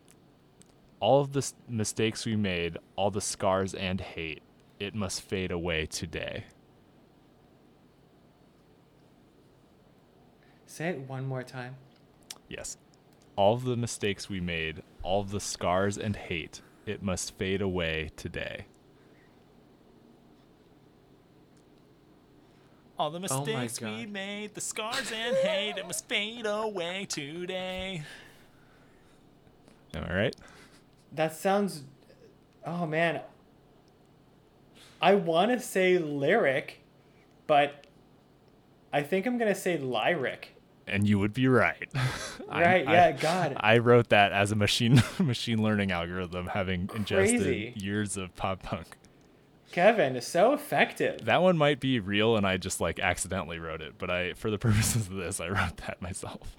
All 0.99 1.21
of 1.21 1.33
the 1.33 1.39
s- 1.39 1.55
mistakes 1.69 2.25
we 2.25 2.37
made, 2.37 2.79
all 2.97 3.11
the 3.11 3.21
scars 3.21 3.75
and 3.75 4.01
hate, 4.01 4.43
it 4.81 4.95
must 4.95 5.21
fade 5.23 5.51
away 5.53 5.87
today. 5.87 6.45
Say 10.67 10.89
it 10.89 11.01
one 11.09 11.27
more 11.27 11.43
time. 11.43 11.77
Yes. 12.49 12.77
All 13.37 13.55
of 13.55 13.65
the 13.65 13.77
mistakes 13.77 14.29
we 14.29 14.41
made, 14.41 14.83
all 15.03 15.21
of 15.21 15.31
the 15.31 15.41
scars 15.41 15.99
and 15.99 16.17
hate, 16.17 16.61
it 16.87 17.03
must 17.03 17.37
fade 17.37 17.61
away 17.61 18.13
today. 18.17 18.67
All 22.99 23.11
the 23.11 23.19
Oh 23.31 23.45
mistakes 23.45 23.81
we 23.81 24.07
made, 24.07 24.55
the 24.55 24.61
scars 24.61 25.13
and 25.13 25.37
hate, 25.37 25.77
it 25.77 25.87
must 25.87 26.09
fade 26.09 26.47
away 26.47 27.07
today. 27.07 28.03
Am 29.95 30.05
I 30.05 30.15
right? 30.15 30.37
That 31.13 31.37
sounds. 31.37 31.85
Oh 32.65 32.87
man. 32.87 33.21
I 35.03 35.15
want 35.15 35.51
to 35.51 35.61
say 35.61 35.99
lyric, 35.99 36.81
but 37.47 37.87
I 38.93 39.03
think 39.03 39.27
I'm 39.27 39.37
gonna 39.37 39.55
say 39.55 39.77
lyric. 39.77 40.56
And 40.89 41.09
you 41.09 41.19
would 41.19 41.33
be 41.33 41.49
right. 41.49 41.89
I- 42.49 42.63
Right? 42.63 42.87
I- 42.89 42.93
yeah. 42.93 43.13
God. 43.13 43.57
I 43.59 43.79
wrote 43.79 44.09
that 44.11 44.33
as 44.33 44.53
a 44.53 44.57
machine 44.57 45.03
machine 45.19 45.63
learning 45.63 45.91
algorithm, 45.91 46.47
having 46.49 46.89
ingested 46.95 47.41
Crazy. 47.43 47.73
years 47.77 48.17
of 48.17 48.35
pop 48.37 48.63
punk. 48.63 48.97
Kevin 49.73 50.15
is 50.17 50.27
so 50.27 50.53
effective. 50.53 51.25
That 51.25 51.43
one 51.43 51.59
might 51.59 51.81
be 51.81 51.99
real, 51.99 52.37
and 52.37 52.47
I 52.47 52.57
just 52.57 52.81
like 52.81 53.01
accidentally 53.01 53.59
wrote 53.59 53.83
it. 53.83 53.95
But 53.99 54.11
I, 54.11 54.33
for 54.35 54.51
the 54.51 54.59
purposes 54.67 55.09
of 55.09 55.15
this, 55.15 55.41
I 55.41 55.49
wrote 55.49 55.77
that 55.79 56.01
myself. 56.01 56.55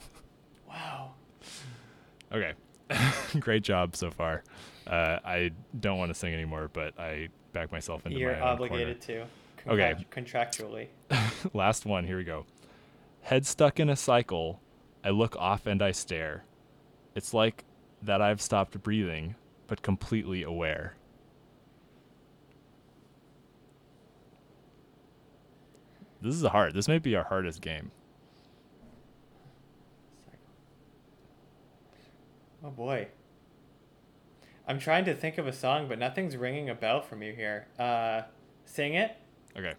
Wow. 0.67 1.13
Okay, 2.31 2.51
great 3.39 3.63
job 3.63 3.95
so 3.95 4.11
far. 4.11 4.43
Uh, 4.85 5.19
I 5.23 5.51
don't 5.79 5.97
want 5.97 6.09
to 6.09 6.15
sing 6.15 6.33
anymore, 6.33 6.69
but 6.71 6.99
I 6.99 7.29
back 7.53 7.71
myself 7.71 8.05
into 8.05 8.19
You're 8.19 8.33
my 8.33 8.39
own 8.41 8.47
obligated 8.47 9.01
to. 9.03 9.25
Okay. 9.67 9.95
Contractually. 10.11 10.87
Last 11.53 11.85
one. 11.85 12.05
Here 12.05 12.17
we 12.17 12.23
go. 12.25 12.45
Head 13.27 13.45
stuck 13.45 13.77
in 13.77 13.89
a 13.89 13.97
cycle. 13.97 14.61
I 15.03 15.09
look 15.09 15.35
off 15.35 15.67
and 15.67 15.81
I 15.81 15.91
stare. 15.91 16.45
It's 17.13 17.33
like 17.33 17.65
that 18.01 18.21
I've 18.21 18.39
stopped 18.39 18.81
breathing, 18.81 19.35
but 19.67 19.81
completely 19.81 20.43
aware. 20.43 20.95
This 26.21 26.35
is 26.35 26.43
hard. 26.43 26.73
This 26.73 26.87
may 26.87 26.99
be 26.99 27.17
our 27.17 27.25
hardest 27.25 27.59
game. 27.59 27.91
Oh 32.63 32.69
boy. 32.69 33.09
I'm 34.69 34.79
trying 34.79 35.03
to 35.03 35.13
think 35.13 35.37
of 35.37 35.47
a 35.47 35.53
song, 35.53 35.89
but 35.89 35.99
nothing's 35.99 36.37
ringing 36.37 36.69
a 36.69 36.75
bell 36.75 37.01
from 37.01 37.21
you 37.21 37.33
here. 37.33 37.67
Uh, 37.77 38.21
sing 38.63 38.93
it. 38.93 39.17
Okay. 39.57 39.73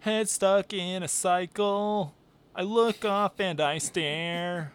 Head 0.00 0.28
stuck 0.28 0.72
in 0.72 1.04
a 1.04 1.08
cycle. 1.08 2.12
I 2.54 2.62
look 2.62 3.04
off 3.04 3.40
and 3.40 3.60
I 3.60 3.78
stare. 3.78 4.72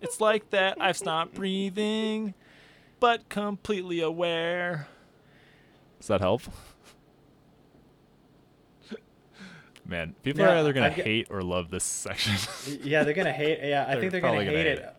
It's 0.00 0.20
like 0.20 0.50
that 0.50 0.80
I've 0.80 0.96
stopped 0.96 1.34
breathing, 1.34 2.34
but 3.00 3.28
completely 3.28 4.00
aware. 4.00 4.86
Does 5.98 6.08
that 6.08 6.20
help? 6.20 6.42
Man, 9.88 10.14
people 10.22 10.42
Yeah, 10.42 10.52
are 10.54 10.56
either 10.58 10.72
gonna 10.72 10.86
I 10.86 10.90
hate 10.90 11.28
or 11.30 11.42
love 11.42 11.70
this 11.70 11.84
section. 11.84 12.34
Yeah, 12.82 13.04
they're 13.04 13.14
gonna 13.14 13.32
hate. 13.32 13.60
Yeah, 13.62 13.84
I 13.86 13.92
They're 13.92 14.00
think 14.00 14.12
they're 14.12 14.20
gonna 14.20 14.38
hate, 14.42 14.46
gonna 14.46 14.58
hate 14.58 14.66
it. 14.78 14.94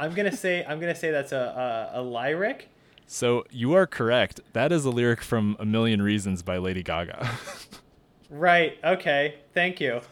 I'm 0.00 0.14
gonna 0.14 0.34
say. 0.34 0.64
I'm 0.64 0.78
gonna 0.80 0.94
say 0.94 1.10
that's 1.10 1.32
a 1.32 1.90
a, 1.94 2.00
a 2.00 2.02
lyric. 2.02 2.68
so 3.06 3.44
you 3.50 3.74
are 3.74 3.86
correct. 3.86 4.40
That 4.52 4.70
is 4.70 4.84
a 4.84 4.90
lyric 4.90 5.22
from 5.22 5.56
A 5.58 5.66
Million 5.66 6.00
Reasons 6.02 6.42
by 6.42 6.56
Lady 6.58 6.82
Gaga. 6.82 7.28
Right. 8.30 8.76
Okay. 8.84 9.36
Thank 9.54 9.80
you. 9.80 10.02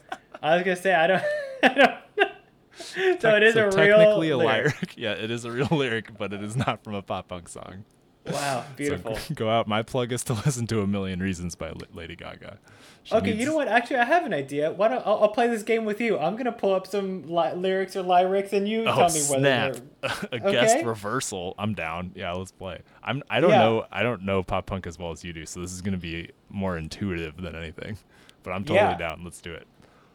I 0.42 0.54
was 0.54 0.64
gonna 0.64 0.74
say 0.74 0.94
I 0.94 1.06
don't. 1.06 1.22
I 1.66 1.74
don't 1.74 1.78
know. 2.18 3.16
so 3.20 3.36
it 3.36 3.42
is 3.42 3.54
So 3.54 3.60
a 3.62 3.64
real 3.64 3.70
technically 3.98 4.30
a 4.30 4.36
lyric. 4.36 4.94
Yeah, 4.96 5.12
it 5.12 5.30
is 5.30 5.44
a 5.44 5.50
real 5.50 5.68
lyric, 5.70 6.16
but 6.16 6.32
it 6.32 6.42
is 6.42 6.56
not 6.56 6.82
from 6.84 6.94
a 6.94 7.02
pop 7.02 7.28
punk 7.28 7.48
song. 7.48 7.84
Wow, 8.26 8.64
beautiful. 8.76 9.16
g- 9.16 9.34
go 9.34 9.48
out. 9.48 9.68
My 9.68 9.82
plug 9.82 10.12
is 10.12 10.24
to 10.24 10.32
listen 10.34 10.66
to 10.68 10.80
A 10.82 10.86
Million 10.86 11.20
Reasons 11.20 11.54
by 11.54 11.72
Lady 11.94 12.16
Gaga. 12.16 12.58
She 13.04 13.14
Okay, 13.14 13.32
you 13.32 13.46
know 13.46 13.54
what? 13.54 13.68
Actually, 13.68 13.98
I 14.00 14.04
have 14.04 14.26
an 14.26 14.34
idea. 14.34 14.72
Why 14.72 14.88
don't 14.88 15.06
I'll, 15.06 15.22
I'll 15.22 15.28
play 15.28 15.46
this 15.46 15.62
game 15.62 15.84
with 15.84 16.00
you? 16.00 16.18
I'm 16.18 16.34
gonna 16.34 16.50
pull 16.50 16.74
up 16.74 16.88
some 16.88 17.22
li- 17.28 17.52
lyrics 17.54 17.94
or 17.94 18.02
lyrics, 18.02 18.52
and 18.52 18.68
you 18.68 18.80
Oh 18.82 18.96
tell 18.96 19.08
me 19.10 19.20
whether 19.30 19.38
snap! 19.40 19.76
they're 20.00 20.28
a 20.32 20.38
guest 20.52 20.76
Okay. 20.78 20.84
reversal. 20.84 21.54
I'm 21.56 21.74
down. 21.74 22.10
Yeah, 22.16 22.32
let's 22.32 22.50
play. 22.50 22.80
I'm. 23.04 23.22
I 23.30 23.38
don't 23.40 23.50
Yeah. 23.50 23.58
know. 23.60 23.86
I 23.92 24.02
don't 24.02 24.22
know 24.22 24.42
pop 24.42 24.66
punk 24.66 24.88
as 24.88 24.98
well 24.98 25.12
as 25.12 25.22
you 25.22 25.32
do, 25.32 25.46
so 25.46 25.60
this 25.60 25.72
is 25.72 25.80
gonna 25.80 25.96
be 25.96 26.30
more 26.50 26.76
intuitive 26.76 27.36
than 27.40 27.54
anything. 27.54 27.96
But 28.42 28.50
I'm 28.52 28.64
totally 28.64 28.78
Yeah. 28.90 28.96
down. 28.98 29.22
Let's 29.22 29.40
do 29.40 29.52
it. 29.52 29.68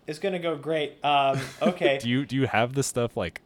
It's 0.07 0.19
gonna 0.19 0.39
go 0.39 0.55
great. 0.55 1.03
Um, 1.03 1.39
okay. 1.61 1.97
Do 2.01 2.09
you 2.09 2.25
do 2.25 2.35
you 2.35 2.47
have 2.47 2.73
the 2.73 2.83
stuff 2.83 3.15
like 3.17 3.41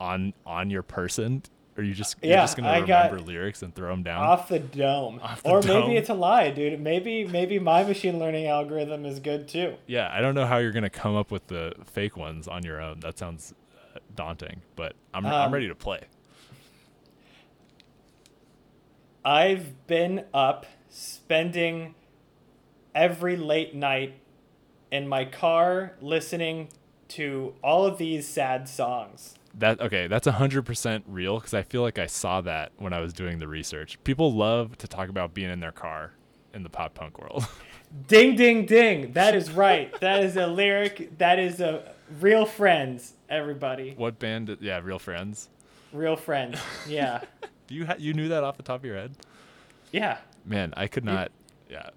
on 0.00 0.32
on 0.46 0.70
your 0.70 0.82
person? 0.82 1.42
Or 1.76 1.82
you 1.82 1.94
just 1.94 2.16
you're 2.22 2.32
Yeah, 2.32 2.42
just 2.42 2.56
gonna 2.56 2.68
I 2.68 2.80
remember 2.80 3.16
got- 3.16 3.26
lyrics 3.26 3.62
and 3.62 3.74
throw 3.74 3.88
them 3.90 4.02
down? 4.02 4.22
Off 4.22 4.48
the 4.48 4.58
dome. 4.58 5.20
Off 5.22 5.42
the 5.42 5.48
or 5.48 5.60
dome. 5.62 5.80
maybe 5.88 5.96
it's 5.96 6.10
a 6.10 6.14
lie, 6.14 6.50
dude. 6.50 6.78
Maybe 6.80 7.24
maybe 7.26 7.58
my 7.58 7.82
machine 7.82 8.18
learning 8.18 8.46
algorithm 8.46 9.06
is 9.06 9.18
good 9.20 9.48
too. 9.48 9.74
Yeah, 9.86 10.10
I 10.12 10.20
don't 10.20 10.34
know 10.34 10.46
how 10.46 10.58
you're 10.58 10.72
gonna 10.72 10.90
come 10.90 11.16
up 11.16 11.30
with 11.30 11.46
the 11.46 11.72
fake 11.86 12.16
ones 12.16 12.46
on 12.46 12.62
your 12.62 12.80
own. 12.80 13.00
That 13.00 13.18
sounds 13.18 13.54
uh, 13.94 13.98
daunting, 14.14 14.60
but 14.76 14.94
I'm 15.14 15.24
I'm 15.24 15.46
Um, 15.46 15.54
ready 15.54 15.68
to 15.68 15.74
play. 15.74 16.00
I've 19.24 19.86
been 19.86 20.24
up 20.34 20.66
spending 20.90 21.94
every 22.94 23.36
late 23.36 23.74
night 23.74 24.14
in 24.92 25.08
my 25.08 25.24
car 25.24 25.94
listening 26.00 26.68
to 27.08 27.54
all 27.64 27.84
of 27.84 27.98
these 27.98 28.28
sad 28.28 28.68
songs. 28.68 29.34
That 29.54 29.80
okay, 29.80 30.06
that's 30.06 30.26
hundred 30.28 30.62
percent 30.62 31.04
real 31.08 31.38
because 31.38 31.52
I 31.52 31.62
feel 31.62 31.82
like 31.82 31.98
I 31.98 32.06
saw 32.06 32.40
that 32.42 32.72
when 32.76 32.92
I 32.92 33.00
was 33.00 33.12
doing 33.12 33.38
the 33.40 33.48
research. 33.48 33.98
People 34.04 34.32
love 34.32 34.78
to 34.78 34.86
talk 34.86 35.08
about 35.08 35.34
being 35.34 35.50
in 35.50 35.60
their 35.60 35.72
car 35.72 36.12
in 36.54 36.62
the 36.62 36.70
pop 36.70 36.94
punk 36.94 37.18
world. 37.18 37.44
Ding 38.08 38.36
ding 38.36 38.64
ding. 38.64 39.12
That 39.12 39.34
is 39.34 39.50
right. 39.50 39.92
that 40.00 40.24
is 40.24 40.36
a 40.38 40.46
lyric. 40.46 41.18
That 41.18 41.38
is 41.38 41.60
a 41.60 41.92
real 42.20 42.46
friends, 42.46 43.12
everybody. 43.28 43.92
what 43.98 44.18
band? 44.18 44.56
Yeah, 44.62 44.80
Real 44.82 44.98
Friends. 44.98 45.50
Real 45.92 46.16
friends. 46.16 46.58
Yeah. 46.88 47.20
Do 47.66 47.74
you 47.74 47.84
ha- 47.84 47.96
you 47.98 48.14
knew 48.14 48.28
that 48.28 48.44
off 48.44 48.56
the 48.56 48.62
top 48.62 48.80
of 48.80 48.86
your 48.86 48.96
head? 48.96 49.12
Yeah. 49.90 50.16
Man, 50.46 50.72
I 50.74 50.86
could 50.86 51.04
not. 51.04 51.32
Yeah. 51.68 51.90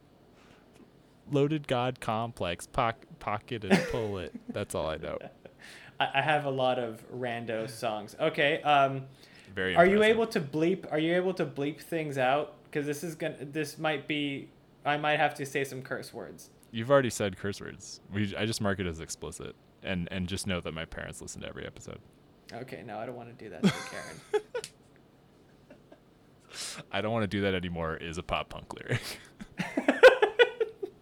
Loaded 1.32 1.68
God 1.68 2.00
Complex, 2.00 2.68
pock, 2.68 2.98
pocket 3.20 3.64
and 3.64 3.84
pull 3.92 4.18
it. 4.20 4.34
That's 4.50 4.76
all 4.76 4.88
I 4.88 4.98
know. 4.98 5.18
I, 6.00 6.22
have 6.22 6.46
a 6.46 6.50
lot 6.50 6.78
of 6.78 7.04
rando 7.14 7.70
songs. 7.70 8.16
Okay. 8.20 8.62
Um 8.62 9.06
Very. 9.54 9.76
Are 9.76 9.86
you 9.86 10.04
able 10.04 10.28
to 10.28 10.42
bleep? 10.42 10.92
Are 10.92 11.00
you 11.00 11.16
able 11.16 11.34
to 11.36 11.46
bleep 11.46 11.82
things 11.82 12.18
out? 12.18 12.56
Because 12.66 12.86
this 12.86 13.04
is 13.04 13.16
gonna. 13.16 13.38
This 13.40 13.78
might 13.78 14.08
be. 14.08 14.50
I 14.86 14.98
might 14.98 15.18
have 15.20 15.34
to 15.36 15.46
say 15.46 15.64
some 15.64 15.82
curse 15.82 16.14
words. 16.14 16.50
You've 16.72 16.92
already 16.92 17.10
said 17.10 17.38
curse 17.38 17.62
words. 17.62 18.02
We 18.14 18.36
I 18.36 18.46
just 18.46 18.60
mark 18.60 18.80
it 18.80 18.86
as 18.86 19.00
explicit, 19.00 19.56
and 19.82 20.10
and 20.12 20.28
just 20.28 20.46
know 20.46 20.60
that 20.60 20.74
my 20.74 20.84
parents 20.84 21.22
listen 21.22 21.42
to 21.42 21.48
every 21.48 21.66
episode. 21.66 22.00
Okay, 22.54 22.84
no, 22.86 22.98
I 23.00 23.06
don't 23.06 23.16
want 23.16 23.36
to 23.36 23.44
do 23.44 23.50
that 23.50 23.64
to 23.64 23.72
Karen. 24.32 24.44
I 26.92 27.02
don't 27.02 27.12
want 27.12 27.24
to 27.24 27.28
do 27.28 27.42
that 27.42 27.54
anymore. 27.54 27.96
Is 27.96 28.18
a 28.18 28.24
pop 28.24 28.50
punk 28.50 28.74
lyric. 28.74 29.02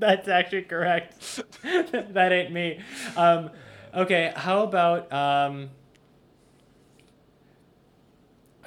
That's 0.04 0.28
actually 0.28 0.64
correct. 0.64 1.42
that 1.64 2.32
ain't 2.34 2.52
me. 2.52 2.82
Um, 3.16 3.52
okay, 3.96 4.34
how 4.36 4.64
about 4.64 5.10
um, 5.14 5.70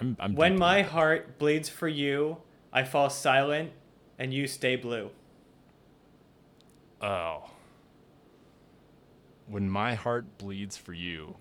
I'm, 0.01 0.17
I'm 0.19 0.35
when 0.35 0.59
my 0.59 0.81
heart 0.81 1.39
bleeds 1.39 1.69
for 1.69 1.89
you, 1.89 2.39
I 2.73 2.85
fall 2.85 3.11
silent, 3.11 3.73
and 4.19 4.33
you 4.33 4.47
stay 4.47 4.77
blue. 4.77 5.11
Oh. 7.03 7.51
When 9.47 9.69
my 9.69 9.93
heart 9.93 10.39
bleeds 10.39 10.79
for 10.79 10.95
you, 10.95 11.37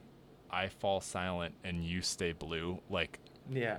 I 0.51 0.67
fall 0.67 0.99
silent 0.99 1.55
and 1.63 1.85
you 1.85 2.01
stay 2.01 2.33
blue. 2.33 2.81
Like 2.89 3.19
Yeah. 3.49 3.77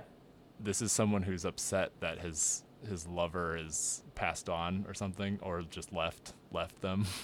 this 0.59 0.81
is 0.81 0.91
someone 0.91 1.21
who's 1.21 1.45
upset 1.45 1.91
that 1.99 2.21
his 2.21 2.63
his 2.87 3.07
lover 3.07 3.57
is 3.57 4.01
passed 4.15 4.49
on 4.49 4.85
or 4.87 4.93
something 4.93 5.39
or 5.41 5.61
just 5.61 5.93
left 5.93 6.33
left 6.51 6.81
them. 6.81 7.05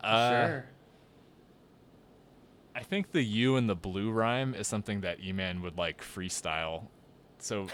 Uh, 0.00 0.46
sure. 0.46 0.64
I 2.74 2.84
think 2.84 3.10
the 3.10 3.20
you 3.20 3.56
and 3.56 3.68
the 3.68 3.74
blue 3.74 4.12
rhyme 4.12 4.54
is 4.54 4.68
something 4.68 5.00
that 5.00 5.18
E-Man 5.20 5.60
would 5.62 5.76
like 5.76 6.00
freestyle. 6.00 6.84
So 7.40 7.66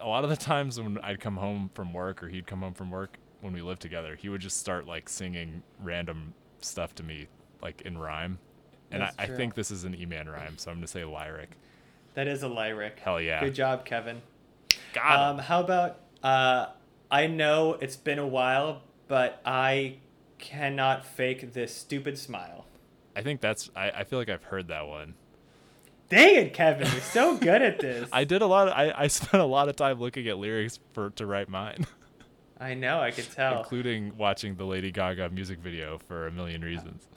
a 0.00 0.08
lot 0.08 0.24
of 0.24 0.30
the 0.30 0.36
times 0.36 0.80
when 0.80 0.98
I'd 1.04 1.20
come 1.20 1.36
home 1.36 1.70
from 1.74 1.92
work 1.92 2.20
or 2.20 2.28
he'd 2.28 2.48
come 2.48 2.62
home 2.62 2.74
from 2.74 2.90
work 2.90 3.18
when 3.40 3.52
we 3.52 3.62
lived 3.62 3.80
together, 3.80 4.16
he 4.16 4.28
would 4.28 4.40
just 4.40 4.56
start 4.56 4.88
like 4.88 5.08
singing 5.08 5.62
random 5.80 6.34
stuff 6.60 6.96
to 6.96 7.04
me 7.04 7.28
like 7.62 7.82
in 7.82 7.96
rhyme. 7.96 8.40
And 8.90 9.04
I, 9.04 9.12
I 9.16 9.26
think 9.26 9.54
this 9.54 9.70
is 9.70 9.84
an 9.84 9.94
E-Man 9.94 10.28
rhyme, 10.28 10.58
so 10.58 10.72
I'm 10.72 10.78
gonna 10.78 10.88
say 10.88 11.04
lyric. 11.04 11.56
That 12.14 12.26
is 12.26 12.42
a 12.42 12.48
lyric. 12.48 12.98
Hell 12.98 13.20
yeah. 13.20 13.38
Good 13.40 13.54
job, 13.54 13.84
Kevin. 13.84 14.20
Got 14.92 15.18
Um, 15.18 15.38
how 15.38 15.60
about 15.60 16.00
uh, 16.22 16.66
I 17.10 17.26
know 17.26 17.74
it's 17.80 17.96
been 17.96 18.18
a 18.18 18.26
while, 18.26 18.82
but 19.08 19.40
I 19.44 19.96
cannot 20.38 21.04
fake 21.04 21.52
this 21.52 21.74
stupid 21.74 22.18
smile. 22.18 22.66
I 23.14 23.22
think 23.22 23.40
that's 23.40 23.70
I, 23.76 23.90
I 23.90 24.04
feel 24.04 24.18
like 24.18 24.28
I've 24.28 24.44
heard 24.44 24.68
that 24.68 24.86
one. 24.86 25.14
Dang 26.08 26.34
it, 26.34 26.52
Kevin! 26.54 26.86
You're 26.90 27.00
so 27.00 27.36
good 27.36 27.62
at 27.62 27.80
this. 27.80 28.08
I 28.12 28.24
did 28.24 28.42
a 28.42 28.46
lot 28.46 28.68
of, 28.68 28.74
I, 28.74 28.92
I 28.94 29.06
spent 29.06 29.42
a 29.42 29.46
lot 29.46 29.68
of 29.68 29.76
time 29.76 29.98
looking 29.98 30.28
at 30.28 30.38
lyrics 30.38 30.78
for 30.92 31.10
to 31.10 31.26
write 31.26 31.48
mine. 31.48 31.86
I 32.60 32.74
know. 32.74 33.00
I 33.00 33.10
could 33.10 33.30
tell. 33.30 33.58
including 33.58 34.16
watching 34.16 34.56
the 34.56 34.64
Lady 34.64 34.92
Gaga 34.92 35.30
music 35.30 35.58
video 35.58 35.98
for 36.06 36.26
a 36.26 36.30
million 36.30 36.62
reasons. 36.62 37.08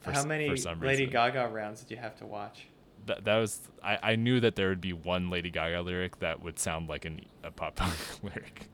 For, 0.00 0.12
How 0.12 0.24
many 0.24 0.48
for 0.48 0.56
some 0.56 0.80
Lady 0.80 1.04
reason. 1.04 1.12
Gaga 1.12 1.48
rounds 1.48 1.80
did 1.80 1.90
you 1.90 1.96
have 1.96 2.16
to 2.18 2.26
watch? 2.26 2.66
That, 3.06 3.24
that 3.24 3.36
was 3.36 3.60
I, 3.82 3.98
I 4.02 4.16
knew 4.16 4.40
that 4.40 4.54
there 4.56 4.68
would 4.68 4.80
be 4.80 4.92
one 4.92 5.30
Lady 5.30 5.50
Gaga 5.50 5.82
lyric 5.82 6.20
that 6.20 6.42
would 6.42 6.58
sound 6.58 6.88
like 6.88 7.04
an, 7.04 7.20
a 7.42 7.50
pop 7.50 7.76
punk 7.76 7.94
lyric. 8.22 8.68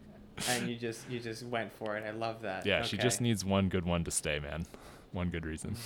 And 0.49 0.69
you 0.69 0.77
just 0.77 1.09
you 1.11 1.19
just 1.19 1.43
went 1.45 1.73
for 1.73 1.97
it. 1.97 2.05
I 2.07 2.11
love 2.11 2.43
that. 2.43 2.65
Yeah, 2.65 2.83
she 2.83 2.97
just 2.97 3.21
needs 3.21 3.45
one 3.45 3.69
good 3.69 3.85
one 3.85 4.05
to 4.05 4.11
stay, 4.11 4.39
man. 4.39 4.67
One 5.13 5.31
good 5.31 5.47
reason. 5.47 5.77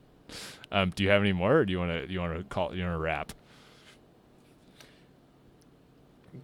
um, 0.72 0.90
do 0.90 1.02
you 1.02 1.10
have 1.10 1.20
any 1.22 1.32
more, 1.32 1.58
or 1.58 1.64
do 1.64 1.72
you 1.72 1.78
want 1.78 1.90
to? 1.90 2.12
You 2.12 2.20
want 2.20 2.36
to 2.38 2.44
call? 2.44 2.74
You 2.74 2.84
want 2.84 2.94
to 2.94 2.98
rap? 2.98 3.32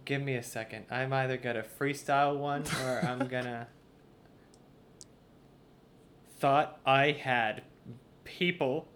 Give 0.05 0.21
me 0.21 0.35
a 0.35 0.43
second. 0.43 0.85
I'm 0.89 1.11
either 1.13 1.37
gonna 1.37 1.63
freestyle 1.63 2.37
one 2.37 2.63
or 2.83 2.99
I'm 3.03 3.27
gonna. 3.27 3.67
Thought 6.39 6.79
I 6.85 7.11
had 7.11 7.63
people 8.23 8.87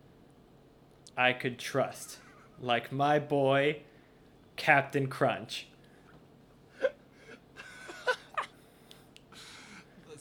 I 1.17 1.33
could 1.33 1.59
trust, 1.59 2.17
like 2.60 2.91
my 2.91 3.20
boy, 3.20 3.82
Captain 4.56 5.08
Crunch. 5.08 5.68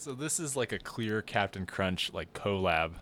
So 0.05 0.13
this 0.13 0.39
is 0.39 0.55
like 0.55 0.71
a 0.71 0.79
clear 0.79 1.23
Captain 1.23 1.65
Crunch 1.65 2.13
like 2.13 2.35
collab, 2.35 2.97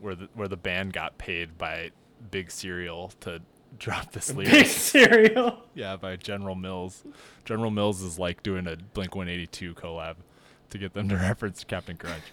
where 0.00 0.14
the 0.14 0.30
where 0.32 0.48
the 0.48 0.56
band 0.56 0.94
got 0.94 1.18
paid 1.18 1.58
by 1.58 1.90
Big 2.30 2.50
Cereal 2.50 3.12
to 3.20 3.42
drop 3.78 4.12
this 4.12 4.32
lyric. 4.34 4.50
Big 4.52 4.66
cereal. 4.66 5.58
Yeah, 5.74 5.96
by 5.96 6.16
General 6.16 6.54
Mills. 6.54 7.04
General 7.44 7.70
Mills 7.70 8.00
is 8.00 8.18
like 8.18 8.42
doing 8.42 8.66
a 8.66 8.76
Blink 8.76 9.14
182 9.14 9.74
collab 9.74 10.16
to 10.70 10.78
get 10.78 10.94
them 10.94 11.10
to 11.10 11.16
reference 11.16 11.64
Captain 11.64 11.98
Crunch. 11.98 12.24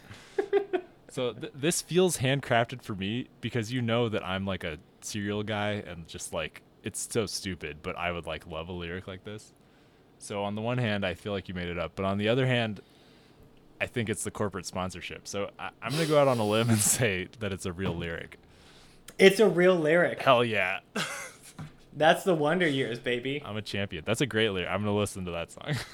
So 1.09 1.33
th- 1.33 1.53
this 1.55 1.81
feels 1.81 2.17
handcrafted 2.17 2.81
for 2.81 2.95
me 2.95 3.27
because 3.41 3.71
you 3.71 3.81
know 3.81 4.09
that 4.09 4.25
I'm 4.25 4.45
like 4.45 4.63
a 4.63 4.77
cereal 5.01 5.43
guy 5.43 5.83
and 5.85 6.07
just 6.07 6.33
like 6.33 6.61
it's 6.83 7.07
so 7.11 7.25
stupid, 7.25 7.77
but 7.81 7.97
I 7.97 8.11
would 8.11 8.25
like 8.25 8.47
love 8.47 8.69
a 8.69 8.73
lyric 8.73 9.07
like 9.07 9.23
this. 9.23 9.53
So 10.19 10.43
on 10.43 10.55
the 10.55 10.61
one 10.61 10.77
hand, 10.77 11.05
I 11.05 11.13
feel 11.13 11.31
like 11.31 11.47
you 11.47 11.53
made 11.53 11.67
it 11.67 11.77
up, 11.79 11.93
but 11.95 12.05
on 12.05 12.17
the 12.17 12.29
other 12.29 12.45
hand, 12.47 12.81
I 13.81 13.87
think 13.87 14.07
it's 14.09 14.23
the 14.23 14.31
corporate 14.31 14.65
sponsorship. 14.65 15.27
So 15.27 15.49
I- 15.59 15.69
I'm 15.81 15.91
gonna 15.91 16.05
go 16.05 16.19
out 16.19 16.27
on 16.27 16.39
a 16.39 16.45
limb 16.45 16.69
and 16.69 16.79
say 16.99 17.27
that 17.39 17.51
it's 17.51 17.65
a 17.65 17.73
real 17.73 17.93
lyric. 17.95 18.37
It's 19.19 19.39
a 19.39 19.47
real 19.47 19.75
lyric. 19.75 20.21
Hell 20.21 20.43
yeah, 20.43 20.79
That's 21.97 22.23
the 22.25 22.35
Wonder 22.35 22.67
Years, 22.67 22.99
baby. 22.99 23.41
I'm 23.45 23.55
a 23.55 23.61
champion. 23.61 24.03
That's 24.05 24.19
a 24.21 24.25
great 24.25 24.49
lyric. 24.49 24.69
I'm 24.69 24.81
gonna 24.81 24.95
listen 24.97 25.25
to 25.25 25.31
that 25.31 25.51
song. 25.51 25.75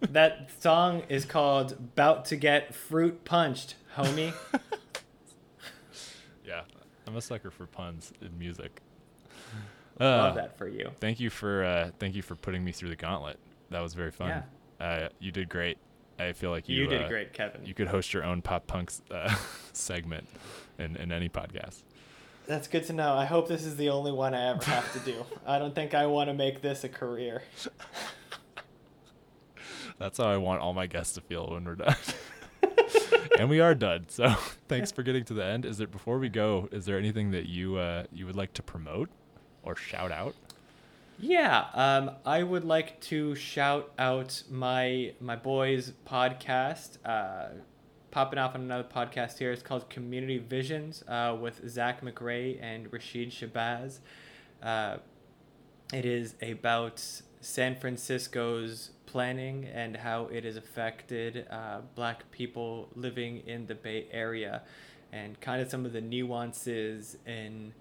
That 0.00 0.48
song 0.60 1.02
is 1.08 1.24
called 1.24 1.96
"Bout 1.96 2.24
to 2.26 2.36
Get 2.36 2.72
Fruit 2.72 3.24
Punched," 3.24 3.74
homie. 3.98 4.32
Yeah, 6.46 6.62
I'm 7.06 7.14
a 7.16 7.20
sucker 7.20 7.50
for 7.50 7.66
puns 7.66 8.10
in 8.22 8.38
music. 8.38 8.80
Love 10.00 10.32
Uh, 10.32 10.34
that 10.34 10.56
for 10.56 10.66
you. 10.66 10.90
thank 10.98 11.20
you 11.20 11.28
for 11.28 11.62
uh, 11.62 11.90
thank 11.98 12.14
you 12.14 12.22
for 12.22 12.36
putting 12.36 12.64
me 12.64 12.72
through 12.72 12.88
the 12.88 12.96
gauntlet. 12.96 13.38
That 13.70 13.82
was 13.82 13.92
very 13.92 14.10
fun. 14.12 14.44
Uh, 14.80 15.08
you 15.18 15.30
did 15.30 15.50
great. 15.50 15.76
I 16.18 16.32
feel 16.32 16.50
like 16.50 16.70
you 16.70 16.76
You, 16.82 16.86
did 16.86 17.02
uh, 17.02 17.08
great, 17.08 17.34
Kevin. 17.34 17.66
You 17.66 17.74
could 17.74 17.88
host 17.88 18.14
your 18.14 18.24
own 18.24 18.40
pop 18.40 18.66
punk 18.66 18.90
uh, 19.10 19.34
segment 19.74 20.26
in, 20.78 20.96
in 20.96 21.12
any 21.12 21.28
podcast. 21.28 21.82
That's 22.46 22.66
good 22.66 22.84
to 22.86 22.94
know. 22.94 23.12
I 23.12 23.26
hope 23.26 23.46
this 23.46 23.66
is 23.66 23.76
the 23.76 23.90
only 23.90 24.12
one 24.12 24.32
I 24.34 24.48
ever 24.48 24.64
have 24.64 24.90
to 24.94 25.00
do. 25.00 25.26
I 25.46 25.58
don't 25.58 25.74
think 25.74 25.92
I 25.92 26.06
want 26.06 26.30
to 26.30 26.34
make 26.34 26.62
this 26.62 26.82
a 26.82 26.88
career. 26.88 27.42
That's 29.98 30.16
how 30.18 30.28
I 30.28 30.38
want 30.38 30.62
all 30.62 30.72
my 30.72 30.86
guests 30.86 31.12
to 31.16 31.20
feel 31.20 31.48
when 31.50 31.64
we're 31.66 31.74
done. 31.74 31.94
and 33.40 33.48
we 33.48 33.60
are 33.60 33.74
done. 33.74 34.06
So 34.08 34.28
thanks 34.68 34.92
for 34.92 35.02
getting 35.02 35.24
to 35.26 35.34
the 35.34 35.44
end. 35.44 35.64
Is 35.64 35.78
there 35.78 35.86
before 35.86 36.18
we 36.18 36.28
go? 36.28 36.68
Is 36.72 36.86
there 36.86 36.98
anything 36.98 37.30
that 37.32 37.46
you 37.46 37.76
uh, 37.76 38.04
you 38.12 38.26
would 38.26 38.36
like 38.36 38.52
to 38.54 38.62
promote 38.62 39.10
or 39.62 39.76
shout 39.76 40.12
out? 40.12 40.34
Yeah, 41.20 41.66
um, 41.74 42.12
I 42.24 42.42
would 42.44 42.64
like 42.64 43.00
to 43.02 43.34
shout 43.34 43.92
out 43.98 44.42
my 44.50 45.14
my 45.20 45.36
boys' 45.36 45.92
podcast, 46.06 46.98
uh, 47.04 47.48
popping 48.10 48.38
off 48.38 48.54
on 48.54 48.60
another 48.62 48.84
podcast 48.88 49.38
here. 49.38 49.50
It's 49.52 49.62
called 49.62 49.90
Community 49.90 50.38
Visions 50.38 51.02
uh, 51.08 51.36
with 51.40 51.68
Zach 51.68 52.02
McRae 52.02 52.58
and 52.62 52.92
Rashid 52.92 53.30
Shabazz. 53.30 53.98
Uh, 54.62 54.98
It 55.92 56.04
is 56.04 56.34
about 56.42 57.02
San 57.40 57.74
Francisco's 57.76 58.90
planning 59.12 59.64
and 59.72 59.96
how 59.96 60.26
it 60.26 60.44
has 60.44 60.56
affected 60.56 61.46
uh, 61.50 61.80
black 61.94 62.30
people 62.30 62.88
living 62.94 63.38
in 63.46 63.66
the 63.66 63.74
Bay 63.74 64.06
Area 64.12 64.60
and 65.12 65.40
kind 65.40 65.62
of 65.62 65.70
some 65.70 65.86
of 65.86 65.92
the 65.94 66.00
nuances 66.02 67.16
in 67.26 67.72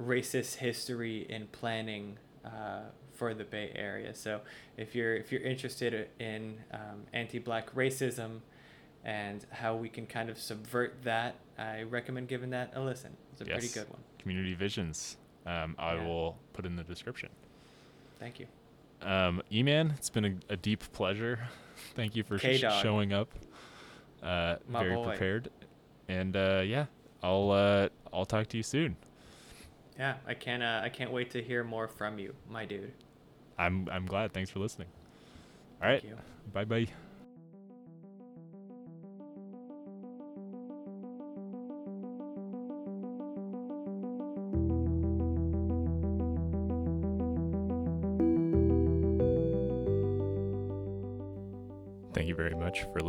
racist 0.00 0.54
history 0.56 1.26
in 1.28 1.46
planning 1.48 2.16
uh, 2.46 2.80
for 3.12 3.34
the 3.34 3.44
Bay 3.44 3.70
Area. 3.74 4.14
So 4.14 4.40
if 4.78 4.94
you're 4.94 5.14
if 5.16 5.30
you're 5.30 5.42
interested 5.42 6.08
in 6.18 6.56
um, 6.72 7.04
anti-black 7.12 7.74
racism 7.74 8.40
and 9.04 9.44
how 9.50 9.76
we 9.76 9.90
can 9.90 10.06
kind 10.06 10.30
of 10.30 10.38
subvert 10.38 11.02
that, 11.04 11.34
I 11.58 11.82
recommend 11.82 12.28
giving 12.28 12.50
that 12.50 12.72
a 12.74 12.80
listen. 12.80 13.14
It's 13.32 13.42
a 13.42 13.44
Yes. 13.44 13.52
pretty 13.58 13.74
good 13.74 13.88
one. 13.90 14.00
Community 14.18 14.54
Visions. 14.54 15.18
Um, 15.44 15.74
I 15.78 15.94
Yeah. 15.94 16.06
will 16.06 16.38
put 16.54 16.64
in 16.64 16.76
the 16.76 16.84
description. 16.84 17.28
Thank 18.18 18.40
you. 18.40 18.46
Um, 19.02 19.42
E-Man, 19.52 19.94
it's 19.96 20.10
been 20.10 20.24
a, 20.24 20.52
a 20.52 20.56
deep 20.56 20.82
pleasure. 20.92 21.38
Thank 21.94 22.16
you 22.16 22.22
for 22.22 22.38
sh- 22.38 22.64
showing 22.82 23.12
up. 23.12 23.30
Uh, 24.22 24.56
very 24.68 24.94
boy. 24.94 25.10
prepared. 25.10 25.50
And 26.08 26.36
uh, 26.36 26.62
yeah, 26.64 26.86
I'll 27.22 27.50
uh, 27.50 27.88
I'll 28.12 28.26
talk 28.26 28.48
to 28.48 28.56
you 28.56 28.62
soon. 28.62 28.96
Yeah, 29.98 30.14
I 30.26 30.34
can't 30.34 30.62
uh, 30.62 30.80
I 30.82 30.88
can't 30.88 31.12
wait 31.12 31.30
to 31.30 31.42
hear 31.42 31.62
more 31.64 31.88
from 31.88 32.18
you, 32.18 32.34
my 32.48 32.64
dude. 32.64 32.92
I'm 33.58 33.88
I'm 33.90 34.06
glad. 34.06 34.32
Thanks 34.32 34.50
for 34.50 34.58
listening. 34.58 34.88
All 35.82 35.88
right. 35.88 36.00
Thank 36.00 36.14
you. 36.14 36.18
Bye 36.52 36.64
bye. 36.64 36.88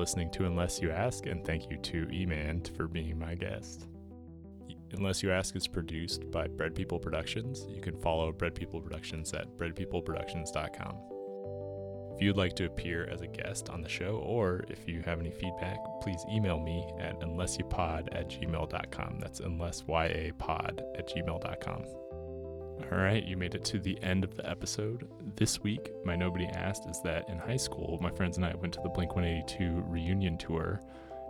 Listening 0.01 0.31
to 0.31 0.45
Unless 0.45 0.81
You 0.81 0.89
Ask, 0.89 1.27
and 1.27 1.45
thank 1.45 1.69
you 1.69 1.77
to 1.77 2.07
E-Man 2.11 2.63
for 2.75 2.87
being 2.87 3.19
my 3.19 3.35
guest. 3.35 3.85
Unless 4.93 5.21
You 5.21 5.31
Ask 5.31 5.55
is 5.55 5.67
produced 5.67 6.31
by 6.31 6.47
Bread 6.47 6.73
People 6.73 6.97
Productions. 6.97 7.67
You 7.69 7.81
can 7.81 7.95
follow 8.01 8.31
Bread 8.31 8.55
People 8.55 8.81
Productions 8.81 9.31
at 9.35 9.45
breadpeopleproductions.com. 9.59 10.95
If 12.15 12.21
you'd 12.23 12.35
like 12.35 12.55
to 12.55 12.65
appear 12.65 13.07
as 13.11 13.21
a 13.21 13.27
guest 13.27 13.69
on 13.69 13.83
the 13.83 13.89
show, 13.89 14.15
or 14.25 14.63
if 14.69 14.87
you 14.87 15.03
have 15.05 15.19
any 15.19 15.29
feedback, 15.29 15.77
please 16.01 16.25
email 16.33 16.59
me 16.59 16.83
at 16.99 17.19
unlessyapod 17.19 18.07
at 18.11 18.27
gmail.com. 18.27 19.19
That's 19.19 19.39
unlessyapod 19.39 20.79
at 20.97 21.09
gmail.com. 21.09 22.00
All 22.89 22.97
right, 22.97 23.23
you 23.23 23.37
made 23.37 23.55
it 23.55 23.63
to 23.65 23.79
the 23.79 24.01
end 24.03 24.23
of 24.23 24.35
the 24.35 24.49
episode. 24.49 25.07
This 25.35 25.61
week, 25.61 25.91
my 26.03 26.15
Nobody 26.15 26.45
Asked 26.45 26.89
is 26.89 27.01
that 27.03 27.27
in 27.29 27.37
high 27.37 27.57
school, 27.57 27.97
my 28.01 28.11
friends 28.11 28.37
and 28.37 28.45
I 28.45 28.55
went 28.55 28.73
to 28.73 28.81
the 28.81 28.89
Blink 28.89 29.15
182 29.15 29.83
reunion 29.87 30.37
tour 30.37 30.81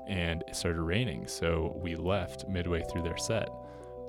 and 0.08 0.44
it 0.48 0.56
started 0.56 0.82
raining, 0.82 1.28
so 1.28 1.78
we 1.82 1.96
left 1.96 2.48
midway 2.48 2.84
through 2.92 3.04
their 3.04 3.18
set. 3.18 3.50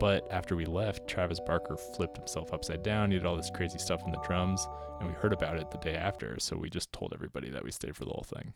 But 0.00 0.26
after 0.30 0.56
we 0.56 0.64
left, 0.64 1.06
Travis 1.06 1.40
Barker 1.40 1.76
flipped 1.76 2.16
himself 2.16 2.52
upside 2.52 2.82
down. 2.82 3.10
He 3.10 3.18
did 3.18 3.26
all 3.26 3.36
this 3.36 3.50
crazy 3.50 3.78
stuff 3.78 4.02
on 4.04 4.10
the 4.10 4.20
drums, 4.20 4.66
and 5.00 5.08
we 5.08 5.14
heard 5.14 5.32
about 5.32 5.58
it 5.58 5.70
the 5.70 5.78
day 5.78 5.94
after, 5.94 6.36
so 6.40 6.56
we 6.56 6.70
just 6.70 6.92
told 6.92 7.12
everybody 7.14 7.50
that 7.50 7.64
we 7.64 7.70
stayed 7.70 7.96
for 7.96 8.04
the 8.04 8.10
whole 8.10 8.26
thing. 8.26 8.52